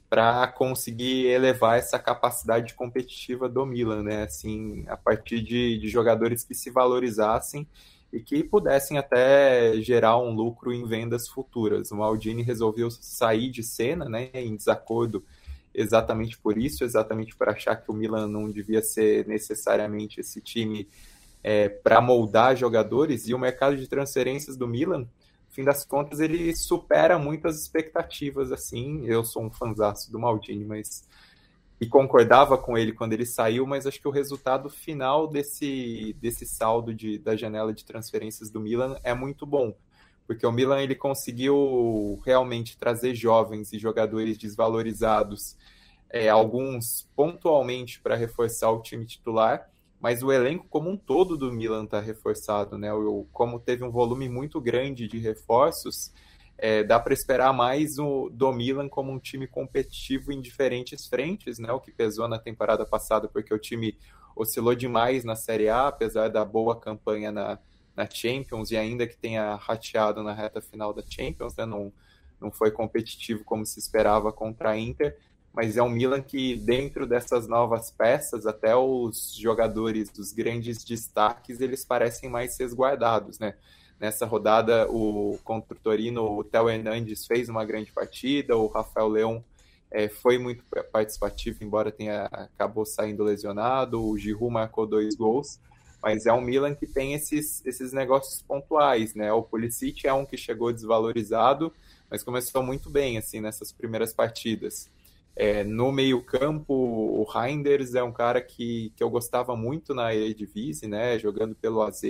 para 0.08 0.48
conseguir 0.48 1.26
elevar 1.26 1.80
essa 1.80 1.98
capacidade 1.98 2.76
competitiva 2.76 3.50
do 3.50 3.66
Milan, 3.66 4.04
né? 4.04 4.24
Assim, 4.26 4.86
a 4.88 4.96
partir 4.96 5.42
de, 5.42 5.80
de, 5.80 5.88
jogadores 5.88 6.44
que 6.44 6.54
se 6.54 6.70
valorizassem 6.70 7.68
e 8.12 8.20
que 8.20 8.44
pudessem 8.44 9.00
até 9.00 9.74
gerar 9.82 10.20
um 10.20 10.36
lucro 10.36 10.72
em 10.72 10.86
vendas 10.86 11.28
futuras. 11.28 11.90
O 11.90 11.96
Maldini 11.96 12.44
resolveu 12.44 12.92
sair 12.92 13.50
de 13.50 13.64
cena, 13.64 14.08
né? 14.08 14.30
Em 14.36 14.56
desacordo 14.56 15.24
exatamente 15.74 16.38
por 16.38 16.58
isso, 16.58 16.84
exatamente 16.84 17.36
por 17.36 17.50
achar 17.50 17.76
que 17.76 17.90
o 17.90 17.94
Milan 17.94 18.28
não 18.28 18.50
devia 18.50 18.82
ser 18.82 19.28
necessariamente 19.28 20.20
esse 20.20 20.42
time 20.42 20.88
é, 21.44 21.70
para 21.70 22.00
moldar 22.00 22.56
jogadores 22.56 23.28
e 23.28 23.34
o 23.34 23.40
mercado 23.40 23.76
de 23.76 23.88
transferências 23.88 24.56
do 24.56 24.68
Milan 24.68 25.08
fim 25.54 25.64
das 25.64 25.86
contas, 25.86 26.20
ele 26.20 26.56
supera 26.56 27.18
muitas 27.20 27.62
expectativas, 27.62 28.52
assim. 28.52 29.06
Eu 29.06 29.24
sou 29.24 29.44
um 29.44 29.52
fanzaço 29.52 30.12
do 30.12 30.20
Maldini, 30.20 30.66
mas. 30.66 31.08
E 31.80 31.88
concordava 31.88 32.58
com 32.58 32.78
ele 32.78 32.94
quando 32.94 33.14
ele 33.14 33.26
saiu, 33.26 33.68
mas 33.68 33.86
acho 33.86 34.00
que 34.00 34.08
o 34.08 34.12
resultado 34.12 34.70
final 34.70 35.28
desse, 35.28 36.16
desse 36.20 36.46
saldo 36.46 36.94
de, 36.94 37.18
da 37.18 37.36
janela 37.36 37.74
de 37.74 37.84
transferências 37.84 38.50
do 38.50 38.60
Milan 38.60 38.98
é 39.04 39.14
muito 39.14 39.46
bom. 39.46 39.76
Porque 40.26 40.46
o 40.46 40.52
Milan 40.52 40.82
ele 40.82 40.96
conseguiu 40.96 42.22
realmente 42.26 42.78
trazer 42.78 43.14
jovens 43.14 43.74
e 43.74 43.80
jogadores 43.80 44.38
desvalorizados, 44.38 45.58
é, 46.10 46.30
alguns 46.30 47.08
pontualmente 47.16 48.00
para 48.00 48.16
reforçar 48.16 48.72
o 48.72 48.82
time 48.82 49.06
titular, 49.06 49.70
mas 50.00 50.22
o 50.22 50.32
elenco 50.32 50.66
como 50.70 50.90
um 50.90 50.98
todo 50.98 51.38
do 51.38 51.52
Milan 51.52 51.86
está 51.86 52.00
reforçado, 52.00 52.78
né? 52.78 52.94
O, 52.94 53.26
como 53.32 53.60
teve 53.60 53.84
um 53.84 53.92
volume 53.92 54.28
muito 54.30 54.60
grande 54.60 55.08
de 55.08 55.18
reforços, 55.18 56.12
é, 56.58 56.84
dá 56.84 57.00
para 57.00 57.14
esperar 57.14 57.54
mais 57.54 57.98
o, 57.98 58.30
do 58.30 58.52
Milan 58.52 58.88
como 58.88 59.12
um 59.12 59.20
time 59.20 59.48
competitivo 59.48 60.32
em 60.32 60.42
diferentes 60.42 61.08
frentes, 61.08 61.58
né? 61.58 61.72
O 61.72 61.80
que 61.80 61.92
pesou 61.92 62.28
na 62.28 62.38
temporada 62.38 62.86
passada, 62.86 63.28
porque 63.28 63.54
o 63.54 63.60
time 63.60 63.98
oscilou 64.36 64.76
demais 64.76 65.24
na 65.24 65.36
Série 65.36 65.70
A, 65.70 65.88
apesar 65.88 66.28
da 66.30 66.44
boa 66.44 66.80
campanha 66.80 67.32
na, 67.32 67.58
na 67.96 68.10
Champions, 68.10 68.72
e 68.72 68.78
ainda 68.78 69.08
que 69.08 69.16
tenha 69.16 69.56
rateado 69.56 70.24
na 70.24 70.34
reta 70.34 70.62
final 70.62 70.94
da 70.94 71.04
Champions, 71.08 71.56
né? 71.56 71.66
Não, 71.66 71.92
não 72.40 72.52
foi 72.52 72.72
competitivo 72.72 73.44
como 73.44 73.66
se 73.66 73.80
esperava 73.80 74.32
contra 74.32 74.72
a 74.72 74.78
Inter, 74.78 75.18
mas 75.54 75.78
é 75.78 75.84
um 75.84 75.90
Milan 75.90 76.22
que, 76.22 76.56
dentro 76.56 77.06
dessas 77.06 77.48
novas 77.48 77.92
peças, 77.92 78.48
até 78.48 78.76
os 78.76 79.36
jogadores 79.36 80.10
dos 80.10 80.34
grandes 80.34 80.84
destaques, 80.84 81.62
eles 81.62 81.86
parecem 81.86 82.30
mais 82.30 82.58
resguardados, 82.58 83.38
né? 83.38 83.56
Nessa 84.00 84.26
rodada, 84.26 84.90
o 84.90 85.38
contra 85.44 85.78
o 85.78 85.80
Torino, 85.80 86.24
o 86.38 86.44
Theo 86.44 86.70
Hernandes 86.70 87.26
fez 87.28 87.48
uma 87.48 87.64
grande 87.64 87.92
partida, 87.92 88.58
o 88.58 88.68
Rafael 88.68 89.08
Leão 89.08 89.46
é, 89.94 90.10
foi 90.10 90.40
muito 90.40 90.64
participativo, 90.92 91.64
embora 91.64 91.92
tenha 91.92 92.26
acabou 92.26 92.84
saindo 92.84 93.24
lesionado, 93.24 94.04
o 94.04 94.18
Giroud 94.18 94.52
marcou 94.52 94.88
dois 94.88 95.16
gols, 95.16 95.60
mas 96.04 96.26
é 96.26 96.34
um 96.34 96.42
Milan 96.42 96.76
que 96.76 96.86
tem 96.86 97.14
esses, 97.14 97.66
esses 97.66 97.94
negócios 97.94 98.42
pontuais, 98.42 99.16
né? 99.16 99.32
O 99.32 99.42
Pulisic 99.42 100.06
é 100.06 100.14
um 100.14 100.26
que 100.26 100.36
chegou 100.36 100.74
desvalorizado, 100.74 101.72
mas 102.12 102.22
começou 102.22 102.62
muito 102.62 102.90
bem, 102.90 103.18
assim, 103.18 103.40
nessas 103.40 103.72
primeiras 103.72 104.14
partidas. 104.14 104.92
É, 105.34 105.64
no 105.64 105.94
meio-campo, 105.94 106.74
o 106.74 107.24
Reinders 107.24 107.96
é 107.96 108.04
um 108.04 108.12
cara 108.12 108.42
que, 108.42 108.92
que 108.98 109.02
eu 109.02 109.10
gostava 109.10 109.56
muito 109.56 109.94
na 109.94 110.14
Eredivisie, 110.14 110.90
né? 110.90 111.18
Jogando 111.18 111.56
pelo 111.56 111.82
AZ, 111.82 112.02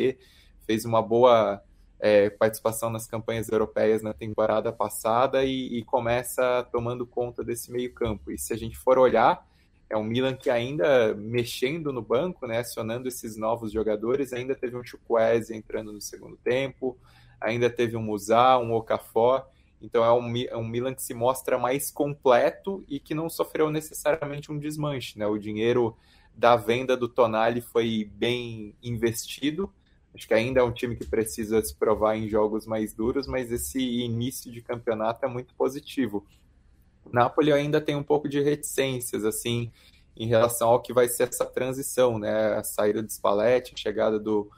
fez 0.65 0.85
uma 0.85 1.01
boa 1.01 1.61
é, 1.99 2.31
participação 2.31 2.89
nas 2.89 3.05
campanhas 3.05 3.47
europeias 3.47 4.01
na 4.01 4.11
temporada 4.11 4.73
passada 4.73 5.45
e, 5.45 5.77
e 5.77 5.85
começa 5.85 6.67
tomando 6.71 7.05
conta 7.05 7.43
desse 7.43 7.71
meio-campo. 7.71 8.31
E 8.31 8.39
se 8.39 8.53
a 8.53 8.57
gente 8.57 8.75
for 8.75 8.97
olhar, 8.97 9.47
é 9.93 9.97
um 9.97 10.03
Milan 10.03 10.35
que 10.35 10.49
ainda 10.49 11.13
mexendo 11.13 11.93
no 11.93 12.01
banco, 12.01 12.47
né, 12.47 12.59
acionando 12.59 13.07
esses 13.07 13.37
novos 13.37 13.71
jogadores, 13.71 14.33
ainda 14.33 14.55
teve 14.55 14.75
um 14.75 14.83
Chukwueze 14.83 15.55
entrando 15.55 15.93
no 15.93 16.01
segundo 16.01 16.35
tempo, 16.37 16.97
ainda 17.39 17.69
teve 17.69 17.95
um 17.95 18.01
Musa, 18.01 18.57
um 18.57 18.73
Okafor, 18.73 19.45
então 19.79 20.03
é 20.03 20.11
um, 20.11 20.37
é 20.37 20.57
um 20.57 20.67
Milan 20.67 20.95
que 20.95 21.03
se 21.03 21.13
mostra 21.13 21.59
mais 21.59 21.91
completo 21.91 22.83
e 22.87 22.99
que 22.99 23.13
não 23.13 23.29
sofreu 23.29 23.69
necessariamente 23.69 24.51
um 24.51 24.57
desmanche. 24.57 25.19
Né? 25.19 25.27
O 25.27 25.37
dinheiro 25.37 25.95
da 26.33 26.55
venda 26.55 26.97
do 26.97 27.07
Tonali 27.07 27.61
foi 27.61 28.09
bem 28.15 28.73
investido. 28.81 29.71
Acho 30.15 30.27
que 30.27 30.33
ainda 30.33 30.61
é 30.61 30.63
um 30.63 30.71
time 30.71 30.95
que 30.95 31.05
precisa 31.05 31.61
se 31.61 31.75
provar 31.75 32.15
em 32.15 32.29
jogos 32.29 32.65
mais 32.65 32.93
duros, 32.93 33.27
mas 33.27 33.51
esse 33.51 33.79
início 33.79 34.51
de 34.51 34.61
campeonato 34.61 35.25
é 35.25 35.27
muito 35.27 35.53
positivo. 35.53 36.25
Napoli 37.11 37.51
ainda 37.51 37.81
tem 37.81 37.95
um 37.95 38.03
pouco 38.03 38.27
de 38.27 38.41
reticências, 38.41 39.25
assim, 39.25 39.71
em 40.15 40.27
relação 40.27 40.69
ao 40.69 40.81
que 40.81 40.93
vai 40.93 41.07
ser 41.07 41.29
essa 41.29 41.45
transição, 41.45 42.17
né? 42.17 42.53
A 42.53 42.63
saída 42.63 43.01
do 43.01 43.09
Spalletti, 43.09 43.73
a 43.75 43.77
chegada 43.77 44.19
do, 44.19 44.49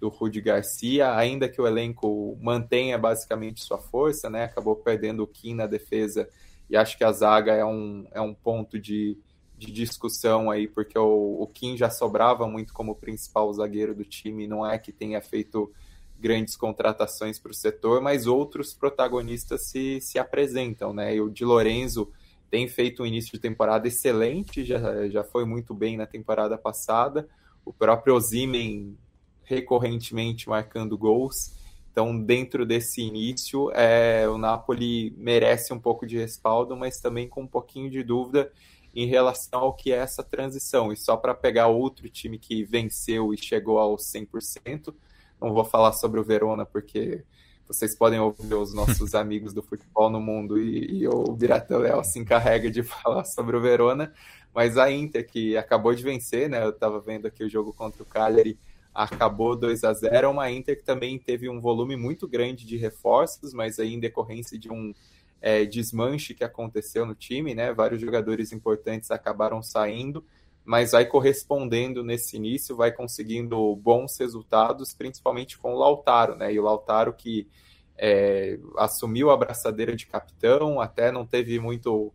do 0.00 0.08
Rudi 0.08 0.40
Garcia, 0.40 1.14
ainda 1.14 1.48
que 1.48 1.60
o 1.60 1.66
elenco 1.66 2.38
mantenha 2.40 2.98
basicamente 2.98 3.64
sua 3.64 3.78
força, 3.78 4.28
né? 4.30 4.44
Acabou 4.44 4.76
perdendo 4.76 5.22
o 5.22 5.26
Kim 5.26 5.54
na 5.54 5.66
defesa 5.66 6.28
e 6.68 6.76
acho 6.76 6.96
que 6.96 7.04
a 7.04 7.12
zaga 7.12 7.52
é 7.52 7.64
um, 7.64 8.06
é 8.12 8.20
um 8.20 8.34
ponto 8.34 8.78
de, 8.78 9.18
de 9.56 9.72
discussão 9.72 10.50
aí, 10.50 10.68
porque 10.68 10.98
o, 10.98 11.42
o 11.42 11.46
Kim 11.46 11.76
já 11.76 11.90
sobrava 11.90 12.46
muito 12.46 12.72
como 12.72 12.94
principal 12.94 13.52
zagueiro 13.52 13.94
do 13.94 14.04
time, 14.04 14.46
não 14.46 14.66
é 14.66 14.78
que 14.78 14.92
tenha 14.92 15.20
feito 15.20 15.72
grandes 16.18 16.56
contratações 16.56 17.38
para 17.38 17.50
o 17.50 17.54
setor, 17.54 18.00
mas 18.00 18.26
outros 18.26 18.74
protagonistas 18.74 19.66
se, 19.68 20.00
se 20.00 20.18
apresentam, 20.18 20.92
né? 20.92 21.14
E 21.16 21.20
o 21.20 21.30
Di 21.30 21.44
Lorenzo 21.44 22.10
tem 22.50 22.66
feito 22.66 23.02
um 23.02 23.06
início 23.06 23.32
de 23.32 23.38
temporada 23.38 23.86
excelente, 23.86 24.64
já, 24.64 25.08
já 25.08 25.22
foi 25.22 25.44
muito 25.44 25.74
bem 25.74 25.96
na 25.96 26.06
temporada 26.06 26.56
passada. 26.56 27.28
O 27.64 27.72
próprio 27.72 28.14
Ozimen 28.14 28.96
recorrentemente 29.44 30.48
marcando 30.48 30.96
gols. 30.96 31.54
Então, 31.90 32.18
dentro 32.20 32.64
desse 32.64 33.00
início, 33.00 33.70
é, 33.72 34.28
o 34.28 34.38
Napoli 34.38 35.12
merece 35.16 35.72
um 35.72 35.80
pouco 35.80 36.06
de 36.06 36.16
respaldo, 36.16 36.76
mas 36.76 37.00
também 37.00 37.28
com 37.28 37.42
um 37.42 37.46
pouquinho 37.46 37.90
de 37.90 38.02
dúvida 38.02 38.52
em 38.94 39.06
relação 39.06 39.60
ao 39.60 39.74
que 39.74 39.92
é 39.92 39.96
essa 39.96 40.22
transição. 40.22 40.92
E 40.92 40.96
só 40.96 41.16
para 41.16 41.34
pegar 41.34 41.66
outro 41.66 42.08
time 42.08 42.38
que 42.38 42.62
venceu 42.62 43.34
e 43.34 43.36
chegou 43.36 43.78
aos 43.78 44.02
100%, 44.04 44.94
não 45.40 45.52
vou 45.52 45.64
falar 45.64 45.92
sobre 45.92 46.20
o 46.20 46.24
Verona, 46.24 46.66
porque 46.66 47.24
vocês 47.66 47.94
podem 47.94 48.18
ouvir 48.18 48.54
os 48.54 48.74
nossos 48.74 49.14
amigos 49.16 49.52
do 49.52 49.62
futebol 49.62 50.08
no 50.08 50.20
mundo 50.20 50.58
e, 50.58 51.02
e 51.02 51.08
o 51.08 51.24
Birateléu 51.32 52.02
se 52.02 52.18
encarrega 52.18 52.70
de 52.70 52.82
falar 52.84 53.24
sobre 53.24 53.56
o 53.56 53.60
Verona, 53.60 54.12
mas 54.54 54.78
a 54.78 54.90
Inter, 54.90 55.26
que 55.26 55.56
acabou 55.56 55.94
de 55.94 56.02
vencer, 56.02 56.48
né? 56.48 56.64
Eu 56.64 56.70
estava 56.70 56.98
vendo 57.00 57.26
aqui 57.26 57.44
o 57.44 57.48
jogo 57.48 57.72
contra 57.72 58.02
o 58.02 58.06
Cagliari, 58.06 58.58
acabou 58.94 59.54
2 59.54 59.84
a 59.84 59.92
0 59.92 60.14
É 60.14 60.26
uma 60.26 60.50
Inter 60.50 60.76
que 60.76 60.84
também 60.84 61.18
teve 61.18 61.48
um 61.48 61.60
volume 61.60 61.96
muito 61.96 62.26
grande 62.26 62.66
de 62.66 62.76
reforços, 62.76 63.52
mas 63.52 63.78
aí 63.78 63.94
em 63.94 64.00
decorrência 64.00 64.58
de 64.58 64.72
um 64.72 64.92
é, 65.40 65.64
desmanche 65.64 66.34
que 66.34 66.42
aconteceu 66.42 67.06
no 67.06 67.14
time, 67.14 67.54
né? 67.54 67.72
Vários 67.72 68.00
jogadores 68.00 68.52
importantes 68.52 69.10
acabaram 69.10 69.62
saindo, 69.62 70.24
mas 70.68 70.92
vai 70.92 71.06
correspondendo 71.06 72.04
nesse 72.04 72.36
início, 72.36 72.76
vai 72.76 72.92
conseguindo 72.92 73.74
bons 73.76 74.18
resultados, 74.18 74.92
principalmente 74.92 75.56
com 75.56 75.72
o 75.72 75.78
Lautaro, 75.78 76.36
né? 76.36 76.52
E 76.52 76.60
o 76.60 76.62
Lautaro 76.62 77.14
que 77.14 77.48
é, 77.96 78.58
assumiu 78.76 79.30
a 79.30 79.36
braçadeira 79.38 79.96
de 79.96 80.06
capitão, 80.06 80.78
até 80.78 81.10
não 81.10 81.24
teve 81.24 81.58
muito 81.58 82.12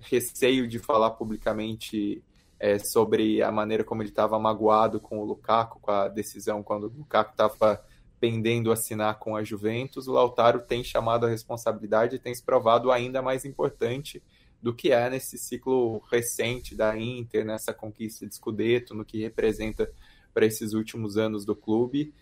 receio 0.00 0.66
de 0.66 0.80
falar 0.80 1.10
publicamente 1.10 2.20
é, 2.58 2.76
sobre 2.76 3.40
a 3.40 3.52
maneira 3.52 3.84
como 3.84 4.02
ele 4.02 4.08
estava 4.08 4.36
magoado 4.36 4.98
com 4.98 5.20
o 5.20 5.24
Lukaku, 5.24 5.78
com 5.78 5.92
a 5.92 6.08
decisão 6.08 6.60
quando 6.60 6.88
o 6.88 6.92
Lukaku 6.98 7.30
estava 7.30 7.84
pendendo 8.18 8.72
assinar 8.72 9.20
com 9.20 9.36
a 9.36 9.44
Juventus, 9.44 10.08
o 10.08 10.12
Lautaro 10.12 10.60
tem 10.62 10.82
chamado 10.82 11.24
a 11.24 11.28
responsabilidade 11.28 12.16
e 12.16 12.18
tem 12.18 12.34
se 12.34 12.42
provado 12.42 12.90
ainda 12.90 13.22
mais 13.22 13.44
importante 13.44 14.20
do 14.62 14.72
que 14.72 14.92
é 14.92 15.10
nesse 15.10 15.36
ciclo 15.36 15.98
recente 16.10 16.76
da 16.76 16.96
Inter, 16.96 17.44
nessa 17.44 17.74
conquista 17.74 18.26
de 18.26 18.34
Scudetto, 18.34 18.94
no 18.94 19.04
que 19.04 19.20
representa 19.20 19.90
para 20.32 20.46
esses 20.46 20.72
últimos 20.72 21.18
anos 21.18 21.44
do 21.44 21.56
clube. 21.56 22.14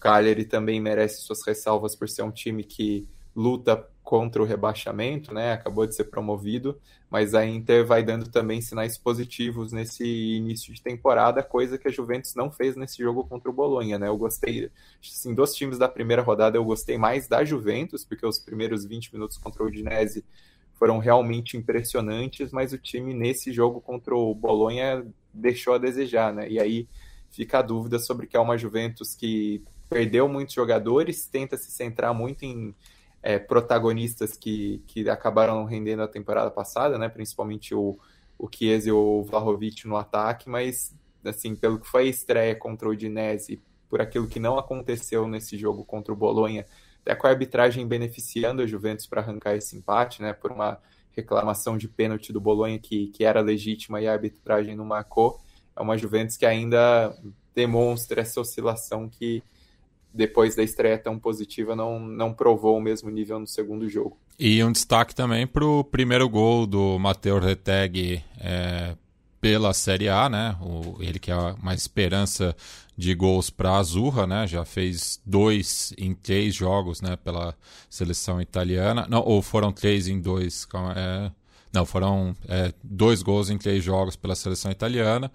Cagliari 0.00 0.44
também 0.44 0.80
merece 0.80 1.22
suas 1.22 1.46
ressalvas 1.46 1.94
por 1.94 2.08
ser 2.08 2.22
um 2.22 2.32
time 2.32 2.64
que 2.64 3.08
luta 3.34 3.88
contra 4.02 4.42
o 4.42 4.46
rebaixamento, 4.46 5.32
né? 5.32 5.52
Acabou 5.52 5.86
de 5.86 5.94
ser 5.94 6.04
promovido, 6.04 6.78
mas 7.10 7.34
a 7.34 7.44
Inter 7.44 7.84
vai 7.84 8.02
dando 8.02 8.30
também 8.30 8.60
sinais 8.60 8.96
positivos 8.96 9.72
nesse 9.72 10.04
início 10.04 10.72
de 10.72 10.80
temporada, 10.80 11.42
coisa 11.42 11.76
que 11.76 11.88
a 11.88 11.90
Juventus 11.90 12.34
não 12.34 12.50
fez 12.50 12.76
nesse 12.76 12.98
jogo 12.98 13.24
contra 13.24 13.50
o 13.50 13.52
Bolonha, 13.52 13.98
né? 13.98 14.08
Eu 14.08 14.16
gostei, 14.16 14.70
assim, 15.02 15.34
dos 15.34 15.54
times 15.54 15.76
da 15.76 15.88
primeira 15.88 16.22
rodada 16.22 16.56
eu 16.56 16.64
gostei 16.64 16.96
mais 16.96 17.28
da 17.28 17.44
Juventus, 17.44 18.04
porque 18.04 18.24
os 18.24 18.38
primeiros 18.38 18.84
20 18.84 19.12
minutos 19.12 19.38
contra 19.38 19.62
o 19.62 19.66
Udinese 19.66 20.24
foram 20.78 20.98
realmente 20.98 21.56
impressionantes, 21.56 22.52
mas 22.52 22.72
o 22.72 22.78
time 22.78 23.14
nesse 23.14 23.52
jogo 23.52 23.80
contra 23.80 24.14
o 24.14 24.34
Bolonha 24.34 25.06
deixou 25.32 25.74
a 25.74 25.78
desejar, 25.78 26.32
né? 26.32 26.48
E 26.48 26.58
aí 26.60 26.86
fica 27.30 27.58
a 27.58 27.62
dúvida 27.62 27.98
sobre 27.98 28.26
que 28.26 28.36
é 28.36 28.40
uma 28.40 28.58
Juventus 28.58 29.14
que 29.14 29.62
perdeu 29.88 30.28
muitos 30.28 30.54
jogadores, 30.54 31.26
tenta 31.26 31.56
se 31.56 31.70
centrar 31.70 32.12
muito 32.12 32.44
em 32.44 32.74
é, 33.22 33.38
protagonistas 33.38 34.36
que, 34.36 34.82
que 34.86 35.08
acabaram 35.08 35.64
rendendo 35.64 36.02
a 36.02 36.08
temporada 36.08 36.50
passada, 36.50 36.98
né? 36.98 37.08
Principalmente 37.08 37.74
o, 37.74 37.98
o 38.38 38.48
Chiesa 38.52 38.88
e 38.88 38.92
o 38.92 39.22
Vlahovic 39.22 39.86
no 39.86 39.96
ataque, 39.96 40.48
mas 40.48 40.94
assim, 41.24 41.56
pelo 41.56 41.78
que 41.78 41.88
foi 41.88 42.02
a 42.02 42.10
estreia 42.10 42.54
contra 42.54 42.86
o 42.86 42.92
Udinese, 42.92 43.60
por 43.88 44.00
aquilo 44.00 44.28
que 44.28 44.38
não 44.38 44.58
aconteceu 44.58 45.26
nesse 45.26 45.56
jogo 45.56 45.84
contra 45.84 46.12
o 46.12 46.16
Bolonha, 46.16 46.66
até 47.06 47.14
com 47.14 47.28
a 47.28 47.30
arbitragem 47.30 47.86
beneficiando 47.86 48.60
a 48.60 48.66
Juventus 48.66 49.06
para 49.06 49.20
arrancar 49.20 49.54
esse 49.54 49.76
empate, 49.76 50.20
né, 50.20 50.32
por 50.32 50.50
uma 50.50 50.78
reclamação 51.12 51.78
de 51.78 51.86
pênalti 51.86 52.32
do 52.32 52.40
Bolonha 52.40 52.80
que, 52.80 53.06
que 53.08 53.24
era 53.24 53.40
legítima 53.40 54.00
e 54.00 54.08
a 54.08 54.12
arbitragem 54.12 54.74
não 54.74 54.84
marcou. 54.84 55.40
É 55.76 55.80
uma 55.80 55.96
Juventus 55.96 56.36
que 56.36 56.44
ainda 56.44 57.16
demonstra 57.54 58.20
essa 58.20 58.40
oscilação 58.40 59.08
que 59.08 59.42
depois 60.12 60.56
da 60.56 60.62
estreia 60.62 60.98
tão 60.98 61.18
positiva 61.18 61.76
não, 61.76 62.00
não 62.00 62.32
provou 62.32 62.76
o 62.76 62.80
mesmo 62.80 63.08
nível 63.08 63.38
no 63.38 63.46
segundo 63.46 63.88
jogo. 63.88 64.18
E 64.38 64.62
um 64.64 64.72
destaque 64.72 65.14
também 65.14 65.46
para 65.46 65.64
o 65.64 65.84
primeiro 65.84 66.28
gol 66.28 66.66
do 66.66 66.98
Matheus 66.98 67.42
Reteg 67.42 68.22
é, 68.38 68.96
pela 69.40 69.72
Série 69.72 70.08
A, 70.08 70.28
né? 70.28 70.56
O, 70.60 70.96
ele 71.00 71.18
que 71.18 71.30
é 71.30 71.36
uma 71.36 71.74
esperança 71.74 72.54
de 72.96 73.14
gols 73.14 73.50
para 73.50 73.70
a 73.70 73.78
Azurra, 73.78 74.26
né? 74.26 74.46
Já 74.46 74.64
fez 74.64 75.20
dois 75.24 75.92
em 75.98 76.14
três 76.14 76.54
jogos, 76.54 77.00
né? 77.02 77.16
Pela 77.16 77.54
seleção 77.90 78.40
italiana. 78.40 79.06
Não, 79.08 79.20
ou 79.20 79.42
foram 79.42 79.70
três 79.70 80.08
em 80.08 80.20
dois. 80.20 80.66
É, 80.96 81.30
não, 81.72 81.84
foram 81.84 82.34
é, 82.48 82.72
dois 82.82 83.22
gols 83.22 83.50
em 83.50 83.58
três 83.58 83.84
jogos 83.84 84.16
pela 84.16 84.34
seleção 84.34 84.70
italiana. 84.70 85.30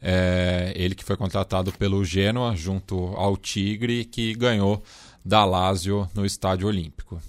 É, 0.00 0.72
ele 0.74 0.94
que 0.94 1.04
foi 1.04 1.16
contratado 1.16 1.70
pelo 1.72 2.04
Genoa 2.04 2.56
junto 2.56 3.14
ao 3.14 3.36
Tigre, 3.36 4.04
que 4.04 4.34
ganhou 4.34 4.82
da 5.24 5.44
Lazio 5.44 6.08
no 6.14 6.24
Estádio 6.24 6.66
Olímpico. 6.66 7.20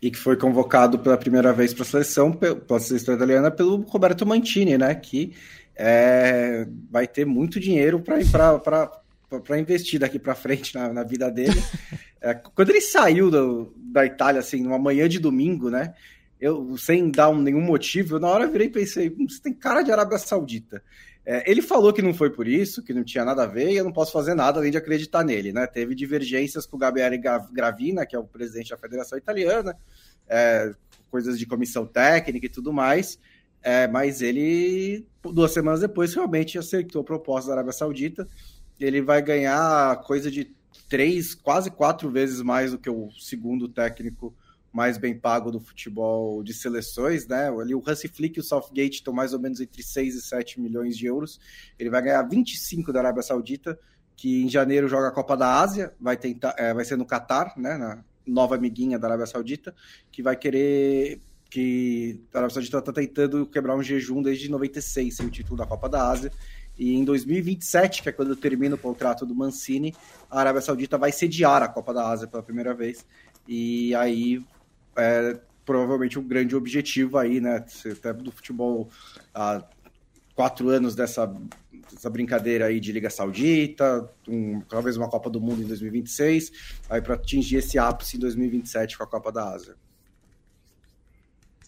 E 0.00 0.10
que 0.10 0.16
foi 0.16 0.36
convocado 0.36 0.98
pela 0.98 1.16
primeira 1.16 1.52
vez 1.52 1.74
para 1.74 1.82
a 1.82 1.86
seleção, 1.86 2.32
pela 2.32 2.80
seleção 2.80 3.14
italiana, 3.14 3.50
pelo 3.50 3.82
Roberto 3.82 4.24
Mantini, 4.24 4.78
né? 4.78 4.94
Que 4.94 5.34
é, 5.78 6.66
vai 6.90 7.06
ter 7.06 7.24
muito 7.24 7.60
dinheiro 7.60 8.02
para 8.02 9.58
investir 9.58 10.00
daqui 10.00 10.18
para 10.18 10.34
frente 10.34 10.74
na, 10.74 10.92
na, 10.92 11.04
vida 11.04 11.30
dele. 11.30 11.54
É, 12.20 12.34
quando 12.34 12.70
ele 12.70 12.80
saiu 12.80 13.30
do, 13.30 13.72
da 13.76 14.04
Itália, 14.04 14.40
assim, 14.40 14.60
numa 14.60 14.76
manhã 14.76 15.08
de 15.08 15.20
domingo, 15.20 15.70
né? 15.70 15.94
Eu, 16.40 16.76
sem 16.76 17.12
dar 17.12 17.28
um, 17.28 17.40
nenhum 17.40 17.60
motivo, 17.60 18.16
eu, 18.16 18.18
na 18.18 18.26
hora 18.26 18.48
virei 18.48 18.66
e 18.66 18.70
pensei, 18.70 19.08
hum, 19.08 19.28
você 19.28 19.40
tem 19.40 19.54
cara 19.54 19.82
de 19.82 19.92
Arábia 19.92 20.18
Saudita. 20.18 20.82
É, 21.24 21.48
ele 21.48 21.62
falou 21.62 21.92
que 21.92 22.02
não 22.02 22.12
foi 22.12 22.30
por 22.30 22.48
isso, 22.48 22.82
que 22.82 22.92
não 22.92 23.04
tinha 23.04 23.24
nada 23.24 23.44
a 23.44 23.46
ver, 23.46 23.70
e 23.70 23.76
eu 23.76 23.84
não 23.84 23.92
posso 23.92 24.10
fazer 24.10 24.34
nada 24.34 24.58
além 24.58 24.72
de 24.72 24.76
acreditar 24.76 25.22
nele, 25.22 25.52
né? 25.52 25.64
Teve 25.68 25.94
divergências 25.94 26.66
com 26.66 26.76
o 26.76 26.80
Gabriele 26.80 27.18
Gravina, 27.52 28.04
que 28.04 28.16
é 28.16 28.18
o 28.18 28.24
presidente 28.24 28.70
da 28.70 28.76
Federação 28.76 29.16
Italiana, 29.16 29.76
é, 30.28 30.74
coisas 31.08 31.38
de 31.38 31.46
comissão 31.46 31.86
técnica 31.86 32.46
e 32.46 32.50
tudo 32.50 32.72
mais. 32.72 33.16
É, 33.62 33.88
mas 33.88 34.22
ele, 34.22 35.06
duas 35.22 35.52
semanas 35.52 35.80
depois, 35.80 36.14
realmente 36.14 36.58
aceitou 36.58 37.02
a 37.02 37.04
proposta 37.04 37.48
da 37.48 37.56
Arábia 37.56 37.72
Saudita. 37.72 38.28
Ele 38.78 39.02
vai 39.02 39.20
ganhar 39.20 40.00
coisa 40.02 40.30
de 40.30 40.54
três, 40.88 41.34
quase 41.34 41.70
quatro 41.70 42.10
vezes 42.10 42.40
mais 42.40 42.70
do 42.72 42.78
que 42.78 42.88
o 42.88 43.10
segundo 43.18 43.68
técnico 43.68 44.34
mais 44.72 44.98
bem 44.98 45.18
pago 45.18 45.50
do 45.50 45.60
futebol 45.60 46.42
de 46.42 46.52
seleções, 46.52 47.26
né? 47.26 47.48
Ali 47.48 47.74
o 47.74 47.82
Hansi 47.84 48.06
Flick 48.06 48.38
e 48.38 48.40
o 48.40 48.44
Southgate 48.44 48.96
estão 48.96 49.12
mais 49.12 49.32
ou 49.32 49.40
menos 49.40 49.60
entre 49.60 49.82
6 49.82 50.14
e 50.14 50.22
7 50.22 50.60
milhões 50.60 50.96
de 50.96 51.06
euros. 51.06 51.40
Ele 51.78 51.90
vai 51.90 52.02
ganhar 52.02 52.22
25 52.22 52.92
da 52.92 53.00
Arábia 53.00 53.22
Saudita, 53.22 53.78
que 54.14 54.42
em 54.42 54.48
janeiro 54.48 54.88
joga 54.88 55.08
a 55.08 55.12
Copa 55.12 55.36
da 55.36 55.60
Ásia, 55.60 55.94
vai 55.98 56.16
tentar, 56.16 56.54
é, 56.58 56.72
vai 56.74 56.84
ser 56.84 56.96
no 56.96 57.06
Catar, 57.06 57.54
né? 57.56 57.76
Na 57.76 58.04
nova 58.26 58.56
amiguinha 58.56 58.98
da 58.98 59.08
Arábia 59.08 59.26
Saudita, 59.26 59.74
que 60.12 60.22
vai 60.22 60.36
querer 60.36 61.20
que 61.50 62.20
a 62.32 62.38
Arábia 62.38 62.54
Saudita 62.54 62.78
está 62.78 62.92
tentando 62.92 63.46
quebrar 63.46 63.76
um 63.76 63.82
jejum 63.82 64.22
desde 64.22 64.50
96, 64.50 65.16
sem 65.16 65.26
o 65.26 65.30
título 65.30 65.56
da 65.56 65.66
Copa 65.66 65.88
da 65.88 66.10
Ásia. 66.10 66.30
E 66.78 66.94
em 66.94 67.04
2027, 67.04 68.02
que 68.02 68.08
é 68.08 68.12
quando 68.12 68.36
termina 68.36 68.76
o 68.76 68.78
contrato 68.78 69.26
do 69.26 69.34
Mancini, 69.34 69.94
a 70.30 70.40
Arábia 70.40 70.60
Saudita 70.60 70.96
vai 70.96 71.10
sediar 71.10 71.62
a 71.62 71.68
Copa 71.68 71.92
da 71.92 72.08
Ásia 72.08 72.28
pela 72.28 72.42
primeira 72.42 72.74
vez. 72.74 73.04
E 73.48 73.94
aí 73.94 74.44
é 74.96 75.40
provavelmente 75.64 76.18
um 76.18 76.26
grande 76.26 76.54
objetivo 76.54 77.18
aí, 77.18 77.40
né? 77.40 77.64
Até 77.92 78.12
do 78.12 78.30
futebol 78.30 78.88
há 79.34 79.64
quatro 80.34 80.68
anos 80.68 80.94
dessa, 80.94 81.26
dessa 81.90 82.08
brincadeira 82.08 82.66
aí 82.66 82.78
de 82.78 82.92
Liga 82.92 83.10
Saudita, 83.10 84.08
um, 84.28 84.60
talvez 84.60 84.96
uma 84.96 85.08
Copa 85.08 85.28
do 85.28 85.40
Mundo 85.40 85.62
em 85.62 85.66
2026, 85.66 86.52
aí 86.88 87.02
para 87.02 87.14
atingir 87.14 87.56
esse 87.56 87.78
ápice 87.78 88.16
em 88.16 88.20
2027 88.20 88.96
com 88.96 89.04
a 89.04 89.06
Copa 89.06 89.32
da 89.32 89.52
Ásia. 89.52 89.74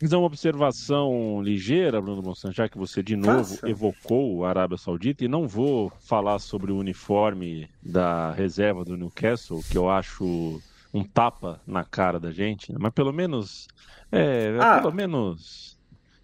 Fazer 0.01 0.17
uma 0.17 0.27
observação 0.27 1.43
ligeira, 1.43 2.01
Bruno 2.01 2.23
Monsanto, 2.23 2.57
já 2.57 2.69
que 2.69 2.79
você 2.79 3.03
de 3.03 3.17
novo 3.17 3.57
Faça. 3.57 3.69
evocou 3.69 4.47
a 4.47 4.49
Arábia 4.49 4.79
Saudita, 4.79 5.25
e 5.25 5.29
não 5.29 5.47
vou 5.47 5.93
falar 6.01 6.39
sobre 6.39 6.73
o 6.73 6.79
uniforme 6.79 7.69
da 7.83 8.31
reserva 8.31 8.83
do 8.83 8.97
Newcastle, 8.97 9.63
que 9.71 9.77
eu 9.77 9.91
acho 9.91 10.59
um 10.93 11.05
tapa 11.05 11.61
na 11.67 11.85
cara 11.85 12.19
da 12.19 12.33
gente, 12.33 12.73
né? 12.73 12.79
mas 12.81 12.95
pelo 12.95 13.13
menos. 13.13 13.69
É, 14.11 14.57
ah, 14.59 14.81
pelo 14.81 14.95
menos. 14.95 15.79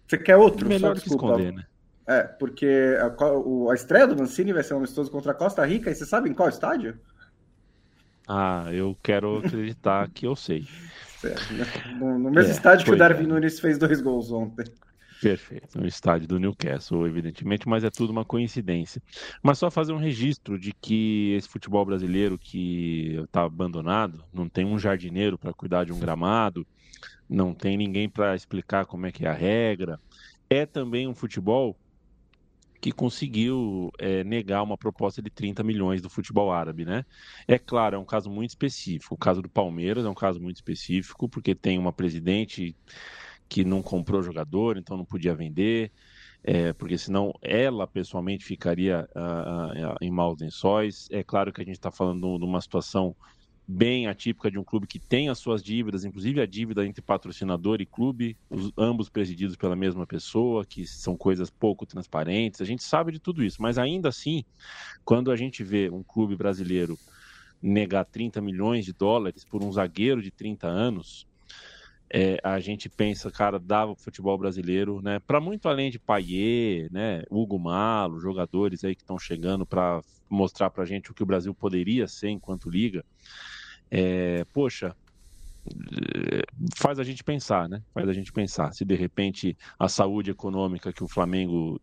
Você 0.07 0.17
quer 0.17 0.37
outro? 0.37 0.67
Melhor 0.67 0.95
só, 0.95 1.01
que 1.03 1.09
esconder, 1.09 1.53
né? 1.53 1.65
É, 2.07 2.23
porque 2.23 2.97
a, 2.99 3.71
a, 3.71 3.75
estreia 3.75 4.07
do 4.07 4.17
Mancini 4.17 4.53
vai 4.53 4.63
ser 4.63 4.73
um 4.73 4.77
amistoso 4.77 5.11
contra 5.11 5.33
a 5.33 5.35
Costa 5.35 5.63
Rica, 5.63 5.91
e 5.91 5.95
você 5.95 6.05
sabe 6.05 6.29
em 6.29 6.33
qual 6.33 6.49
estádio? 6.49 6.99
Ah, 8.27 8.65
eu 8.71 8.97
quero 9.03 9.37
acreditar 9.37 10.09
que 10.09 10.25
eu 10.25 10.35
sei. 10.35 10.67
No, 11.99 12.19
no 12.19 12.31
mesmo 12.31 12.51
é, 12.51 12.53
estádio 12.53 12.85
que 12.85 12.91
o 12.91 12.97
Darwin 12.97 13.23
é. 13.23 13.27
Nunes 13.27 13.59
fez 13.59 13.77
dois 13.77 14.01
gols 14.01 14.31
ontem. 14.31 14.65
Perfeito, 15.21 15.79
no 15.79 15.87
estádio 15.87 16.27
do 16.27 16.39
Newcastle, 16.39 17.07
evidentemente, 17.07 17.67
mas 17.67 17.83
é 17.83 17.89
tudo 17.89 18.11
uma 18.11 18.23
coincidência. 18.23 19.01
Mas 19.41 19.57
só 19.57 19.71
fazer 19.71 19.91
um 19.91 19.97
registro 19.97 20.59
de 20.59 20.71
que 20.71 21.33
esse 21.35 21.49
futebol 21.49 21.83
brasileiro 21.83 22.37
que 22.37 23.19
está 23.23 23.43
abandonado, 23.43 24.23
não 24.31 24.47
tem 24.47 24.63
um 24.63 24.77
jardineiro 24.77 25.37
para 25.37 25.53
cuidar 25.53 25.85
de 25.85 25.91
um 25.91 25.99
gramado, 25.99 26.67
não 27.27 27.53
tem 27.53 27.75
ninguém 27.75 28.07
para 28.07 28.35
explicar 28.35 28.85
como 28.85 29.07
é 29.07 29.11
que 29.11 29.25
é 29.25 29.29
a 29.29 29.33
regra. 29.33 29.99
É 30.49 30.65
também 30.65 31.07
um 31.07 31.15
futebol 31.15 31.75
que 32.87 32.91
conseguiu 32.93 33.91
é, 33.99 34.23
negar 34.23 34.63
uma 34.63 34.77
proposta 34.77 35.21
de 35.21 35.29
30 35.29 35.61
milhões 35.61 36.01
do 36.01 36.09
futebol 36.09 36.53
árabe, 36.53 36.85
né? 36.85 37.03
É 37.45 37.59
claro, 37.59 37.97
é 37.97 37.99
um 37.99 38.05
caso 38.05 38.29
muito 38.29 38.51
específico. 38.51 39.13
O 39.13 39.17
caso 39.17 39.41
do 39.41 39.49
Palmeiras 39.49 40.05
é 40.05 40.09
um 40.09 40.13
caso 40.13 40.39
muito 40.39 40.55
específico, 40.55 41.27
porque 41.27 41.53
tem 41.53 41.77
uma 41.77 41.91
presidente 41.91 42.73
que 43.49 43.65
não 43.65 43.81
comprou 43.81 44.23
jogador, 44.23 44.77
então 44.77 44.95
não 44.95 45.03
podia 45.03 45.35
vender, 45.35 45.91
é, 46.41 46.71
porque 46.71 46.97
senão 46.97 47.33
ela 47.41 47.85
pessoalmente 47.85 48.45
ficaria 48.45 49.05
uh, 49.13 49.91
uh, 49.91 49.95
em 49.99 50.09
maus 50.09 50.39
lençóis. 50.39 51.09
É 51.11 51.21
claro 51.21 51.51
que 51.51 51.59
a 51.59 51.65
gente 51.65 51.75
está 51.75 51.91
falando 51.91 52.39
de 52.39 52.45
uma 52.45 52.61
situação 52.61 53.13
bem 53.67 54.07
atípica 54.07 54.49
de 54.49 54.57
um 54.57 54.63
clube 54.63 54.87
que 54.87 54.97
tem 54.97 55.27
as 55.27 55.39
suas 55.39 55.61
dívidas, 55.61 56.05
inclusive 56.05 56.39
a 56.39 56.45
dívida 56.45 56.85
entre 56.85 57.01
patrocinador 57.01 57.81
e 57.81 57.85
clube, 57.85 58.37
os, 58.49 58.71
ambos 58.77 59.09
presididos 59.09 59.57
pela 59.57 59.75
mesma 59.75 60.07
pessoa, 60.07 60.65
que 60.65 60.87
são 60.87 61.17
coisas 61.17 61.49
pouco 61.49 61.85
transparentes. 61.85 62.61
A 62.61 62.65
gente 62.65 62.81
sabe 62.81 63.11
de 63.11 63.19
tudo 63.19 63.43
isso, 63.43 63.61
mas 63.61 63.77
ainda 63.77 64.07
assim, 64.07 64.45
quando 65.03 65.31
a 65.31 65.35
gente 65.35 65.63
vê 65.63 65.89
um 65.89 66.01
clube 66.01 66.37
brasileiro 66.37 66.97
negar 67.61 68.05
30 68.05 68.39
milhões 68.39 68.85
de 68.85 68.93
dólares 68.93 69.43
por 69.43 69.61
um 69.61 69.71
zagueiro 69.71 70.21
de 70.21 70.31
30 70.31 70.67
anos, 70.67 71.27
é, 72.09 72.39
a 72.41 72.59
gente 72.61 72.87
pensa, 72.87 73.29
cara, 73.29 73.59
dava 73.59 73.91
o 73.91 73.95
futebol 73.95 74.37
brasileiro, 74.37 75.01
né? 75.01 75.19
Para 75.19 75.41
muito 75.41 75.67
além 75.67 75.91
de 75.91 75.99
Paier, 75.99 76.89
né? 76.89 77.23
Hugo 77.29 77.59
Malo, 77.59 78.19
jogadores 78.19 78.85
aí 78.85 78.95
que 78.95 79.01
estão 79.01 79.19
chegando 79.19 79.65
para 79.65 80.01
mostrar 80.29 80.69
para 80.69 80.83
a 80.83 80.85
gente 80.85 81.11
o 81.11 81.13
que 81.13 81.23
o 81.23 81.25
Brasil 81.25 81.53
poderia 81.53 82.07
ser 82.07 82.29
enquanto 82.29 82.69
liga. 82.69 83.03
É, 83.89 84.43
poxa, 84.53 84.95
é, 85.67 86.41
faz 86.75 86.99
a 86.99 87.03
gente 87.03 87.23
pensar, 87.23 87.67
né? 87.67 87.81
Faz 87.93 88.07
a 88.07 88.13
gente 88.13 88.31
pensar 88.31 88.71
se 88.73 88.85
de 88.85 88.95
repente 88.95 89.57
a 89.79 89.87
saúde 89.87 90.31
econômica 90.31 90.93
que 90.93 91.03
o 91.03 91.07
Flamengo 91.07 91.79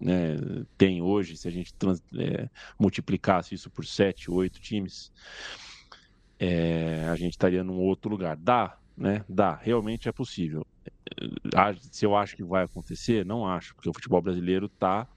né, 0.00 0.36
tem 0.76 1.02
hoje, 1.02 1.36
se 1.36 1.48
a 1.48 1.50
gente 1.50 1.74
trans, 1.74 2.02
é, 2.16 2.48
multiplicasse 2.78 3.54
isso 3.54 3.70
por 3.70 3.84
sete, 3.84 4.30
oito 4.30 4.60
times, 4.60 5.12
é, 6.38 7.04
a 7.08 7.16
gente 7.16 7.32
estaria 7.32 7.62
num 7.62 7.78
outro 7.78 8.10
lugar. 8.10 8.36
Dá, 8.36 8.76
né? 8.96 9.24
Dá, 9.28 9.54
realmente 9.54 10.08
é 10.08 10.12
possível. 10.12 10.66
É, 10.86 11.74
se 11.90 12.04
eu 12.04 12.16
acho 12.16 12.36
que 12.36 12.44
vai 12.44 12.64
acontecer, 12.64 13.24
não 13.24 13.46
acho, 13.46 13.74
porque 13.74 13.88
o 13.88 13.94
futebol 13.94 14.22
brasileiro 14.22 14.66
está 14.66 15.08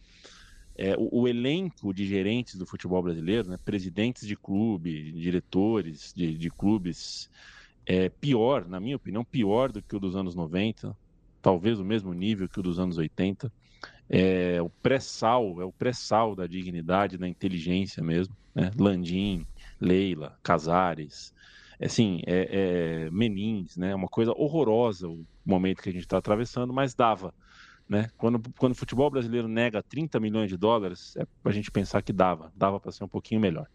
é, 0.77 0.95
o, 0.97 1.21
o, 1.21 1.27
elenco 1.27 1.93
de 1.93 2.05
gerentes 2.05 2.55
do 2.55 2.65
futebol 2.65 3.01
brasileiro, 3.01 3.49
né, 3.49 3.57
presidentes 3.63 4.27
de 4.27 4.35
clube, 4.35 5.11
diretores 5.11 6.13
de, 6.15 6.37
de 6.37 6.49
clubes, 6.49 7.29
é 7.85 8.09
pior, 8.09 8.67
na 8.67 8.79
minha 8.79 8.95
opinião, 8.95 9.25
pior 9.25 9.71
do 9.71 9.81
que 9.81 9.95
o 9.95 9.99
dos 9.99 10.15
anos 10.15 10.35
90, 10.35 10.95
talvez 11.41 11.79
o 11.79 11.85
mesmo 11.85 12.13
nível 12.13 12.47
que 12.47 12.59
o 12.59 12.63
dos 12.63 12.79
anos 12.79 12.97
80. 12.97 13.51
É 14.09 14.61
o 14.61 14.69
pré-sal, 14.69 15.61
é 15.61 15.65
o 15.65 15.71
pré-sal 15.71 16.33
da 16.33 16.47
dignidade, 16.47 17.17
da 17.17 17.27
inteligência 17.27 18.01
mesmo. 18.01 18.35
Né? 18.55 18.71
Landim, 18.77 19.45
Leila, 19.81 20.37
Casares, 20.41 21.33
assim, 21.81 22.21
é, 22.25 23.05
é 23.05 23.09
Menins, 23.11 23.75
né? 23.77 23.93
Uma 23.93 24.07
coisa 24.07 24.31
horrorosa 24.31 25.09
o 25.09 25.25
momento 25.45 25.81
que 25.81 25.89
a 25.89 25.91
gente 25.91 26.03
está 26.03 26.17
atravessando, 26.17 26.73
mas 26.73 26.93
dava. 26.93 27.33
Né? 27.87 28.09
Quando, 28.17 28.41
quando 28.57 28.73
o 28.73 28.75
futebol 28.75 29.09
brasileiro 29.09 29.47
nega 29.47 29.81
30 29.81 30.19
milhões 30.19 30.49
de 30.49 30.57
dólares, 30.57 31.15
é 31.15 31.25
para 31.41 31.51
a 31.51 31.55
gente 31.55 31.71
pensar 31.71 32.01
que 32.01 32.11
dava, 32.11 32.51
dava 32.55 32.79
para 32.79 32.91
ser 32.91 33.03
um 33.03 33.07
pouquinho 33.07 33.39
melhor. 33.39 33.67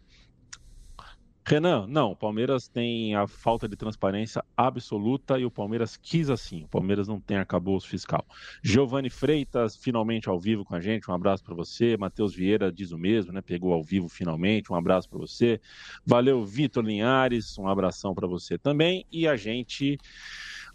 Renan, 1.45 1.85
não, 1.87 2.11
o 2.11 2.15
Palmeiras 2.15 2.69
tem 2.69 3.15
a 3.15 3.27
falta 3.27 3.67
de 3.67 3.75
transparência 3.75 4.41
absoluta 4.55 5.37
e 5.37 5.43
o 5.43 5.51
Palmeiras 5.51 5.97
quis 5.97 6.29
assim. 6.29 6.63
O 6.63 6.69
Palmeiras 6.69 7.05
não 7.05 7.19
tem 7.19 7.35
arcabouço 7.35 7.89
fiscal. 7.89 8.25
Giovanni 8.63 9.09
Freitas, 9.09 9.75
finalmente 9.75 10.29
ao 10.29 10.39
vivo 10.39 10.63
com 10.63 10.73
a 10.73 10.79
gente, 10.79 11.11
um 11.11 11.13
abraço 11.13 11.43
para 11.43 11.53
você. 11.53 11.97
Matheus 11.97 12.33
Vieira 12.33 12.71
diz 12.71 12.93
o 12.93 12.97
mesmo, 12.97 13.33
né? 13.33 13.41
Pegou 13.41 13.73
ao 13.73 13.83
vivo 13.83 14.07
finalmente, 14.07 14.71
um 14.71 14.75
abraço 14.75 15.09
para 15.09 15.19
você. 15.19 15.59
Valeu, 16.05 16.45
Vitor 16.45 16.85
Linhares, 16.85 17.57
um 17.57 17.67
abração 17.67 18.15
para 18.15 18.25
você 18.25 18.57
também. 18.57 19.05
E 19.11 19.27
a 19.27 19.35
gente 19.35 19.97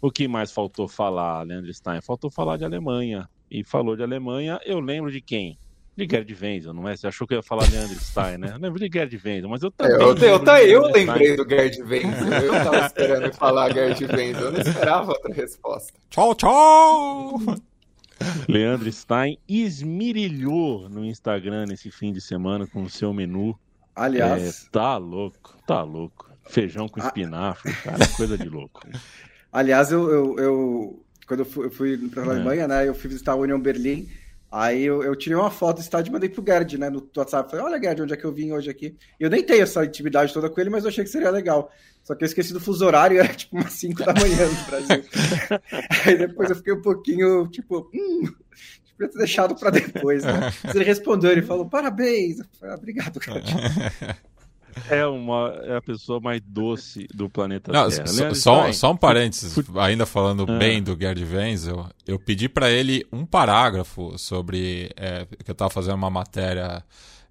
o 0.01 0.11
que 0.11 0.27
mais 0.27 0.51
faltou 0.51 0.87
falar, 0.87 1.43
Leandro 1.43 1.73
Stein? 1.73 2.01
Faltou 2.01 2.29
falar 2.29 2.57
de 2.57 2.65
Alemanha. 2.65 3.27
E 3.51 3.63
falou 3.63 3.95
de 3.95 4.03
Alemanha, 4.03 4.59
eu 4.63 4.79
lembro 4.79 5.11
de 5.11 5.21
quem? 5.21 5.57
De 5.97 6.07
Gerd 6.09 6.37
Wenzel, 6.39 6.73
não 6.73 6.87
é? 6.87 6.95
Você 6.95 7.07
achou 7.07 7.27
que 7.27 7.33
eu 7.33 7.39
ia 7.39 7.43
falar 7.43 7.69
Leandro 7.69 7.99
Stein, 7.99 8.37
né? 8.37 8.51
Eu 8.53 8.59
lembro 8.59 8.79
de 8.79 8.89
Gerd 8.91 9.19
Wenzel, 9.25 9.49
mas 9.49 9.63
eu 9.63 9.71
também. 9.71 9.95
É, 9.95 10.01
eu, 10.01 10.15
eu, 10.15 10.45
eu, 10.45 10.83
eu 10.83 10.91
lembrei 10.91 11.35
do 11.35 11.49
Gerd 11.49 11.81
Wenzel. 11.81 12.33
Eu 12.41 12.51
tava 12.51 12.85
esperando 12.85 13.33
falar 13.33 13.73
Gerd 13.73 14.05
Wenzel. 14.05 14.45
Eu 14.45 14.51
não 14.51 14.61
esperava 14.61 15.11
outra 15.11 15.33
resposta. 15.33 15.93
Tchau, 16.09 16.35
tchau! 16.35 17.39
Leandro 18.47 18.91
Stein 18.91 19.37
esmirilhou 19.47 20.87
no 20.89 21.03
Instagram 21.03 21.65
nesse 21.65 21.89
fim 21.89 22.13
de 22.13 22.21
semana 22.21 22.67
com 22.67 22.83
o 22.83 22.89
seu 22.89 23.13
menu. 23.13 23.57
Aliás. 23.95 24.65
É, 24.65 24.69
tá 24.71 24.95
louco, 24.97 25.57
tá 25.65 25.83
louco. 25.83 26.29
Feijão 26.47 26.87
com 26.87 26.99
espinafre, 26.99 27.73
cara, 27.83 28.07
coisa 28.15 28.37
de 28.37 28.47
louco. 28.47 28.81
Aliás, 29.51 29.91
eu, 29.91 30.09
eu, 30.09 30.39
eu 30.39 31.05
quando 31.27 31.41
eu 31.41 31.45
fui, 31.45 31.69
fui 31.69 31.97
para 32.09 32.23
a 32.23 32.25
é. 32.25 32.29
Alemanha, 32.29 32.63
é. 32.63 32.67
né? 32.67 32.87
Eu 32.87 32.95
fui 32.95 33.09
visitar 33.09 33.33
a 33.33 33.35
União 33.35 33.59
Berlim. 33.59 34.09
Aí 34.51 34.83
eu, 34.83 35.03
eu, 35.03 35.15
tirei 35.15 35.37
uma 35.37 35.51
foto 35.51 35.77
do 35.77 35.81
estádio 35.81 36.09
e 36.09 36.13
mandei 36.13 36.27
pro 36.27 36.43
Gerd, 36.43 36.75
né? 36.77 36.89
No 36.89 37.07
WhatsApp. 37.15 37.51
Falei, 37.51 37.65
olha, 37.65 37.79
Gerd, 37.79 38.01
onde 38.01 38.13
é 38.13 38.17
que 38.17 38.25
eu 38.25 38.33
vim 38.33 38.51
hoje 38.51 38.67
aqui? 38.67 38.97
Eu 39.19 39.29
nem 39.29 39.43
tenho 39.43 39.61
essa 39.61 39.85
intimidade 39.85 40.33
toda 40.33 40.49
com 40.49 40.59
ele, 40.59 40.71
mas 40.71 40.83
eu 40.83 40.89
achei 40.89 41.03
que 41.03 41.09
seria 41.09 41.29
legal. 41.29 41.71
Só 42.03 42.15
que 42.15 42.23
eu 42.23 42.25
esqueci 42.25 42.51
do 42.51 42.59
fuso 42.59 42.83
horário 42.83 43.19
era 43.21 43.31
tipo 43.31 43.55
umas 43.55 43.73
5 43.73 44.03
da 44.03 44.13
manhã 44.13 44.47
no 44.47 44.65
Brasil. 44.65 45.05
Aí 46.05 46.17
depois 46.17 46.49
eu 46.49 46.55
fiquei 46.55 46.73
um 46.73 46.81
pouquinho, 46.81 47.47
tipo, 47.49 47.91
hum, 47.93 48.33
podia 48.97 49.11
ter 49.11 49.17
deixado 49.19 49.55
para 49.55 49.69
depois, 49.69 50.23
né? 50.23 50.51
Mas 50.63 50.75
ele 50.75 50.83
respondeu, 50.83 51.31
ele 51.31 51.43
falou, 51.43 51.69
parabéns. 51.69 52.39
Eu 52.39 52.45
falei, 52.59 52.73
ah, 52.73 52.77
obrigado, 52.77 53.23
Gerd. 53.23 53.53
é, 54.89 55.05
uma, 55.05 55.53
é 55.63 55.77
a 55.77 55.81
pessoa 55.81 56.19
mais 56.19 56.41
doce 56.45 57.07
do 57.13 57.29
planeta 57.29 57.71
Não, 57.71 57.89
Terra. 57.89 58.07
Só, 58.07 58.33
só, 58.33 58.71
só, 58.71 58.91
um 58.91 58.97
parênteses, 58.97 59.57
ainda 59.77 60.05
falando 60.05 60.45
ah. 60.47 60.57
bem 60.57 60.81
do 60.81 60.97
Gerd 60.99 61.23
Wenzel, 61.23 61.87
eu 62.07 62.19
pedi 62.19 62.47
para 62.47 62.69
ele 62.69 63.05
um 63.11 63.25
parágrafo 63.25 64.17
sobre. 64.17 64.91
É, 64.95 65.25
que 65.43 65.49
eu 65.49 65.53
estava 65.53 65.69
fazendo 65.69 65.95
uma 65.95 66.09
matéria 66.09 66.83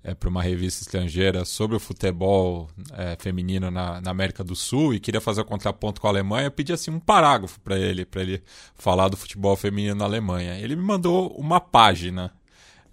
é, 0.02 0.14
para 0.14 0.28
uma 0.28 0.42
revista 0.42 0.82
estrangeira 0.82 1.44
sobre 1.44 1.76
o 1.76 1.80
futebol 1.80 2.68
é, 2.96 3.16
feminino 3.18 3.70
na, 3.70 4.00
na, 4.00 4.10
América 4.10 4.44
do 4.44 4.54
Sul 4.54 4.94
e 4.94 5.00
queria 5.00 5.20
fazer 5.20 5.40
o 5.40 5.44
contraponto 5.44 6.00
com 6.00 6.06
a 6.06 6.10
Alemanha. 6.10 6.46
Eu 6.46 6.50
pedi 6.50 6.72
assim 6.72 6.90
um 6.90 7.00
parágrafo 7.00 7.60
para 7.60 7.78
ele, 7.78 8.04
para 8.04 8.22
ele 8.22 8.42
falar 8.74 9.08
do 9.08 9.16
futebol 9.16 9.56
feminino 9.56 9.94
na 9.94 10.04
Alemanha. 10.04 10.58
Ele 10.58 10.76
me 10.76 10.82
mandou 10.82 11.28
uma 11.36 11.60
página. 11.60 12.32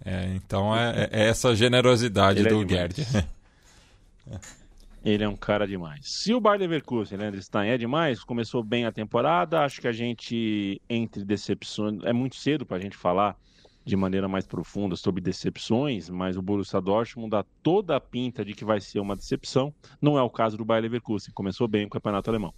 É, 0.03 0.33
então 0.35 0.75
é, 0.75 1.09
é, 1.11 1.27
essa 1.27 1.55
generosidade 1.55 2.39
ele 2.39 2.49
é 2.49 2.51
do 2.51 2.67
Gerd. 2.67 2.95
Ele 5.03 5.23
é 5.23 5.30
um 5.30 5.36
cara 5.36 5.67
demais. 5.67 6.01
Se 6.03 6.34
o 6.34 6.41
Bayer 6.41 6.61
Leverkusen, 6.61 7.17
Leandro 7.17 7.41
Stein, 7.41 7.69
é 7.69 7.78
demais, 7.78 8.23
começou 8.23 8.63
bem 8.63 8.86
a 8.86 8.91
temporada, 8.91 9.61
acho 9.61 9.80
que 9.80 9.88
a 9.88 9.91
gente, 9.91 10.82
entre 10.89 11.23
decepções, 11.23 12.03
é 12.03 12.11
muito 12.11 12.36
cedo 12.36 12.65
para 12.65 12.78
a 12.78 12.80
gente 12.80 12.97
falar 12.97 13.38
de 13.86 13.95
maneira 13.95 14.28
mais 14.28 14.47
profunda 14.47 14.95
sobre 14.95 15.21
decepções, 15.21 16.09
mas 16.09 16.36
o 16.36 16.41
Borussia 16.41 16.82
Dortmund 16.82 17.30
dá 17.30 17.45
toda 17.61 17.95
a 17.95 17.99
pinta 17.99 18.43
de 18.43 18.55
que 18.55 18.65
vai 18.65 18.82
ser 18.82 18.99
uma 18.99 19.15
decepção. 19.15 19.71
Não 20.01 20.17
é 20.17 20.23
o 20.23 20.30
caso 20.30 20.57
do 20.57 20.65
Bayer 20.65 20.82
Leverkusen, 20.82 21.32
começou 21.36 21.67
bem 21.67 21.86
o 21.86 21.89
campeonato 21.89 22.32
alemão. 22.32 22.51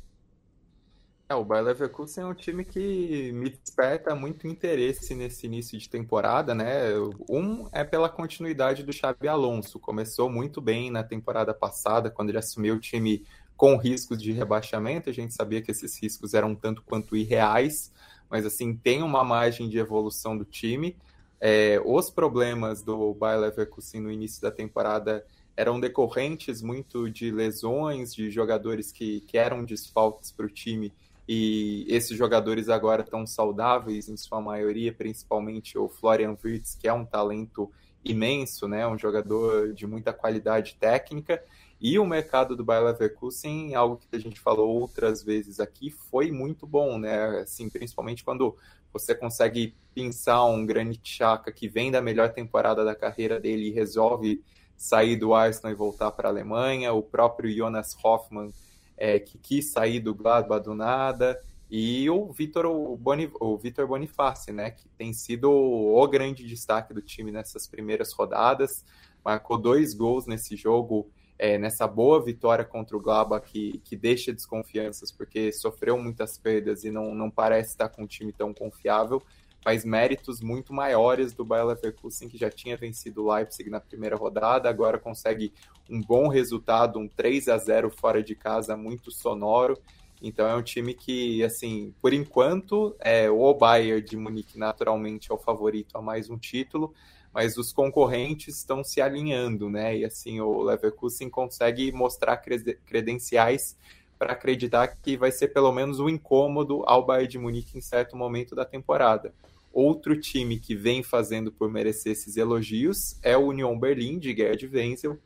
É, 1.29 1.35
o 1.35 1.43
Bayer 1.43 1.65
Leverkusen 1.65 2.23
é 2.23 2.27
um 2.27 2.33
time 2.33 2.63
que 2.63 3.33
me 3.33 3.49
desperta 3.49 4.15
muito 4.15 4.47
interesse 4.47 5.13
nesse 5.13 5.45
início 5.45 5.77
de 5.77 5.89
temporada, 5.89 6.55
né? 6.55 6.93
Um 7.29 7.67
é 7.73 7.83
pela 7.83 8.07
continuidade 8.07 8.81
do 8.81 8.93
Xabi 8.93 9.27
Alonso. 9.27 9.77
Começou 9.77 10.29
muito 10.29 10.61
bem 10.61 10.89
na 10.89 11.03
temporada 11.03 11.53
passada, 11.53 12.09
quando 12.09 12.29
ele 12.29 12.37
assumiu 12.37 12.75
o 12.75 12.79
time 12.79 13.25
com 13.57 13.75
riscos 13.75 14.21
de 14.23 14.31
rebaixamento. 14.31 15.09
A 15.09 15.13
gente 15.13 15.33
sabia 15.33 15.61
que 15.61 15.69
esses 15.69 16.01
riscos 16.01 16.33
eram 16.33 16.55
tanto 16.55 16.81
quanto 16.81 17.13
irreais, 17.13 17.91
mas 18.29 18.45
assim, 18.45 18.73
tem 18.73 19.03
uma 19.03 19.21
margem 19.21 19.67
de 19.67 19.77
evolução 19.77 20.37
do 20.37 20.45
time. 20.45 20.95
É, 21.41 21.77
os 21.83 22.09
problemas 22.09 22.81
do 22.81 23.13
Bayer 23.13 23.41
Leverkusen 23.41 23.99
no 23.99 24.09
início 24.09 24.41
da 24.41 24.49
temporada 24.49 25.25
eram 25.57 25.77
decorrentes 25.77 26.61
muito 26.61 27.09
de 27.09 27.31
lesões, 27.31 28.15
de 28.15 28.31
jogadores 28.31 28.93
que, 28.93 29.19
que 29.21 29.37
eram 29.37 29.65
desfalques 29.65 30.31
para 30.31 30.45
o 30.45 30.49
time 30.49 30.93
e 31.27 31.85
esses 31.89 32.17
jogadores 32.17 32.69
agora 32.69 33.01
estão 33.01 33.27
saudáveis 33.27 34.07
em 34.07 34.15
sua 34.15 34.39
maioria, 34.39 34.93
principalmente 34.93 35.77
o 35.77 35.89
Florian 35.89 36.37
Wirtz, 36.41 36.75
que 36.75 36.87
é 36.87 36.93
um 36.93 37.05
talento 37.05 37.69
imenso, 38.03 38.67
né, 38.67 38.87
um 38.87 38.97
jogador 38.97 39.73
de 39.73 39.85
muita 39.85 40.13
qualidade 40.13 40.77
técnica, 40.79 41.43
e 41.79 41.99
o 41.99 42.05
mercado 42.05 42.55
do 42.55 42.63
Bayer 42.63 42.85
Leverkusen, 42.85 43.75
algo 43.75 43.97
que 43.97 44.15
a 44.15 44.19
gente 44.19 44.39
falou 44.39 44.79
outras 44.79 45.21
vezes 45.21 45.59
aqui, 45.59 45.91
foi 45.91 46.31
muito 46.31 46.65
bom, 46.65 46.97
né, 46.97 47.41
assim, 47.41 47.69
principalmente 47.69 48.23
quando 48.23 48.55
você 48.93 49.13
consegue 49.13 49.75
pensar 49.93 50.45
um 50.45 50.65
Granit 50.65 51.01
Xhaka 51.03 51.51
que 51.51 51.67
vem 51.67 51.91
da 51.91 52.01
melhor 52.01 52.31
temporada 52.31 52.85
da 52.85 52.95
carreira 52.95 53.39
dele 53.39 53.67
e 53.67 53.71
resolve 53.71 54.41
sair 54.77 55.17
do 55.17 55.33
Arsenal 55.33 55.71
e 55.71 55.75
voltar 55.75 56.11
para 56.11 56.29
a 56.29 56.31
Alemanha, 56.31 56.93
o 56.93 57.01
próprio 57.01 57.51
Jonas 57.51 57.97
Hoffmann 58.01 58.53
é, 58.97 59.19
que 59.19 59.37
quis 59.37 59.71
sair 59.71 59.99
do 59.99 60.13
Gladbach 60.13 60.63
do 60.63 60.73
nada, 60.73 61.39
e 61.69 62.09
o 62.09 62.31
Vitor 62.31 62.65
Bonif 62.97 63.33
o 63.39 63.57
Vitor 63.57 63.85
Boniface, 63.87 64.51
né, 64.51 64.71
que 64.71 64.87
tem 64.97 65.13
sido 65.13 65.51
o 65.51 66.07
grande 66.07 66.45
destaque 66.45 66.93
do 66.93 67.01
time 67.01 67.31
nessas 67.31 67.67
primeiras 67.67 68.13
rodadas, 68.13 68.85
marcou 69.23 69.57
dois 69.57 69.93
gols 69.93 70.25
nesse 70.25 70.55
jogo, 70.55 71.09
é, 71.37 71.57
nessa 71.57 71.85
boa 71.85 72.23
vitória 72.23 72.63
contra 72.63 72.95
o 72.95 73.01
Gladbach, 73.01 73.45
que, 73.51 73.79
que 73.83 73.95
deixa 73.95 74.33
desconfianças, 74.33 75.11
porque 75.11 75.51
sofreu 75.51 75.97
muitas 75.97 76.37
perdas 76.37 76.85
e 76.85 76.89
não, 76.89 77.13
não 77.13 77.29
parece 77.29 77.71
estar 77.71 77.89
com 77.89 78.03
um 78.03 78.07
time 78.07 78.31
tão 78.31 78.53
confiável, 78.53 79.21
faz 79.67 79.83
méritos 79.83 80.39
muito 80.39 80.71
maiores 80.71 81.33
do 81.33 81.43
Bayer 81.43 81.65
Leverkusen, 81.65 82.29
que 82.29 82.37
já 82.37 82.49
tinha 82.49 82.77
vencido 82.77 83.25
o 83.25 83.33
Leipzig 83.33 83.69
na 83.69 83.81
primeira 83.81 84.15
rodada, 84.15 84.69
agora 84.69 84.97
consegue 84.97 85.51
um 85.89 85.99
bom 85.99 86.29
resultado, 86.29 86.97
um 86.97 87.05
3 87.05 87.49
a 87.49 87.57
0 87.57 87.91
fora 87.91 88.23
de 88.23 88.33
casa, 88.33 88.77
muito 88.77 89.11
sonoro. 89.11 89.77
Então 90.21 90.47
é 90.47 90.55
um 90.55 90.63
time 90.63 90.93
que, 90.93 91.43
assim, 91.43 91.93
por 92.01 92.13
enquanto, 92.13 92.95
é, 92.97 93.29
o 93.29 93.53
Bayern 93.53 94.01
de 94.01 94.15
Munique 94.15 94.57
naturalmente 94.57 95.29
é 95.33 95.35
o 95.35 95.37
favorito 95.37 95.97
a 95.97 96.01
mais 96.01 96.29
um 96.29 96.37
título, 96.37 96.93
mas 97.33 97.57
os 97.57 97.73
concorrentes 97.73 98.59
estão 98.59 98.85
se 98.85 99.01
alinhando, 99.01 99.69
né? 99.69 99.97
E 99.97 100.05
assim, 100.05 100.39
o 100.39 100.61
Leverkusen 100.61 101.29
consegue 101.29 101.91
mostrar 101.91 102.37
credenciais 102.37 103.75
para 104.17 104.31
acreditar 104.31 104.87
que 104.87 105.17
vai 105.17 105.29
ser 105.29 105.49
pelo 105.49 105.73
menos 105.73 105.99
um 105.99 106.07
incômodo 106.07 106.83
ao 106.85 107.05
Bayern 107.05 107.27
de 107.27 107.37
Munique 107.37 107.77
em 107.77 107.81
certo 107.81 108.15
momento 108.15 108.55
da 108.55 108.63
temporada. 108.63 109.33
Outro 109.79 110.19
time 110.19 110.57
que 110.57 110.75
vem 110.75 111.03
fazendo 111.03 111.51
por 111.51 111.69
merecer 111.69 112.13
esses 112.13 112.35
elogios 112.35 113.15
é 113.21 113.37
o 113.37 113.49
Union 113.49 113.77
Berlin 113.77 114.17
de 114.17 114.35
Gerd 114.35 114.67
Wenzel, 114.73 115.19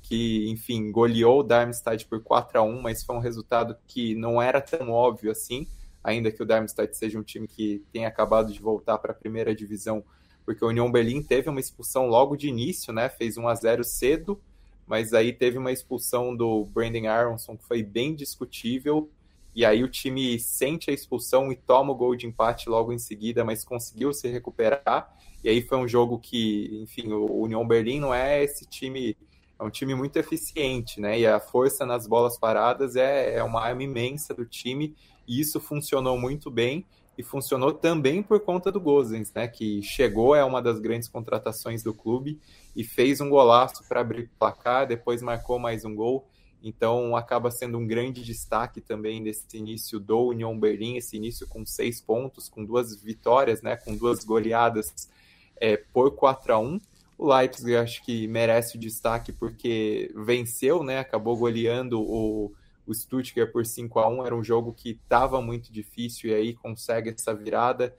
que, 0.00 0.48
enfim, 0.48 0.90
goleou 0.90 1.40
o 1.40 1.42
Darmstadt 1.42 2.06
por 2.06 2.22
4 2.22 2.60
a 2.60 2.62
1 2.62 2.80
mas 2.80 3.04
foi 3.04 3.14
um 3.14 3.18
resultado 3.18 3.76
que 3.86 4.14
não 4.14 4.40
era 4.40 4.58
tão 4.58 4.88
óbvio 4.88 5.30
assim, 5.30 5.68
ainda 6.02 6.32
que 6.32 6.42
o 6.42 6.46
Darmstadt 6.46 6.96
seja 6.96 7.18
um 7.18 7.22
time 7.22 7.46
que 7.46 7.84
tenha 7.92 8.08
acabado 8.08 8.50
de 8.50 8.58
voltar 8.58 8.96
para 8.96 9.12
a 9.12 9.14
primeira 9.14 9.54
divisão, 9.54 10.02
porque 10.46 10.64
o 10.64 10.68
Union 10.68 10.90
Berlin 10.90 11.22
teve 11.22 11.50
uma 11.50 11.60
expulsão 11.60 12.06
logo 12.06 12.36
de 12.36 12.48
início, 12.48 12.94
né? 12.94 13.10
Fez 13.10 13.36
1 13.36 13.48
a 13.48 13.54
0 13.54 13.84
cedo, 13.84 14.40
mas 14.86 15.12
aí 15.12 15.30
teve 15.30 15.58
uma 15.58 15.72
expulsão 15.72 16.34
do 16.34 16.64
Brandon 16.64 17.06
Aronson 17.06 17.54
que 17.54 17.66
foi 17.66 17.82
bem 17.82 18.14
discutível, 18.14 19.10
e 19.54 19.64
aí 19.64 19.82
o 19.82 19.88
time 19.88 20.38
sente 20.38 20.90
a 20.90 20.94
expulsão 20.94 21.50
e 21.50 21.56
toma 21.56 21.92
o 21.92 21.96
gol 21.96 22.14
de 22.14 22.26
empate 22.26 22.68
logo 22.68 22.92
em 22.92 22.98
seguida, 22.98 23.44
mas 23.44 23.64
conseguiu 23.64 24.12
se 24.12 24.28
recuperar. 24.28 25.14
E 25.42 25.48
aí 25.48 25.62
foi 25.62 25.78
um 25.78 25.88
jogo 25.88 26.18
que, 26.18 26.80
enfim, 26.82 27.12
o 27.12 27.42
Union 27.42 27.66
Berlin 27.66 28.00
não 28.00 28.14
é 28.14 28.42
esse 28.44 28.66
time 28.66 29.16
é 29.60 29.62
um 29.62 29.70
time 29.70 29.94
muito 29.94 30.16
eficiente, 30.16 31.00
né? 31.00 31.20
E 31.20 31.26
a 31.26 31.38
força 31.38 31.84
nas 31.84 32.06
bolas 32.06 32.38
paradas 32.38 32.96
é, 32.96 33.34
é 33.34 33.44
uma 33.44 33.60
arma 33.60 33.82
imensa 33.82 34.32
do 34.32 34.46
time, 34.46 34.96
e 35.28 35.38
isso 35.38 35.60
funcionou 35.60 36.18
muito 36.18 36.50
bem, 36.50 36.86
e 37.18 37.22
funcionou 37.22 37.70
também 37.70 38.22
por 38.22 38.40
conta 38.40 38.72
do 38.72 38.80
Gozens, 38.80 39.30
né? 39.34 39.46
Que 39.46 39.82
chegou, 39.82 40.34
é 40.34 40.42
uma 40.42 40.62
das 40.62 40.80
grandes 40.80 41.10
contratações 41.10 41.82
do 41.82 41.92
clube, 41.92 42.40
e 42.74 42.82
fez 42.82 43.20
um 43.20 43.28
golaço 43.28 43.84
para 43.86 44.00
abrir 44.00 44.22
o 44.22 44.38
placar, 44.38 44.86
depois 44.86 45.20
marcou 45.20 45.58
mais 45.58 45.84
um 45.84 45.94
gol. 45.94 46.26
Então 46.62 47.16
acaba 47.16 47.50
sendo 47.50 47.78
um 47.78 47.86
grande 47.86 48.22
destaque 48.22 48.80
também 48.80 49.22
desse 49.22 49.56
início 49.56 49.98
do 49.98 50.28
Union 50.28 50.58
Berlim, 50.58 50.96
esse 50.96 51.16
início 51.16 51.46
com 51.46 51.64
seis 51.64 52.00
pontos, 52.00 52.48
com 52.48 52.64
duas 52.64 52.94
vitórias, 52.96 53.62
né? 53.62 53.76
Com 53.76 53.96
duas 53.96 54.24
goleadas 54.24 55.08
é, 55.56 55.76
por 55.76 56.12
4 56.12 56.52
a 56.52 56.58
1 56.58 56.80
o 57.20 57.36
Leipzig 57.36 57.76
acho 57.76 58.02
que 58.02 58.26
merece 58.26 58.78
o 58.78 58.80
destaque 58.80 59.30
porque 59.30 60.10
venceu, 60.16 60.82
né? 60.82 61.00
Acabou 61.00 61.36
goleando 61.36 62.00
o, 62.00 62.50
o 62.86 62.94
Stuttgart 62.94 63.52
por 63.52 63.66
5 63.66 63.98
a 63.98 64.08
1 64.08 64.24
Era 64.24 64.34
um 64.34 64.42
jogo 64.42 64.72
que 64.72 64.92
estava 64.92 65.42
muito 65.42 65.70
difícil 65.70 66.30
e 66.30 66.34
aí 66.34 66.54
consegue 66.54 67.10
essa 67.10 67.34
virada. 67.34 67.94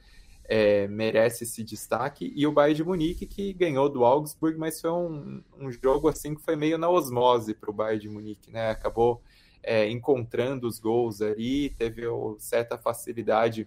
É, 0.53 0.85
merece 0.87 1.45
esse 1.45 1.63
destaque. 1.63 2.33
E 2.35 2.45
o 2.45 2.51
Bayern 2.51 2.75
de 2.75 2.83
Munique, 2.83 3.25
que 3.25 3.53
ganhou 3.53 3.87
do 3.87 4.03
Augsburg, 4.03 4.57
mas 4.57 4.81
foi 4.81 4.91
um, 4.91 5.41
um 5.57 5.71
jogo 5.71 6.09
assim 6.09 6.35
que 6.35 6.41
foi 6.41 6.57
meio 6.57 6.77
na 6.77 6.89
osmose 6.89 7.53
para 7.53 7.69
o 7.69 7.73
Bayern 7.73 8.01
de 8.01 8.09
Munique, 8.09 8.51
né? 8.51 8.69
Acabou 8.69 9.21
é, 9.63 9.89
encontrando 9.89 10.67
os 10.67 10.77
gols 10.77 11.21
ali, 11.21 11.69
teve 11.69 12.01
certa 12.37 12.77
facilidade 12.77 13.65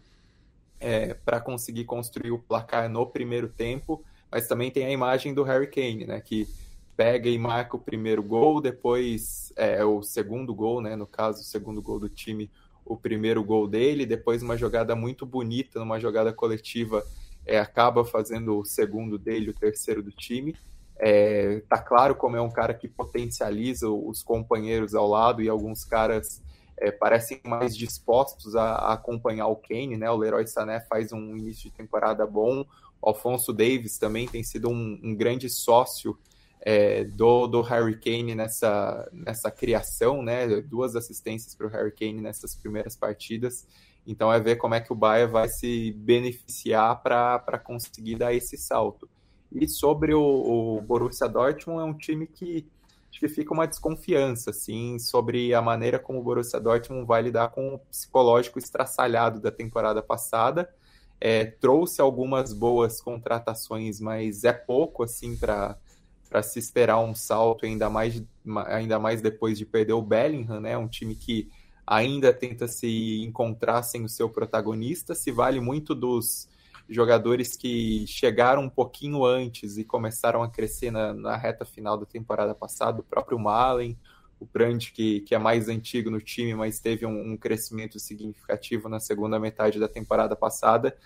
é, 0.78 1.14
para 1.14 1.40
conseguir 1.40 1.84
construir 1.84 2.32
o 2.32 2.38
placar 2.38 2.90
no 2.90 3.06
primeiro 3.06 3.48
tempo 3.48 4.04
mas 4.34 4.48
também 4.48 4.68
tem 4.68 4.84
a 4.84 4.90
imagem 4.90 5.32
do 5.32 5.44
Harry 5.44 5.68
Kane, 5.68 6.06
né, 6.06 6.20
que 6.20 6.48
pega 6.96 7.28
e 7.28 7.38
marca 7.38 7.76
o 7.76 7.78
primeiro 7.78 8.20
gol, 8.20 8.60
depois 8.60 9.52
é 9.54 9.84
o 9.84 10.02
segundo 10.02 10.52
gol, 10.52 10.80
né, 10.80 10.96
no 10.96 11.06
caso, 11.06 11.40
o 11.40 11.44
segundo 11.44 11.80
gol 11.80 12.00
do 12.00 12.08
time, 12.08 12.50
o 12.84 12.96
primeiro 12.96 13.42
gol 13.42 13.66
dele, 13.66 14.06
depois 14.06 14.42
uma 14.42 14.56
jogada 14.56 14.94
muito 14.94 15.24
bonita, 15.24 15.78
numa 15.78 15.98
jogada 15.98 16.32
coletiva, 16.32 17.04
é, 17.46 17.58
acaba 17.58 18.04
fazendo 18.04 18.58
o 18.58 18.64
segundo 18.64 19.18
dele, 19.18 19.50
o 19.50 19.54
terceiro 19.54 20.02
do 20.02 20.10
time. 20.10 20.56
É, 20.96 21.60
tá 21.68 21.78
claro 21.78 22.14
como 22.14 22.36
é 22.36 22.40
um 22.40 22.50
cara 22.50 22.72
que 22.72 22.86
potencializa 22.86 23.88
os 23.88 24.22
companheiros 24.22 24.94
ao 24.94 25.08
lado 25.08 25.42
e 25.42 25.48
alguns 25.48 25.84
caras 25.84 26.42
é, 26.76 26.90
parecem 26.90 27.40
mais 27.44 27.76
dispostos 27.76 28.54
a, 28.54 28.74
a, 28.74 28.92
acompanhar 28.92 29.46
o 29.48 29.56
Kane, 29.56 29.96
né? 29.96 30.10
O 30.10 30.16
Leroy 30.16 30.46
Sané 30.46 30.80
faz 30.80 31.12
um 31.12 31.36
início 31.36 31.70
de 31.70 31.76
temporada 31.76 32.26
bom, 32.26 32.64
Alfonso 33.02 33.52
Davis 33.52 33.98
também 33.98 34.26
tem 34.26 34.42
sido 34.42 34.68
um, 34.70 34.98
um 35.02 35.14
grande 35.14 35.48
sócio 35.50 36.16
é, 36.66 37.04
do, 37.04 37.46
do 37.46 37.60
Harry 37.60 37.98
Kane 37.98 38.34
nessa, 38.34 39.06
nessa 39.12 39.50
criação, 39.50 40.22
né? 40.22 40.62
Duas 40.62 40.96
assistências 40.96 41.54
para 41.54 41.66
o 41.66 41.70
Harry 41.70 41.92
Kane 41.92 42.22
nessas 42.22 42.56
primeiras 42.56 42.96
partidas. 42.96 43.66
Então 44.06 44.32
é 44.32 44.40
ver 44.40 44.56
como 44.56 44.74
é 44.74 44.80
que 44.80 44.92
o 44.92 44.96
Bayern 44.96 45.30
vai 45.30 45.48
se 45.48 45.92
beneficiar 45.92 47.02
para 47.02 47.58
conseguir 47.58 48.16
dar 48.16 48.32
esse 48.32 48.56
salto. 48.56 49.08
E 49.52 49.68
sobre 49.68 50.14
o, 50.14 50.22
o, 50.22 50.80
Borussia 50.80 51.28
Dortmund, 51.28 51.80
é 51.80 51.84
um 51.84 51.96
time 51.96 52.26
que 52.26 52.66
que 53.16 53.28
fica 53.28 53.54
uma 53.54 53.64
desconfiança, 53.64 54.50
assim, 54.50 54.98
sobre 54.98 55.54
a 55.54 55.62
maneira 55.62 56.00
como 56.00 56.18
o 56.18 56.22
Borussia 56.22 56.58
Dortmund 56.58 57.06
vai 57.06 57.22
lidar 57.22 57.48
com 57.50 57.74
o 57.74 57.78
psicológico 57.78 58.58
estraçalhado 58.58 59.40
da 59.40 59.52
temporada 59.52 60.02
passada 60.02 60.68
é, 61.20 61.46
trouxe 61.46 62.02
algumas 62.02 62.52
boas 62.52 63.00
contratações, 63.00 63.98
mas 63.98 64.44
é 64.44 64.52
pouco 64.52 65.02
assim 65.02 65.34
para 65.34 65.74
para 66.34 66.42
se 66.42 66.58
esperar 66.58 66.98
um 66.98 67.14
salto 67.14 67.64
ainda 67.64 67.88
mais 67.88 68.20
ainda 68.66 68.98
mais 68.98 69.22
depois 69.22 69.56
de 69.56 69.64
perder 69.64 69.92
o 69.92 70.02
Bellingham, 70.02 70.58
né? 70.58 70.76
Um 70.76 70.88
time 70.88 71.14
que 71.14 71.48
ainda 71.86 72.34
tenta 72.34 72.66
se 72.66 73.22
encontrar 73.22 73.84
sem 73.84 74.04
o 74.04 74.08
seu 74.08 74.28
protagonista, 74.28 75.14
se 75.14 75.30
vale 75.30 75.60
muito 75.60 75.94
dos 75.94 76.48
jogadores 76.88 77.56
que 77.56 78.04
chegaram 78.08 78.62
um 78.62 78.68
pouquinho 78.68 79.24
antes 79.24 79.78
e 79.78 79.84
começaram 79.84 80.42
a 80.42 80.50
crescer 80.50 80.90
na, 80.90 81.14
na 81.14 81.36
reta 81.36 81.64
final 81.64 81.96
da 81.96 82.04
temporada 82.04 82.52
passada, 82.52 82.98
o 82.98 83.04
próprio 83.04 83.38
Malen, 83.38 83.96
o 84.40 84.44
Brandt, 84.44 84.92
que, 84.92 85.20
que 85.20 85.36
é 85.36 85.38
mais 85.38 85.68
antigo 85.68 86.10
no 86.10 86.20
time, 86.20 86.52
mas 86.52 86.80
teve 86.80 87.06
um, 87.06 87.32
um, 87.32 87.36
crescimento 87.36 88.00
significativo 88.00 88.88
na 88.88 88.98
segunda 88.98 89.38
metade 89.38 89.78
da 89.78 89.86
temporada 89.86 90.34
passada. 90.34 90.96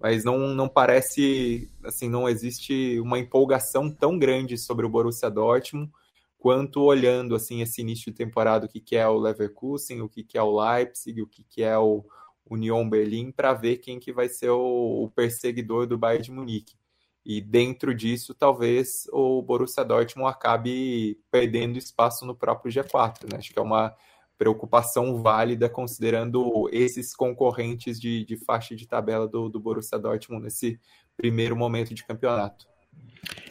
Mas 0.00 0.24
não, 0.24 0.38
não 0.48 0.68
parece, 0.68 1.70
assim, 1.84 2.08
não 2.08 2.28
existe 2.28 3.00
uma 3.00 3.18
empolgação 3.18 3.90
tão 3.90 4.18
grande 4.18 4.58
sobre 4.58 4.84
o 4.84 4.88
Borussia 4.88 5.30
Dortmund 5.30 5.90
quanto 6.38 6.82
olhando 6.82 7.34
assim 7.34 7.60
esse 7.60 7.80
início 7.80 8.12
de 8.12 8.16
temporada, 8.16 8.66
o 8.66 8.68
que, 8.68 8.80
que 8.80 8.94
é 8.94 9.08
o 9.08 9.18
Leverkusen, 9.18 10.02
o 10.02 10.08
que, 10.08 10.22
que 10.22 10.38
é 10.38 10.42
o 10.42 10.60
Leipzig, 10.60 11.20
o 11.20 11.26
que, 11.26 11.42
que 11.42 11.62
é 11.62 11.76
o 11.76 12.04
Union 12.48 12.88
Berlim, 12.88 13.32
para 13.32 13.52
ver 13.52 13.78
quem 13.78 13.98
que 13.98 14.12
vai 14.12 14.28
ser 14.28 14.50
o, 14.50 15.04
o 15.04 15.10
perseguidor 15.10 15.86
do 15.86 15.98
Bayern 15.98 16.24
de 16.24 16.30
Munique. 16.30 16.76
E 17.24 17.40
dentro 17.40 17.92
disso, 17.92 18.32
talvez 18.32 19.08
o 19.12 19.42
Borussia 19.42 19.84
Dortmund 19.84 20.30
acabe 20.30 21.18
perdendo 21.28 21.76
espaço 21.76 22.24
no 22.24 22.36
próprio 22.36 22.72
G4. 22.72 23.32
Né? 23.32 23.38
Acho 23.38 23.52
que 23.52 23.58
é 23.58 23.62
uma 23.62 23.92
preocupação 24.38 25.22
válida 25.22 25.68
considerando 25.68 26.68
esses 26.72 27.14
concorrentes 27.14 28.00
de, 28.00 28.24
de 28.24 28.36
faixa 28.36 28.74
de 28.76 28.86
tabela 28.86 29.26
do, 29.26 29.48
do 29.48 29.60
Borussia 29.60 29.98
Dortmund 29.98 30.44
nesse 30.44 30.78
primeiro 31.16 31.56
momento 31.56 31.94
de 31.94 32.04
campeonato. 32.04 32.66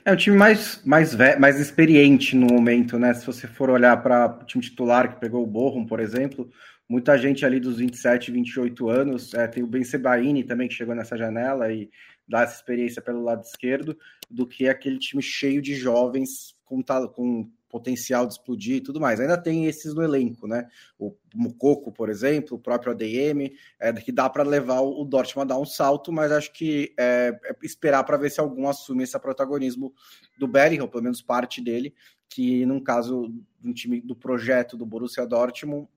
É 0.04 0.14
o 0.14 0.18
time 0.18 0.38
mais, 0.38 0.82
mais, 0.86 1.16
mais 1.40 1.60
experiente 1.60 2.36
no 2.36 2.48
momento, 2.48 3.00
né? 3.00 3.14
Se 3.14 3.26
você 3.26 3.48
for 3.48 3.70
olhar 3.70 4.02
para 4.04 4.40
o 4.42 4.46
time 4.46 4.64
titular 4.64 5.14
que 5.14 5.20
pegou 5.20 5.44
o 5.44 5.48
Bochum, 5.48 5.86
por 5.86 6.00
exemplo, 6.00 6.50
muita 6.88 7.18
gente 7.18 7.46
ali 7.46 7.60
dos 7.60 7.78
27, 7.78 8.32
28 8.32 8.90
anos, 8.90 9.34
é, 9.34 9.48
tem 9.48 9.64
o 9.64 9.68
Ben 9.68 9.84
Sebaini 9.84 10.44
também 10.44 10.68
que 10.68 10.76
chegou 10.76 10.94
nessa 10.94 11.18
janela 11.18 11.72
e 11.72 11.90
dar 12.28 12.44
essa 12.44 12.56
experiência 12.56 13.02
pelo 13.02 13.24
lado 13.24 13.44
esquerdo, 13.44 13.98
do 14.30 14.48
que 14.48 14.68
aquele 14.68 15.00
time 15.00 15.22
cheio 15.22 15.62
de 15.62 15.76
jovens 15.76 16.56
com, 16.64 16.84
com 17.14 17.50
potencial 17.76 18.26
de 18.26 18.32
explodir 18.36 18.78
e 18.78 18.82
tudo 18.82 19.02
mais. 19.02 19.20
Ainda 19.20 19.38
tem 19.38 19.66
esses 19.66 19.94
no 19.94 20.02
elenco, 20.02 20.48
né? 20.48 20.66
O 20.98 21.14
Mucoco, 21.34 21.92
por 21.92 22.10
exemplo, 22.10 22.56
o 22.56 22.60
próprio 22.60 22.94
ADM, 22.94 23.52
é, 23.78 23.92
que 23.92 24.14
dá 24.14 24.30
para 24.30 24.44
levar 24.44 24.80
o 24.80 25.04
Dortmund 25.04 25.52
a 25.52 25.56
dar 25.56 25.62
um 25.62 25.66
salto, 25.66 26.10
mas 26.10 26.32
acho 26.32 26.54
que 26.54 26.94
é, 26.98 27.38
é 27.44 27.56
esperar 27.62 28.06
para 28.06 28.16
ver 28.16 28.30
se 28.30 28.40
algum 28.40 28.70
assume 28.70 29.04
esse 29.04 29.20
protagonismo 29.20 29.94
do 30.40 30.48
Bellingham, 30.48 30.88
pelo 30.88 31.04
menos 31.04 31.22
parte 31.22 31.62
dele, 31.62 31.94
que 32.30 32.66
no 32.66 32.82
caso 32.82 33.30
do 33.60 33.74
time 33.74 34.00
do 34.00 34.16
projeto 34.16 34.78
do 34.78 34.86
Borussia 34.86 35.28
Dortmund 35.28 35.90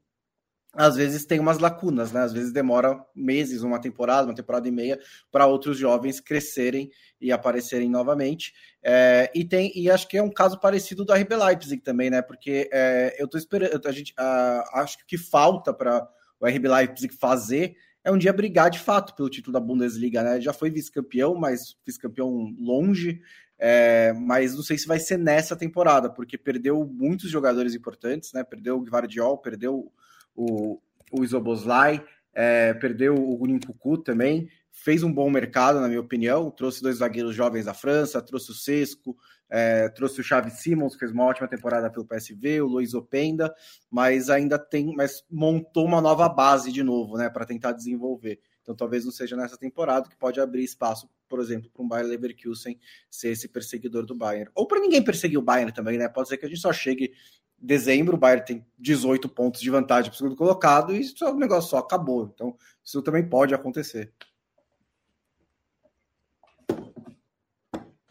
às 0.74 0.96
vezes 0.96 1.24
tem 1.24 1.40
umas 1.40 1.58
lacunas, 1.58 2.12
né? 2.12 2.20
Às 2.20 2.32
vezes 2.32 2.52
demora 2.52 3.02
meses, 3.14 3.62
uma 3.62 3.80
temporada, 3.80 4.28
uma 4.28 4.34
temporada 4.34 4.68
e 4.68 4.70
meia, 4.70 4.98
para 5.30 5.46
outros 5.46 5.78
jovens 5.78 6.20
crescerem 6.20 6.90
e 7.20 7.32
aparecerem 7.32 7.88
novamente. 7.88 8.52
É, 8.82 9.30
e 9.34 9.44
tem, 9.44 9.72
e 9.74 9.90
acho 9.90 10.06
que 10.06 10.18
é 10.18 10.22
um 10.22 10.30
caso 10.30 10.60
parecido 10.60 11.04
do 11.04 11.12
RB 11.12 11.34
Leipzig 11.34 11.82
também, 11.82 12.10
né? 12.10 12.20
Porque 12.20 12.68
é, 12.72 13.16
eu 13.18 13.26
tô 13.26 13.38
esperando, 13.38 13.86
a 13.86 13.92
gente 13.92 14.12
a, 14.16 14.80
acho 14.80 14.98
que 14.98 15.04
o 15.04 15.06
que 15.06 15.18
falta 15.18 15.72
para 15.72 16.06
o 16.38 16.46
RB 16.46 16.68
Leipzig 16.68 17.14
fazer 17.14 17.74
é 18.04 18.12
um 18.12 18.18
dia 18.18 18.32
brigar 18.32 18.70
de 18.70 18.78
fato 18.78 19.14
pelo 19.14 19.28
título 19.28 19.52
da 19.52 19.60
Bundesliga, 19.60 20.22
né? 20.22 20.40
Já 20.40 20.52
foi 20.52 20.70
vice-campeão, 20.70 21.34
mas 21.34 21.76
vice-campeão 21.84 22.54
longe. 22.58 23.20
É, 23.58 24.12
mas 24.12 24.54
não 24.54 24.62
sei 24.62 24.78
se 24.78 24.86
vai 24.86 25.00
ser 25.00 25.18
nessa 25.18 25.56
temporada, 25.56 26.08
porque 26.08 26.38
perdeu 26.38 26.86
muitos 26.86 27.28
jogadores 27.28 27.74
importantes, 27.74 28.32
né? 28.32 28.44
Perdeu 28.44 28.78
o 28.78 28.84
Guardiol, 28.84 29.38
perdeu 29.38 29.90
o, 30.38 30.80
o 31.10 31.24
Isoboslai, 31.24 32.04
é, 32.32 32.72
perdeu 32.74 33.16
o 33.16 33.36
Gunin 33.36 33.58
Cucu 33.58 33.98
também, 33.98 34.48
fez 34.70 35.02
um 35.02 35.12
bom 35.12 35.28
mercado, 35.28 35.80
na 35.80 35.88
minha 35.88 36.00
opinião, 36.00 36.50
trouxe 36.52 36.80
dois 36.80 36.98
zagueiros 36.98 37.34
jovens 37.34 37.64
da 37.64 37.74
França, 37.74 38.22
trouxe 38.22 38.52
o 38.52 38.54
Sesco, 38.54 39.16
é, 39.50 39.88
trouxe 39.88 40.20
o 40.20 40.24
Xavi 40.24 40.52
Simons, 40.52 40.92
que 40.92 41.00
fez 41.00 41.10
uma 41.10 41.24
ótima 41.24 41.48
temporada 41.48 41.90
pelo 41.90 42.06
PSV, 42.06 42.60
o 42.60 42.68
Luiz 42.68 42.94
Openda, 42.94 43.52
mas 43.90 44.30
ainda 44.30 44.56
tem, 44.56 44.94
mas 44.94 45.24
montou 45.28 45.84
uma 45.84 46.00
nova 46.00 46.28
base 46.28 46.70
de 46.70 46.84
novo, 46.84 47.16
né, 47.16 47.28
para 47.28 47.44
tentar 47.44 47.72
desenvolver. 47.72 48.40
Então 48.62 48.76
talvez 48.76 49.04
não 49.04 49.10
seja 49.10 49.34
nessa 49.34 49.56
temporada 49.56 50.08
que 50.08 50.16
pode 50.16 50.38
abrir 50.38 50.62
espaço, 50.62 51.10
por 51.28 51.40
exemplo, 51.40 51.70
para 51.70 51.82
um 51.82 51.88
Bayern 51.88 52.10
Leverkusen 52.10 52.78
ser 53.10 53.30
esse 53.30 53.48
perseguidor 53.48 54.06
do 54.06 54.14
Bayern. 54.14 54.50
Ou 54.54 54.66
para 54.66 54.78
ninguém 54.78 55.02
perseguir 55.02 55.38
o 55.38 55.42
Bayern 55.42 55.72
também, 55.72 55.98
né? 55.98 56.06
Pode 56.06 56.28
ser 56.28 56.36
que 56.36 56.44
a 56.44 56.48
gente 56.48 56.60
só 56.60 56.72
chegue 56.72 57.12
dezembro, 57.58 58.16
o 58.16 58.18
Bayern 58.18 58.44
tem 58.44 58.66
18 58.78 59.28
pontos 59.28 59.60
de 59.60 59.70
vantagem 59.70 60.10
para 60.10 60.14
o 60.14 60.18
segundo 60.18 60.36
colocado 60.36 60.94
e 60.94 61.02
o 61.22 61.34
negócio 61.34 61.70
só 61.70 61.78
acabou. 61.78 62.30
Então 62.32 62.56
isso 62.84 63.02
também 63.02 63.28
pode 63.28 63.54
acontecer. 63.54 64.12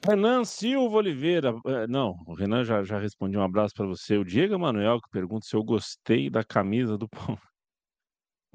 Renan 0.05 0.45
Silva 0.45 0.97
Oliveira. 0.97 1.53
É, 1.65 1.87
não, 1.87 2.15
o 2.25 2.33
Renan 2.33 2.63
já, 2.63 2.81
já 2.83 2.97
respondi 2.97 3.37
um 3.37 3.43
abraço 3.43 3.73
para 3.75 3.85
você. 3.85 4.17
O 4.17 4.23
Diego 4.23 4.53
Emanuel 4.53 5.01
que 5.01 5.09
pergunta 5.09 5.45
se 5.45 5.55
eu 5.55 5.63
gostei 5.63 6.29
da 6.29 6.43
camisa 6.43 6.97
do 6.97 7.09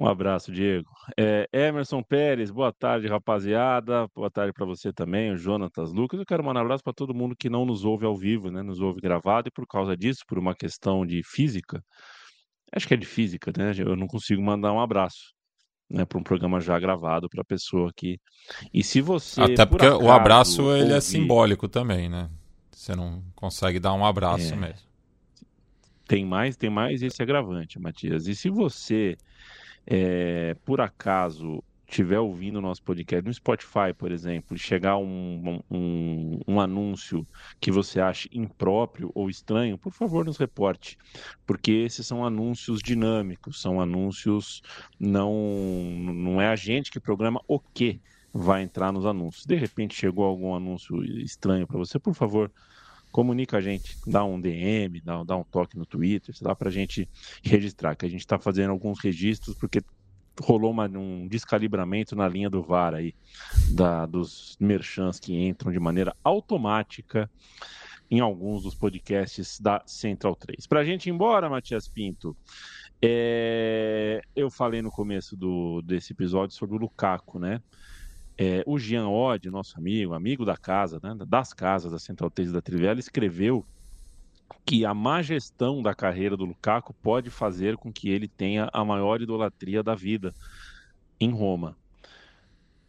Um 0.03 0.09
abraço, 0.09 0.51
Diego. 0.51 0.91
É, 1.17 1.49
Emerson 1.53 2.03
Pérez, 2.03 2.51
boa 2.51 2.73
tarde, 2.73 3.07
rapaziada. 3.07 4.09
Boa 4.13 4.29
tarde 4.29 4.53
para 4.53 4.67
você 4.67 4.93
também, 4.93 5.31
o 5.31 5.37
Jonatas 5.37 5.93
Lucas. 5.93 6.19
Eu 6.19 6.27
quero 6.27 6.43
mandar 6.43 6.59
um 6.59 6.65
abraço 6.65 6.83
para 6.83 6.93
todo 6.93 7.15
mundo 7.15 7.37
que 7.37 7.49
não 7.49 7.65
nos 7.65 7.85
ouve 7.85 8.05
ao 8.05 8.17
vivo, 8.17 8.51
né? 8.51 8.63
Nos 8.63 8.81
ouve 8.81 9.01
gravado, 9.01 9.47
e 9.47 9.53
por 9.53 9.65
causa 9.65 9.97
disso, 9.97 10.25
por 10.27 10.41
uma 10.41 10.57
questão 10.57 11.07
de 11.07 11.23
física, 11.23 11.81
acho 12.75 12.89
que 12.89 12.95
é 12.95 12.97
de 12.97 13.07
física, 13.07 13.53
né? 13.57 13.71
Eu 13.79 13.95
não 13.95 14.09
consigo 14.09 14.43
mandar 14.43 14.73
um 14.73 14.81
abraço. 14.81 15.33
Né, 15.89 16.07
para 16.07 16.19
um 16.19 16.23
programa 16.23 16.59
já 16.59 16.79
gravado 16.81 17.29
para 17.29 17.43
a 17.43 17.45
pessoa 17.45 17.91
aqui. 17.91 18.19
E 18.73 18.83
se 18.83 19.01
você. 19.01 19.43
Até 19.43 19.67
porque 19.67 19.85
acaso, 19.85 20.03
o 20.03 20.11
abraço 20.11 20.63
ele 20.63 20.81
é 20.81 20.83
ouvir... 20.85 20.95
é 20.95 21.01
simbólico 21.01 21.69
também, 21.69 22.09
né? 22.09 22.29
Você 22.73 22.97
não 22.97 23.23
consegue 23.37 23.79
dar 23.79 23.93
um 23.93 24.05
abraço 24.05 24.55
é... 24.55 24.57
mesmo. 24.57 24.89
Tem 26.09 26.25
mais, 26.25 26.57
tem 26.57 26.71
mais 26.71 27.03
esse 27.03 27.23
agravante, 27.23 27.79
Matias. 27.79 28.27
E 28.27 28.35
se 28.35 28.49
você 28.49 29.17
é, 29.87 30.57
por 30.65 30.81
acaso 30.81 31.63
estiver 31.93 32.19
ouvindo 32.19 32.57
o 32.57 32.63
nosso 32.63 32.83
podcast 32.83 33.23
no 33.25 33.35
Spotify, 33.35 33.93
por 33.97 34.11
exemplo, 34.11 34.57
e 34.57 34.59
chegar 34.59 34.97
um, 34.97 35.61
um, 35.71 36.41
um, 36.49 36.61
anúncio 36.61 37.27
que 37.61 37.71
você 37.71 38.01
ache 38.01 38.31
impróprio 38.33 39.13
ou 39.15 39.29
estranho, 39.29 39.77
por 39.77 39.93
favor, 39.93 40.25
nos 40.25 40.39
reporte, 40.39 40.97
porque 41.47 41.71
esses 41.71 42.07
são 42.07 42.25
anúncios 42.25 42.81
dinâmicos, 42.83 43.61
são 43.61 43.79
anúncios 43.79 44.63
não 44.99 45.35
não 46.01 46.41
é 46.41 46.49
a 46.49 46.57
gente 46.57 46.91
que 46.91 46.99
programa 46.99 47.43
o 47.47 47.61
que 47.61 48.01
vai 48.33 48.63
entrar 48.63 48.91
nos 48.91 49.05
anúncios. 49.05 49.45
De 49.45 49.55
repente 49.55 49.95
chegou 49.95 50.25
algum 50.25 50.55
anúncio 50.55 51.05
estranho 51.21 51.67
para 51.67 51.77
você, 51.77 51.99
por 51.99 52.15
favor, 52.15 52.51
comunica 53.13 53.59
a 53.59 53.61
gente, 53.61 53.97
dá 54.07 54.25
um 54.25 54.41
DM, 54.41 55.01
dá, 55.03 55.23
dá 55.23 55.37
um 55.37 55.45
toque 55.45 55.79
no 55.79 55.87
Twitter, 55.87 56.35
sei 56.35 56.49
lá, 56.49 56.57
para 56.57 56.71
a 56.71 56.73
gente 56.73 57.09
registrar, 57.45 57.95
que 57.95 58.07
a 58.07 58.09
gente 58.09 58.21
está 58.21 58.39
fazendo 58.39 58.71
alguns 58.71 58.99
registros, 58.99 59.55
porque 59.57 59.83
rolou 60.41 60.71
uma, 60.71 60.87
um 60.87 61.29
descalibramento 61.29 62.17
na 62.17 62.27
linha 62.27 62.49
do 62.49 62.63
VAR 62.63 62.95
aí, 62.95 63.15
da, 63.71 64.07
dos 64.07 64.57
merchants 64.59 65.21
que 65.21 65.35
entram 65.35 65.71
de 65.71 65.79
maneira 65.79 66.17
automática 66.25 67.31
em 68.11 68.21
alguns 68.21 68.63
dos 68.63 68.75
podcasts 68.75 69.61
da 69.61 69.83
Central 69.87 70.35
3. 70.35 70.67
Para 70.67 70.81
a 70.81 70.85
gente 70.85 71.07
ir 71.07 71.11
embora, 71.11 71.49
Matias 71.49 71.89
Pinto, 71.89 72.37
é... 73.01 74.23
eu 74.35 74.51
falei 74.51 74.81
no 74.83 74.91
começo 74.91 75.37
do, 75.37 75.83
desse 75.83 76.13
episódio 76.13 76.57
sobre 76.57 76.77
o 76.77 76.79
Lukaku, 76.79 77.39
né? 77.39 77.63
É, 78.45 78.65
o 78.67 78.77
Jean 78.77 79.09
Odd, 79.09 79.49
nosso 79.51 79.79
amigo, 79.79 80.15
amigo 80.15 80.45
da 80.45 80.57
casa, 80.57 80.99
né, 81.01 81.15
das 81.29 81.53
casas 81.53 81.93
da 81.93 81.99
Central 82.01 82.29
3 82.29 82.51
da 82.51 82.61
Trivela, 82.61 82.99
escreveu 82.99 83.65
que 84.67 84.85
a 84.85 84.93
má 84.93 85.23
gestão 85.23 85.81
da 85.81 85.95
carreira 85.95 86.37
do 86.37 86.45
Lukaku 86.45 86.93
pode 86.95 87.31
fazer 87.31 87.77
com 87.77 87.93
que 87.93 88.09
ele 88.09 88.27
tenha 88.27 88.69
a 88.73 88.85
maior 88.85 89.23
idolatria 89.23 89.81
da 89.81 89.95
vida 89.95 90.35
em 91.21 91.31
Roma. 91.31 91.77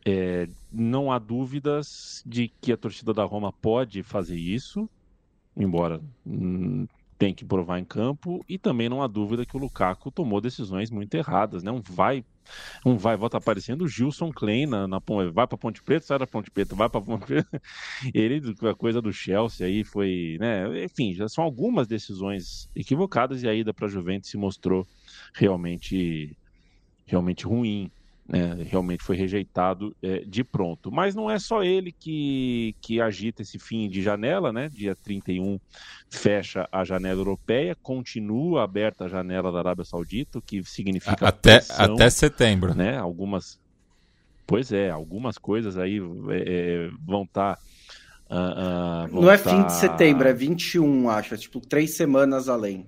É, 0.04 0.48
não 0.72 1.12
há 1.12 1.20
dúvidas 1.20 2.24
de 2.26 2.52
que 2.60 2.72
a 2.74 2.78
torcida 2.78 3.14
da 3.14 3.24
Roma 3.24 3.54
pode 3.54 4.02
fazer 4.02 4.38
isso, 4.38 4.90
embora 5.56 6.02
hum, 6.26 6.88
tem 7.16 7.32
que 7.32 7.46
provar 7.46 7.78
em 7.78 7.86
campo, 7.86 8.44
e 8.50 8.58
também 8.58 8.90
não 8.90 9.04
há 9.04 9.08
dúvida 9.08 9.46
que 9.46 9.56
o 9.56 9.60
Lukaku 9.60 10.10
tomou 10.12 10.42
decisões 10.42 10.90
muito 10.90 11.14
erradas, 11.14 11.62
né? 11.62 11.70
Um 11.70 11.80
vai 11.80 12.26
um 12.86 12.98
vai 12.98 13.16
volta 13.16 13.38
aparecendo 13.38 13.84
o 13.84 13.88
Gilson 13.88 14.32
Klein 14.32 14.66
na, 14.66 14.88
na 14.88 15.00
vai 15.34 15.48
para 15.48 15.58
Ponte 15.58 15.82
Preta, 15.84 16.06
sai 16.06 16.20
da 16.20 16.28
Ponte 16.28 16.52
Preta, 16.52 16.76
vai 16.76 16.90
para 16.90 17.02
Ponte 17.02 17.26
Preta. 17.26 17.62
Ele 18.14 18.42
a 18.70 18.76
coisa 18.76 19.02
do 19.02 19.12
Chelsea 19.12 19.66
aí 19.66 19.84
foi, 19.84 20.38
né, 20.40 20.84
enfim, 20.84 21.14
já 21.14 21.28
são 21.28 21.44
algumas 21.44 21.88
decisões 21.88 22.70
equivocadas 22.76 23.44
e 23.44 23.48
a 23.48 23.54
ida 23.54 23.74
para 23.74 23.88
Juventus 23.88 24.30
se 24.30 24.38
mostrou 24.38 24.88
realmente 25.34 26.38
realmente 27.06 27.46
ruim 27.46 27.92
né, 28.28 28.66
realmente 28.70 29.04
foi 29.04 29.18
rejeitado 29.18 29.96
é, 30.02 30.20
de 30.26 30.44
pronto. 30.44 30.92
Mas 30.92 31.14
não 31.14 31.30
é 31.30 31.38
só 31.38 31.64
ele 31.64 31.92
que, 31.92 32.76
que 32.82 33.02
agita 33.02 33.42
esse 33.42 33.60
fim 33.60 33.90
de 33.90 34.02
janela, 34.02 34.54
né? 34.54 34.70
Dia 34.70 34.96
31 34.96 35.60
fecha 36.10 36.68
a 36.72 36.84
janela 36.84 37.20
europeia, 37.20 37.76
continua 37.82 38.64
aberta 38.64 39.06
a 39.06 39.10
janela 39.10 39.52
da 39.52 39.60
Arábia 39.60 39.84
Saudita, 39.84 40.40
o 40.40 40.42
que 40.42 40.64
significa. 40.64 41.28
Até, 41.28 41.60
pressão, 41.60 41.96
até 41.96 42.10
setembro. 42.10 42.74
Né? 42.74 42.98
Algumas. 42.98 43.60
Pois 44.48 44.72
é, 44.72 44.90
algumas 44.90 45.38
coisas 45.38 45.78
aí 45.78 46.00
é, 46.30 46.88
é 46.88 46.90
vão 47.06 47.24
estar. 47.24 47.56
Tá, 47.56 49.06
uh, 49.10 49.14
uh, 49.16 49.22
não 49.22 49.32
é 49.32 49.38
fim 49.38 49.58
de 49.58 49.64
tá 49.64 49.70
setembro, 49.70 50.28
é 50.28 50.34
21, 50.34 51.10
acho. 51.10 51.34
É 51.34 51.38
tipo 51.38 51.60
três 51.60 51.96
semanas 51.96 52.48
além. 52.48 52.88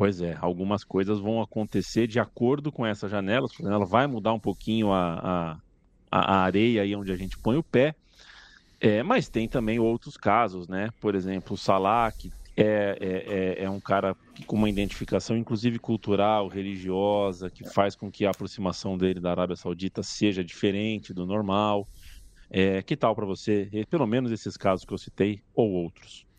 Pois 0.00 0.22
é, 0.22 0.34
algumas 0.40 0.82
coisas 0.82 1.18
vão 1.18 1.42
acontecer 1.42 2.06
de 2.06 2.18
acordo 2.18 2.72
com 2.72 2.86
essa 2.86 3.06
janela. 3.06 3.46
Ela 3.62 3.84
vai 3.84 4.06
mudar 4.06 4.32
um 4.32 4.40
pouquinho 4.40 4.90
a, 4.90 5.60
a, 6.10 6.18
a 6.18 6.36
areia 6.38 6.80
aí 6.80 6.96
onde 6.96 7.12
a 7.12 7.16
gente 7.16 7.36
põe 7.36 7.58
o 7.58 7.62
pé. 7.62 7.94
É, 8.80 9.02
mas 9.02 9.28
tem 9.28 9.46
também 9.46 9.78
outros 9.78 10.16
casos, 10.16 10.66
né? 10.66 10.88
Por 11.02 11.14
exemplo, 11.14 11.52
o 11.52 11.58
Salah, 11.58 12.10
que 12.12 12.32
é, 12.56 12.96
é, 12.98 13.62
é, 13.62 13.64
é 13.64 13.70
um 13.70 13.78
cara 13.78 14.16
com 14.46 14.56
uma 14.56 14.70
identificação, 14.70 15.36
inclusive 15.36 15.78
cultural, 15.78 16.48
religiosa, 16.48 17.50
que 17.50 17.68
faz 17.68 17.94
com 17.94 18.10
que 18.10 18.24
a 18.24 18.30
aproximação 18.30 18.96
dele 18.96 19.20
da 19.20 19.32
Arábia 19.32 19.54
Saudita 19.54 20.02
seja 20.02 20.42
diferente 20.42 21.12
do 21.12 21.26
normal. 21.26 21.86
É, 22.48 22.80
que 22.80 22.96
tal 22.96 23.14
para 23.14 23.26
você? 23.26 23.68
Pelo 23.90 24.06
menos 24.06 24.32
esses 24.32 24.56
casos 24.56 24.86
que 24.86 24.94
eu 24.94 24.98
citei 24.98 25.42
ou 25.54 25.70
outros. 25.70 26.29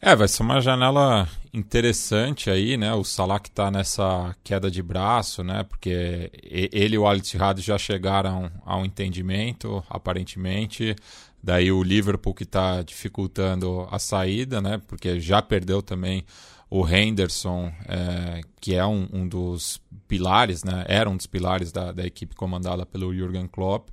É, 0.00 0.14
vai 0.14 0.28
ser 0.28 0.42
uma 0.42 0.60
janela 0.60 1.26
interessante 1.52 2.50
aí, 2.50 2.76
né? 2.76 2.92
O 2.92 3.02
Salah 3.02 3.40
que 3.40 3.50
tá 3.50 3.70
nessa 3.70 4.36
queda 4.44 4.70
de 4.70 4.82
braço, 4.82 5.42
né? 5.42 5.62
Porque 5.64 6.30
ele 6.42 6.96
e 6.96 6.98
o 6.98 7.06
Alex 7.06 7.32
Rado 7.32 7.62
já 7.62 7.78
chegaram 7.78 8.50
a 8.64 8.76
um 8.76 8.84
entendimento, 8.84 9.82
aparentemente. 9.88 10.94
Daí 11.42 11.72
o 11.72 11.82
Liverpool 11.82 12.34
que 12.34 12.42
está 12.42 12.82
dificultando 12.82 13.88
a 13.90 13.98
saída, 13.98 14.60
né? 14.60 14.80
Porque 14.86 15.18
já 15.18 15.40
perdeu 15.40 15.80
também 15.80 16.24
o 16.68 16.86
Henderson, 16.86 17.72
é, 17.88 18.42
que 18.60 18.74
é 18.74 18.84
um, 18.84 19.08
um, 19.12 19.26
dos 19.26 19.80
pilares, 20.06 20.62
né? 20.62 20.84
Era 20.88 21.08
um 21.08 21.16
dos 21.16 21.26
pilares 21.26 21.72
da, 21.72 21.92
da 21.92 22.04
equipe 22.04 22.34
comandada 22.34 22.84
pelo 22.84 23.14
Jurgen 23.14 23.46
Klopp 23.46 23.88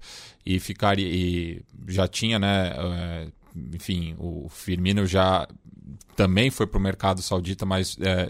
e 0.45 0.59
ficaria 0.59 1.07
e 1.07 1.63
já 1.87 2.07
tinha, 2.09 2.37
né? 2.37 2.73
É, 2.75 3.27
enfim, 3.55 4.15
o 4.17 4.47
Firmino 4.49 5.05
já 5.05 5.47
também 6.15 6.49
foi 6.49 6.67
para 6.67 6.77
o 6.77 6.81
mercado 6.81 7.21
saudita, 7.21 7.65
mas 7.65 7.97
é, 7.99 8.27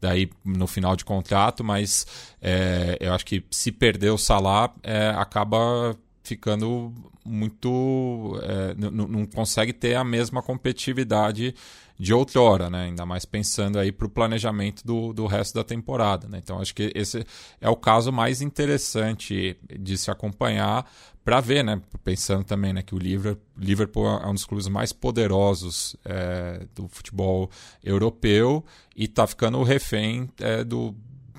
daí 0.00 0.30
no 0.44 0.66
final 0.66 0.96
de 0.96 1.04
contrato, 1.04 1.62
mas 1.64 2.06
é, 2.40 2.96
eu 3.00 3.12
acho 3.12 3.26
que 3.26 3.44
se 3.50 3.72
perder 3.72 4.10
o 4.10 4.18
Salah, 4.18 4.72
é, 4.82 5.08
acaba 5.10 5.96
ficando 6.22 6.92
muito. 7.24 8.38
É, 8.42 8.74
não 8.74 9.26
consegue 9.26 9.72
ter 9.72 9.94
a 9.94 10.04
mesma 10.04 10.42
competitividade 10.42 11.54
de 11.98 12.12
outrora, 12.12 12.68
né? 12.68 12.86
Ainda 12.86 13.06
mais 13.06 13.24
pensando 13.24 13.78
aí 13.78 13.92
para 13.92 14.06
o 14.06 14.10
planejamento 14.10 14.84
do, 14.84 15.12
do 15.12 15.26
resto 15.26 15.54
da 15.54 15.62
temporada, 15.62 16.28
né? 16.28 16.40
Então 16.42 16.60
acho 16.60 16.74
que 16.74 16.90
esse 16.94 17.24
é 17.60 17.68
o 17.68 17.76
caso 17.76 18.10
mais 18.10 18.42
interessante 18.42 19.56
de 19.78 19.96
se 19.96 20.10
acompanhar 20.10 20.90
para 21.24 21.40
ver, 21.40 21.62
né? 21.62 21.80
Pensando 22.02 22.44
também 22.44 22.72
né, 22.72 22.82
que 22.82 22.94
o 22.94 22.98
Liverpool 22.98 24.06
é 24.06 24.26
um 24.26 24.34
dos 24.34 24.44
clubes 24.44 24.66
mais 24.66 24.92
poderosos 24.92 25.96
é, 26.04 26.66
do 26.74 26.88
futebol 26.88 27.48
europeu 27.82 28.64
e 28.96 29.04
está 29.04 29.26
ficando 29.26 29.62
refém 29.62 30.28
é, 30.40 30.64
do 30.64 30.94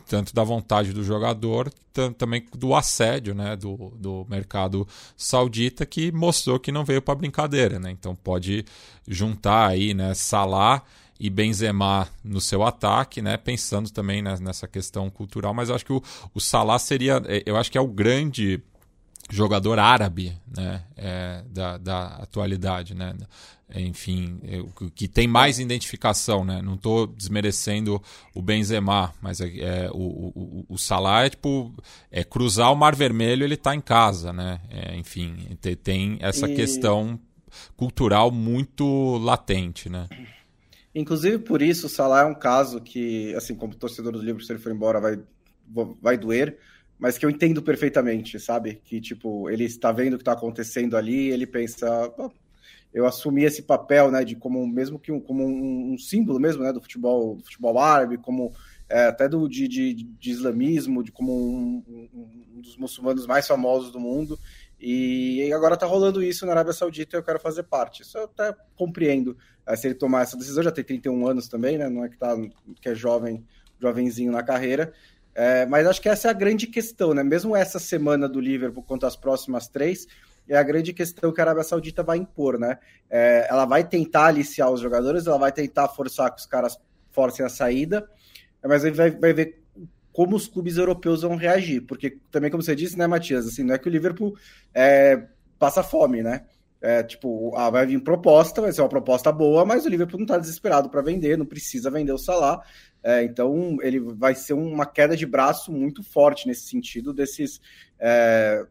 tanto 0.07 0.33
da 0.33 0.43
vontade 0.43 0.93
do 0.93 1.03
jogador, 1.03 1.71
também 2.17 2.45
do 2.55 2.75
assédio 2.75 3.33
né, 3.33 3.55
do, 3.55 3.93
do 3.97 4.25
mercado 4.29 4.87
saudita, 5.17 5.85
que 5.85 6.11
mostrou 6.11 6.59
que 6.59 6.71
não 6.71 6.85
veio 6.85 7.01
para 7.01 7.15
brincadeira. 7.15 7.79
Né? 7.79 7.91
Então 7.91 8.15
pode 8.15 8.65
juntar 9.07 9.69
aí 9.69 9.93
né, 9.93 10.13
Salah 10.13 10.83
e 11.19 11.29
Benzema 11.29 12.07
no 12.23 12.41
seu 12.41 12.63
ataque, 12.63 13.21
né? 13.21 13.37
Pensando 13.37 13.89
também 13.89 14.21
nessa 14.21 14.67
questão 14.67 15.09
cultural, 15.09 15.53
mas 15.53 15.69
acho 15.69 15.85
que 15.85 15.93
o, 15.93 16.03
o 16.33 16.39
Salah 16.39 16.77
seria, 16.79 17.21
é, 17.25 17.43
eu 17.45 17.55
acho 17.55 17.71
que 17.71 17.77
é 17.77 17.81
o 17.81 17.87
grande 17.87 18.61
jogador 19.29 19.79
árabe 19.79 20.37
né, 20.55 20.83
é, 20.95 21.43
da, 21.49 21.77
da 21.77 22.07
atualidade, 22.17 22.93
né? 22.93 23.15
Enfim, 23.75 24.39
é, 24.43 24.63
que 24.93 25.07
tem 25.07 25.27
mais 25.27 25.57
identificação, 25.57 26.45
né? 26.45 26.61
Não 26.61 26.75
estou 26.75 27.07
desmerecendo 27.07 28.01
o 28.35 28.41
Benzema, 28.41 29.13
mas 29.21 29.41
é, 29.41 29.47
é 29.57 29.89
o, 29.91 29.97
o, 29.97 30.65
o 30.69 30.77
Salah 30.77 31.25
é 31.25 31.29
tipo 31.29 31.73
é 32.11 32.23
cruzar 32.23 32.71
o 32.71 32.75
Mar 32.75 32.95
Vermelho, 32.95 33.43
ele 33.43 33.55
está 33.55 33.73
em 33.73 33.81
casa, 33.81 34.31
né? 34.31 34.59
É, 34.69 34.95
enfim, 34.95 35.57
tem, 35.59 35.75
tem 35.75 36.17
essa 36.19 36.47
e... 36.47 36.55
questão 36.55 37.19
cultural 37.75 38.29
muito 38.29 39.17
latente, 39.17 39.89
né? 39.89 40.07
Inclusive 40.93 41.39
por 41.39 41.61
isso 41.61 41.87
o 41.87 41.89
Salah 41.89 42.21
é 42.21 42.25
um 42.25 42.35
caso 42.35 42.79
que, 42.79 43.33
assim, 43.33 43.55
como 43.55 43.73
torcedor 43.73 44.11
do 44.11 44.19
Liverpool, 44.19 44.45
se 44.45 44.51
ele 44.51 44.59
for 44.59 44.71
embora, 44.71 45.01
vai, 45.01 45.19
vai 45.99 46.17
doer 46.17 46.59
mas 46.99 47.17
que 47.17 47.25
eu 47.25 47.29
entendo 47.29 47.61
perfeitamente, 47.61 48.39
sabe? 48.39 48.81
Que, 48.83 49.01
tipo, 49.01 49.49
ele 49.49 49.65
está 49.65 49.91
vendo 49.91 50.13
o 50.13 50.17
que 50.17 50.21
está 50.21 50.33
acontecendo 50.33 50.95
ali, 50.95 51.29
ele 51.29 51.45
pensa, 51.45 51.87
eu 52.93 53.05
assumi 53.05 53.43
esse 53.43 53.63
papel, 53.63 54.11
né, 54.11 54.23
de 54.23 54.35
como, 54.35 54.65
mesmo 54.67 54.99
que 54.99 55.11
um, 55.11 55.19
como 55.19 55.43
um, 55.43 55.93
um 55.93 55.97
símbolo 55.97 56.39
mesmo, 56.39 56.63
né, 56.63 56.71
do 56.71 56.79
futebol, 56.79 57.35
do 57.35 57.43
futebol 57.43 57.79
árabe, 57.79 58.17
como 58.17 58.53
é, 58.87 59.07
até 59.07 59.27
do, 59.27 59.49
de, 59.49 59.67
de, 59.67 59.93
de, 59.93 60.31
islamismo, 60.31 61.03
de 61.03 61.11
como 61.11 61.33
um, 61.33 61.83
um, 62.13 62.61
dos 62.61 62.77
muçulmanos 62.77 63.25
mais 63.25 63.47
famosos 63.47 63.91
do 63.91 63.99
mundo, 63.99 64.37
e 64.79 65.51
agora 65.53 65.77
tá 65.77 65.85
rolando 65.85 66.21
isso 66.21 66.45
na 66.45 66.51
Arábia 66.51 66.73
Saudita 66.73 67.15
e 67.15 67.17
eu 67.17 67.23
quero 67.23 67.39
fazer 67.39 67.63
parte. 67.63 68.01
Isso 68.01 68.17
eu 68.17 68.25
até 68.25 68.53
compreendo, 68.75 69.37
é, 69.65 69.75
se 69.75 69.87
ele 69.87 69.95
tomar 69.95 70.23
essa 70.23 70.37
decisão, 70.37 70.61
já 70.61 70.71
tem 70.71 70.83
31 70.83 71.25
anos 71.25 71.47
também, 71.47 71.77
né, 71.77 71.89
não 71.89 72.03
é 72.05 72.09
que, 72.09 72.17
tá, 72.17 72.35
que 72.79 72.89
é 72.89 72.93
jovem, 72.93 73.43
jovenzinho 73.79 74.31
na 74.31 74.43
carreira, 74.43 74.93
é, 75.35 75.65
mas 75.65 75.87
acho 75.87 76.01
que 76.01 76.09
essa 76.09 76.27
é 76.27 76.31
a 76.31 76.33
grande 76.33 76.67
questão, 76.67 77.13
né? 77.13 77.23
Mesmo 77.23 77.55
essa 77.55 77.79
semana 77.79 78.27
do 78.29 78.39
Liverpool 78.39 78.83
quanto 78.83 79.05
as 79.05 79.15
próximas 79.15 79.67
três, 79.67 80.07
é 80.47 80.57
a 80.57 80.63
grande 80.63 80.93
questão 80.93 81.31
que 81.31 81.39
a 81.39 81.43
Arábia 81.43 81.63
Saudita 81.63 82.03
vai 82.03 82.17
impor, 82.17 82.59
né? 82.59 82.77
É, 83.09 83.47
ela 83.49 83.65
vai 83.65 83.83
tentar 83.83 84.25
aliciar 84.25 84.71
os 84.71 84.81
jogadores, 84.81 85.25
ela 85.25 85.37
vai 85.37 85.51
tentar 85.51 85.87
forçar 85.87 86.33
que 86.33 86.41
os 86.41 86.45
caras 86.45 86.77
forcem 87.11 87.45
a 87.45 87.49
saída, 87.49 88.07
mas 88.63 88.83
vai, 88.95 89.11
vai 89.11 89.33
ver 89.33 89.61
como 90.11 90.35
os 90.35 90.47
clubes 90.47 90.77
europeus 90.77 91.23
vão 91.23 91.35
reagir, 91.35 91.81
porque 91.81 92.17
também, 92.29 92.51
como 92.51 92.61
você 92.61 92.75
disse, 92.75 92.97
né, 92.97 93.07
Matias, 93.07 93.47
assim, 93.47 93.63
não 93.63 93.73
é 93.73 93.79
que 93.79 93.87
o 93.87 93.91
Liverpool 93.91 94.37
é, 94.73 95.27
passa 95.57 95.81
fome, 95.81 96.21
né? 96.21 96.45
É, 96.83 97.01
tipo, 97.01 97.55
ah, 97.55 97.69
vai 97.69 97.85
vir 97.85 98.03
proposta, 98.03 98.61
vai 98.61 98.73
ser 98.73 98.81
uma 98.81 98.89
proposta 98.89 99.31
boa, 99.31 99.63
mas 99.63 99.85
o 99.85 99.89
Liverpool 99.89 100.19
não 100.19 100.25
está 100.25 100.37
desesperado 100.37 100.89
para 100.89 101.01
vender, 101.01 101.37
não 101.37 101.45
precisa 101.45 101.89
vender 101.89 102.11
o 102.11 102.17
Salah. 102.17 102.61
É, 103.01 103.23
então, 103.23 103.77
ele 103.81 103.99
vai 103.99 104.35
ser 104.35 104.53
uma 104.53 104.85
queda 104.85 105.15
de 105.15 105.25
braço 105.25 105.71
muito 105.71 106.03
forte 106.03 106.45
nesse 106.45 106.67
sentido, 106.67 107.13
desses. 107.13 107.61
É, 107.97 108.65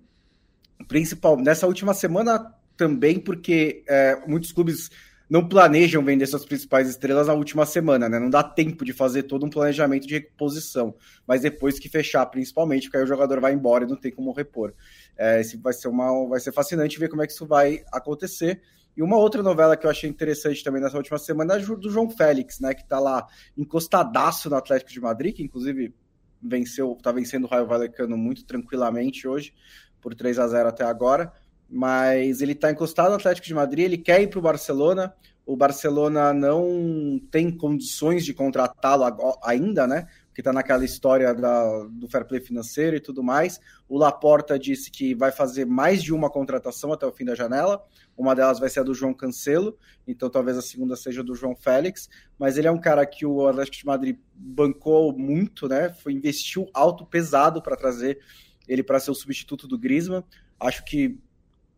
principal 0.89 1.37
nessa 1.37 1.67
última 1.67 1.95
semana 1.95 2.53
também, 2.77 3.19
porque 3.19 3.85
é, 3.89 4.21
muitos 4.27 4.53
clubes 4.53 4.91
não 5.33 5.49
planejam 5.49 6.05
vender 6.05 6.27
suas 6.27 6.45
principais 6.45 6.91
estrelas 6.91 7.27
na 7.27 7.33
última 7.33 7.65
semana, 7.65 8.07
né? 8.07 8.19
Não 8.19 8.29
dá 8.29 8.43
tempo 8.43 8.85
de 8.85 8.93
fazer 8.93 9.23
todo 9.23 9.47
um 9.47 9.49
planejamento 9.49 10.07
de 10.07 10.13
reposição. 10.13 10.95
Mas 11.27 11.41
depois 11.41 11.79
que 11.79 11.89
fechar, 11.89 12.27
principalmente, 12.27 12.83
porque 12.83 12.99
aí 12.99 13.03
o 13.03 13.07
jogador 13.07 13.41
vai 13.41 13.55
embora 13.55 13.85
e 13.85 13.89
não 13.89 13.97
tem 13.97 14.13
como 14.13 14.31
repor. 14.31 14.75
É, 15.17 15.41
esse 15.41 15.57
vai 15.57 15.73
ser 15.73 15.89
uma, 15.89 16.29
vai 16.29 16.39
ser 16.39 16.53
fascinante 16.53 16.99
ver 16.99 17.09
como 17.09 17.23
é 17.23 17.27
que 17.27 17.33
isso 17.33 17.47
vai 17.47 17.83
acontecer. 17.91 18.61
E 18.95 19.03
uma 19.03 19.17
outra 19.17 19.43
novela 19.43 19.75
que 19.75 19.87
eu 19.87 19.91
achei 19.91 20.11
interessante 20.11 20.63
também 20.63 20.83
nessa 20.83 20.99
última 20.99 21.17
semana 21.19 21.55
é 21.55 21.59
do 21.61 21.91
João 21.91 22.11
Félix, 22.11 22.61
né? 22.61 22.75
Que 22.75 22.87
tá 22.87 23.01
lá 23.01 23.27
encostadaço 23.57 24.51
no 24.51 24.57
Atlético 24.57 24.93
de 24.93 25.01
Madrid, 25.01 25.35
que 25.35 25.43
inclusive 25.43 25.95
venceu, 26.43 26.95
tá 27.03 27.11
vencendo 27.11 27.45
o 27.45 27.49
Raio 27.49 27.67
Vallecano 27.67 28.19
muito 28.19 28.45
tranquilamente 28.45 29.27
hoje, 29.27 29.55
por 29.99 30.15
3 30.15 30.39
a 30.39 30.47
0 30.47 30.69
até 30.69 30.85
agora 30.85 31.33
mas 31.73 32.43
ele 32.43 32.53
está 32.53 32.71
encostado 32.71 33.09
no 33.09 33.17
Atlético 33.17 33.47
de 33.47 33.55
Madrid, 33.55 33.87
ele 33.87 33.97
quer 33.97 34.21
ir 34.21 34.29
para 34.29 34.39
o 34.39 34.43
Barcelona, 34.43 35.15
o 35.45 35.57
Barcelona 35.57 36.33
não 36.35 37.19
tem 37.31 37.51
condições 37.51 38.27
de 38.27 38.35
contratá-lo 38.35 39.05
ainda, 39.43 39.87
né? 39.87 40.07
Porque 40.27 40.41
está 40.41 40.53
naquela 40.53 40.85
história 40.85 41.35
da, 41.35 41.85
do 41.91 42.09
fair 42.09 42.27
play 42.27 42.41
financeiro 42.41 42.97
e 42.97 43.01
tudo 43.01 43.23
mais. 43.23 43.59
O 43.89 43.99
Laporta 43.99 44.59
disse 44.59 44.91
que 44.91 45.15
vai 45.15 45.33
fazer 45.33 45.65
mais 45.65 46.03
de 46.03 46.13
uma 46.13 46.31
contratação 46.31 46.93
até 46.93 47.07
o 47.07 47.13
fim 47.13 47.25
da 47.25 47.35
janela. 47.35 47.85
Uma 48.17 48.35
delas 48.35 48.61
vai 48.61 48.69
ser 48.69 48.81
a 48.81 48.83
do 48.83 48.95
João 48.95 49.13
Cancelo, 49.13 49.77
então 50.07 50.31
talvez 50.31 50.57
a 50.57 50.63
segunda 50.63 50.95
seja 50.95 51.25
do 51.25 51.35
João 51.35 51.57
Félix. 51.57 52.09
Mas 52.39 52.57
ele 52.57 52.69
é 52.69 52.71
um 52.71 52.81
cara 52.81 53.05
que 53.05 53.27
o 53.27 53.47
Atlético 53.49 53.79
de 53.79 53.87
Madrid 53.87 54.19
bancou 54.35 55.13
muito, 55.13 55.69
né? 55.69 55.91
Foi 55.91 56.13
investiu 56.13 56.69
alto, 56.73 57.05
pesado 57.05 57.61
para 57.61 57.77
trazer 57.77 58.21
ele 58.69 58.83
para 58.83 59.01
ser 59.01 59.11
o 59.11 59.15
substituto 59.15 59.67
do 59.67 59.79
Griezmann. 59.79 60.23
Acho 60.61 60.85
que 60.85 61.19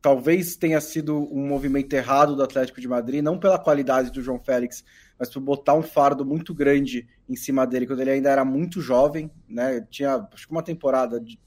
talvez 0.04 0.54
tenha 0.54 0.82
sido 0.82 1.16
um 1.34 1.48
movimento 1.48 1.90
errado 1.94 2.36
do 2.36 2.42
Atlético 2.42 2.78
de 2.78 2.86
Madrid, 2.86 3.22
não 3.22 3.38
pela 3.38 3.58
qualidade 3.58 4.10
do 4.10 4.20
João 4.20 4.38
Félix, 4.38 4.84
mas 5.18 5.30
por 5.30 5.40
botar 5.40 5.72
um 5.72 5.82
fardo 5.82 6.26
muito 6.26 6.52
grande 6.52 7.08
em 7.26 7.34
cima 7.34 7.66
dele 7.66 7.86
quando 7.86 8.00
ele 8.00 8.10
ainda 8.10 8.28
era 8.28 8.44
muito 8.44 8.82
jovem, 8.82 9.30
né? 9.48 9.80
Tinha 9.88 10.28
acho 10.30 10.46
que 10.46 10.52
uma 10.52 10.62
temporada 10.62 11.18
de, 11.18 11.40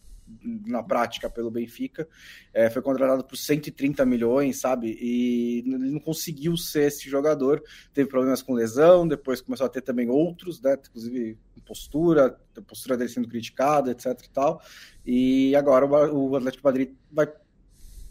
na 0.66 0.82
prática 0.82 1.30
pelo 1.30 1.51
Benfica, 1.51 2.08
é, 2.51 2.68
foi 2.68 2.82
contratado 2.82 3.24
por 3.24 3.38
130 3.38 4.03
milhões, 4.08 4.60
sabe? 4.60 4.97
E 4.99 5.60
ele 5.60 5.91
não 5.91 5.99
conseguiu 5.99 6.58
ser 6.58 6.88
esse 6.88 7.08
jogador, 7.08 7.62
teve 7.93 8.10
problemas 8.10 8.41
com 8.41 8.55
lesão, 8.55 9.08
depois 9.08 9.39
começou 9.39 9.68
a 9.68 9.70
ter 9.70 9.82
também 9.82 10.10
outros, 10.10 10.60
né? 10.60 10.76
Inclusive 10.89 11.38
postura, 11.64 12.36
postura 12.66 12.97
dele 12.97 13.12
sendo 13.12 13.28
criticada, 13.28 13.91
etc 13.91 14.20
e 14.20 14.30
tal. 14.32 14.60
E 15.05 15.55
agora 15.55 15.86
o 15.86 16.36
Atlético 16.36 16.62
de 16.62 16.66
Madrid 16.66 16.95
vai 17.12 17.28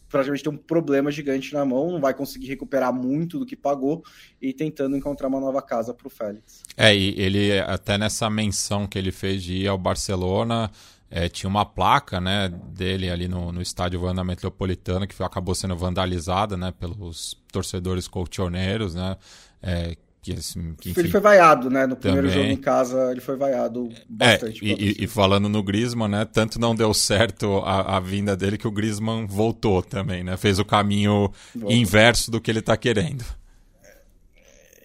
praticamente 0.09 0.45
tem 0.45 0.53
um 0.53 0.57
problema 0.57 1.11
gigante 1.11 1.53
na 1.53 1.65
mão, 1.65 1.91
não 1.91 2.01
vai 2.01 2.15
conseguir 2.15 2.47
recuperar 2.47 2.93
muito 2.93 3.39
do 3.39 3.47
que 3.47 3.57
pagou 3.57 4.05
e 4.41 4.53
tentando 4.53 4.97
encontrar 4.97 5.29
uma 5.29 5.41
nova 5.41 5.61
casa 5.61 5.93
para 5.93 6.07
o 6.07 6.11
Félix. 6.11 6.63
É, 6.77 6.95
e 6.95 7.15
ele 7.21 7.59
até 7.61 7.99
nessa 7.99 8.29
menção 8.31 8.87
que 8.87 8.99
ele 8.99 9.13
fez 9.13 9.43
de 9.43 9.55
ir 9.55 9.69
ao 9.69 9.79
Barcelona, 9.79 10.71
é, 11.11 11.29
tinha 11.29 11.49
uma 11.49 11.65
placa 11.65 12.21
né, 12.21 12.49
dele 12.49 13.11
ali 13.11 13.29
no, 13.29 13.53
no 13.53 13.63
estádio 13.63 14.03
Wanda 14.03 14.25
Metropolitana 14.25 15.07
que 15.07 15.23
acabou 15.23 15.55
sendo 15.55 15.77
vandalizada 15.77 16.57
né, 16.57 16.73
pelos 16.73 17.37
torcedores 17.53 18.09
colchoneiros, 18.09 18.95
né, 18.95 19.17
é, 19.63 19.97
que, 20.27 20.33
assim, 20.33 20.75
que, 20.81 20.91
enfim, 20.91 21.01
ele 21.01 21.09
foi 21.09 21.21
vaiado, 21.21 21.71
né? 21.71 21.87
No 21.87 21.95
primeiro 21.95 22.27
também. 22.27 22.43
jogo 22.43 22.53
em 22.53 22.61
casa, 22.61 23.13
ele 23.13 23.21
foi 23.21 23.37
vaiado 23.37 23.89
bastante. 24.09 24.65
É, 24.65 24.75
e, 24.75 25.05
e, 25.05 25.07
falando 25.07 25.49
no 25.49 25.63
Griezmann, 25.63 26.09
né? 26.11 26.25
Tanto 26.25 26.59
não 26.59 26.75
deu 26.75 26.93
certo 26.93 27.59
a, 27.59 27.97
a, 27.97 28.01
vinda 28.01 28.37
dele 28.37 28.59
que 28.59 28.67
o 28.67 28.71
Griezmann 28.73 29.25
voltou 29.25 29.85
também, 29.85 30.25
né? 30.25 30.37
Fez 30.37 30.59
o 30.59 30.65
caminho 30.65 31.31
Voltou. 31.55 31.77
inverso 31.77 32.29
do 32.29 32.41
que 32.41 32.51
ele 32.51 32.61
tá 32.61 32.77
querendo. 32.77 33.25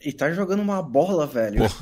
E 0.06 0.14
tá 0.14 0.32
jogando 0.32 0.60
uma 0.60 0.82
bola, 0.82 1.26
velho. 1.26 1.66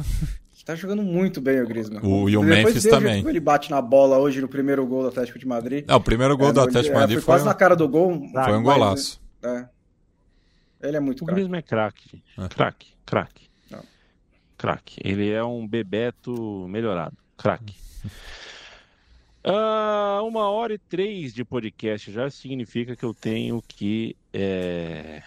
Tá 0.66 0.76
jogando 0.76 1.02
muito 1.02 1.42
bem 1.42 1.60
o 1.62 1.68
Griezmann. 1.68 2.00
O, 2.04 2.30
e 2.30 2.38
o 2.38 2.44
Memphis 2.44 2.84
também. 2.84 3.28
Ele 3.28 3.40
bate 3.40 3.72
na 3.72 3.82
bola 3.82 4.20
hoje 4.20 4.40
no 4.40 4.48
primeiro 4.48 4.86
gol 4.86 5.02
do 5.02 5.08
Atlético 5.08 5.40
de 5.40 5.48
Madrid. 5.48 5.84
Não, 5.88 5.96
o 5.96 6.00
primeiro 6.00 6.38
gol 6.38 6.50
é, 6.50 6.54
do 6.54 6.62
Atlético 6.62 6.94
de 6.94 6.98
é, 6.98 7.02
Madrid 7.02 7.16
foi, 7.16 7.24
foi 7.24 7.34
quase 7.34 7.44
um... 7.44 7.48
na 7.48 7.56
cara 7.56 7.76
do 7.76 7.90
gol. 7.90 8.22
Foi 8.32 8.56
um 8.56 8.62
golaço. 8.62 9.20
é. 9.42 9.66
Ele 10.82 10.98
é 10.98 11.00
muito 11.00 11.24
O 11.24 11.26
Griezmann 11.26 11.58
é 11.58 11.62
craque. 11.64 12.22
É. 12.38 12.48
Craque, 12.50 12.94
craque. 13.04 13.49
Craque. 14.60 15.00
Ele 15.02 15.32
é 15.32 15.42
um 15.42 15.66
Bebeto 15.66 16.68
melhorado. 16.68 17.18
Craque. 17.38 17.74
Uh, 19.42 20.22
uma 20.28 20.50
hora 20.50 20.74
e 20.74 20.78
três 20.78 21.34
de 21.34 21.46
podcast 21.46 22.12
já 22.12 22.30
significa 22.30 22.94
que 22.94 23.06
eu 23.06 23.14
tenho 23.14 23.64
que 23.66 24.18
é, 24.34 25.24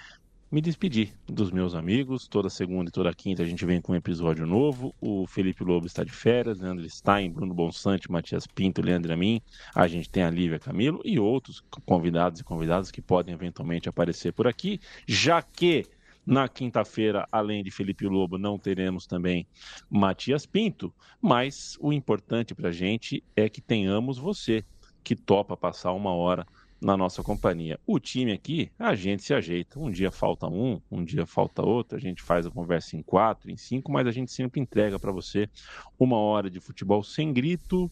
me 0.50 0.60
despedir 0.60 1.14
dos 1.26 1.50
meus 1.50 1.74
amigos. 1.74 2.28
Toda 2.28 2.50
segunda 2.50 2.90
e 2.90 2.92
toda 2.92 3.14
quinta 3.14 3.42
a 3.42 3.46
gente 3.46 3.64
vem 3.64 3.80
com 3.80 3.94
um 3.94 3.96
episódio 3.96 4.46
novo. 4.46 4.94
O 5.00 5.26
Felipe 5.26 5.64
Lobo 5.64 5.86
está 5.86 6.04
de 6.04 6.12
férias, 6.12 6.60
Leandro 6.60 6.86
Stein, 6.90 7.30
Bruno 7.30 7.54
Bonsante, 7.54 8.12
Matias 8.12 8.46
Pinto, 8.46 8.82
Leandro 8.82 9.14
Amin. 9.14 9.40
A 9.74 9.88
gente 9.88 10.10
tem 10.10 10.24
a 10.24 10.30
Lívia 10.30 10.58
Camilo 10.58 11.00
e 11.06 11.18
outros 11.18 11.64
convidados 11.86 12.38
e 12.38 12.44
convidadas 12.44 12.90
que 12.90 13.00
podem 13.00 13.34
eventualmente 13.34 13.88
aparecer 13.88 14.34
por 14.34 14.46
aqui, 14.46 14.78
já 15.06 15.40
que 15.40 15.86
na 16.24 16.48
quinta-feira, 16.48 17.26
além 17.32 17.64
de 17.64 17.70
Felipe 17.70 18.06
Lobo, 18.06 18.38
não 18.38 18.58
teremos 18.58 19.06
também 19.06 19.46
Matias 19.90 20.46
Pinto, 20.46 20.94
mas 21.20 21.76
o 21.80 21.92
importante 21.92 22.54
para 22.54 22.68
a 22.68 22.72
gente 22.72 23.22
é 23.34 23.48
que 23.48 23.60
tenhamos 23.60 24.18
você 24.18 24.64
que 25.02 25.16
topa 25.16 25.56
passar 25.56 25.92
uma 25.92 26.14
hora 26.14 26.46
na 26.80 26.96
nossa 26.96 27.22
companhia. 27.22 27.78
O 27.86 27.98
time 27.98 28.32
aqui, 28.32 28.70
a 28.78 28.94
gente 28.94 29.22
se 29.22 29.32
ajeita. 29.32 29.78
Um 29.78 29.90
dia 29.90 30.10
falta 30.10 30.48
um, 30.48 30.80
um 30.90 31.04
dia 31.04 31.24
falta 31.24 31.62
outro, 31.62 31.96
a 31.96 32.00
gente 32.00 32.22
faz 32.22 32.44
a 32.44 32.50
conversa 32.50 32.96
em 32.96 33.02
quatro, 33.02 33.50
em 33.50 33.56
cinco, 33.56 33.92
mas 33.92 34.06
a 34.06 34.10
gente 34.10 34.32
sempre 34.32 34.60
entrega 34.60 34.98
para 34.98 35.12
você 35.12 35.48
uma 35.98 36.16
hora 36.16 36.50
de 36.50 36.60
futebol 36.60 37.02
sem 37.02 37.32
grito, 37.32 37.90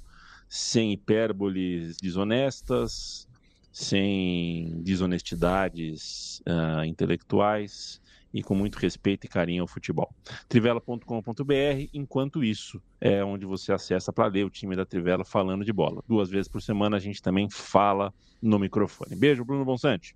sem 0.48 0.92
hipérboles 0.92 1.96
desonestas, 1.98 3.28
sem 3.72 4.82
desonestidades 4.82 6.40
uh, 6.40 6.84
intelectuais 6.84 8.00
e 8.32 8.42
com 8.42 8.54
muito 8.54 8.78
respeito 8.78 9.24
e 9.24 9.28
carinho 9.28 9.62
ao 9.62 9.68
futebol. 9.68 10.14
Trivela.com.br, 10.48 11.88
enquanto 11.92 12.44
isso, 12.44 12.80
é 13.00 13.24
onde 13.24 13.44
você 13.44 13.72
acessa 13.72 14.12
para 14.12 14.26
ler 14.26 14.44
o 14.44 14.50
time 14.50 14.76
da 14.76 14.86
Trivela 14.86 15.24
falando 15.24 15.64
de 15.64 15.72
bola. 15.72 16.02
Duas 16.06 16.30
vezes 16.30 16.48
por 16.48 16.62
semana 16.62 16.96
a 16.96 17.00
gente 17.00 17.20
também 17.20 17.48
fala 17.50 18.14
no 18.40 18.58
microfone. 18.58 19.16
Beijo, 19.16 19.44
Bruno 19.44 19.64
Bonsante. 19.64 20.14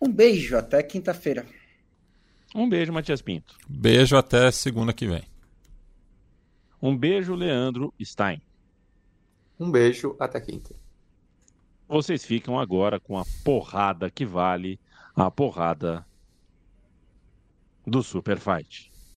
Um 0.00 0.12
beijo, 0.12 0.56
até 0.56 0.82
quinta-feira. 0.82 1.46
Um 2.54 2.68
beijo, 2.68 2.92
Matias 2.92 3.20
Pinto. 3.20 3.56
Beijo 3.68 4.16
até 4.16 4.50
segunda 4.50 4.92
que 4.92 5.06
vem. 5.06 5.24
Um 6.80 6.96
beijo, 6.96 7.34
Leandro 7.34 7.92
Stein. 8.00 8.40
Um 9.58 9.70
beijo, 9.70 10.14
até 10.20 10.40
quinta. 10.40 10.74
Vocês 11.88 12.24
ficam 12.24 12.58
agora 12.58 13.00
com 13.00 13.18
a 13.18 13.24
porrada 13.44 14.10
que 14.10 14.24
vale 14.24 14.78
a 15.14 15.30
porrada 15.30 16.04
do 17.86 18.02
Super 18.02 18.38
Fight. 18.38 18.90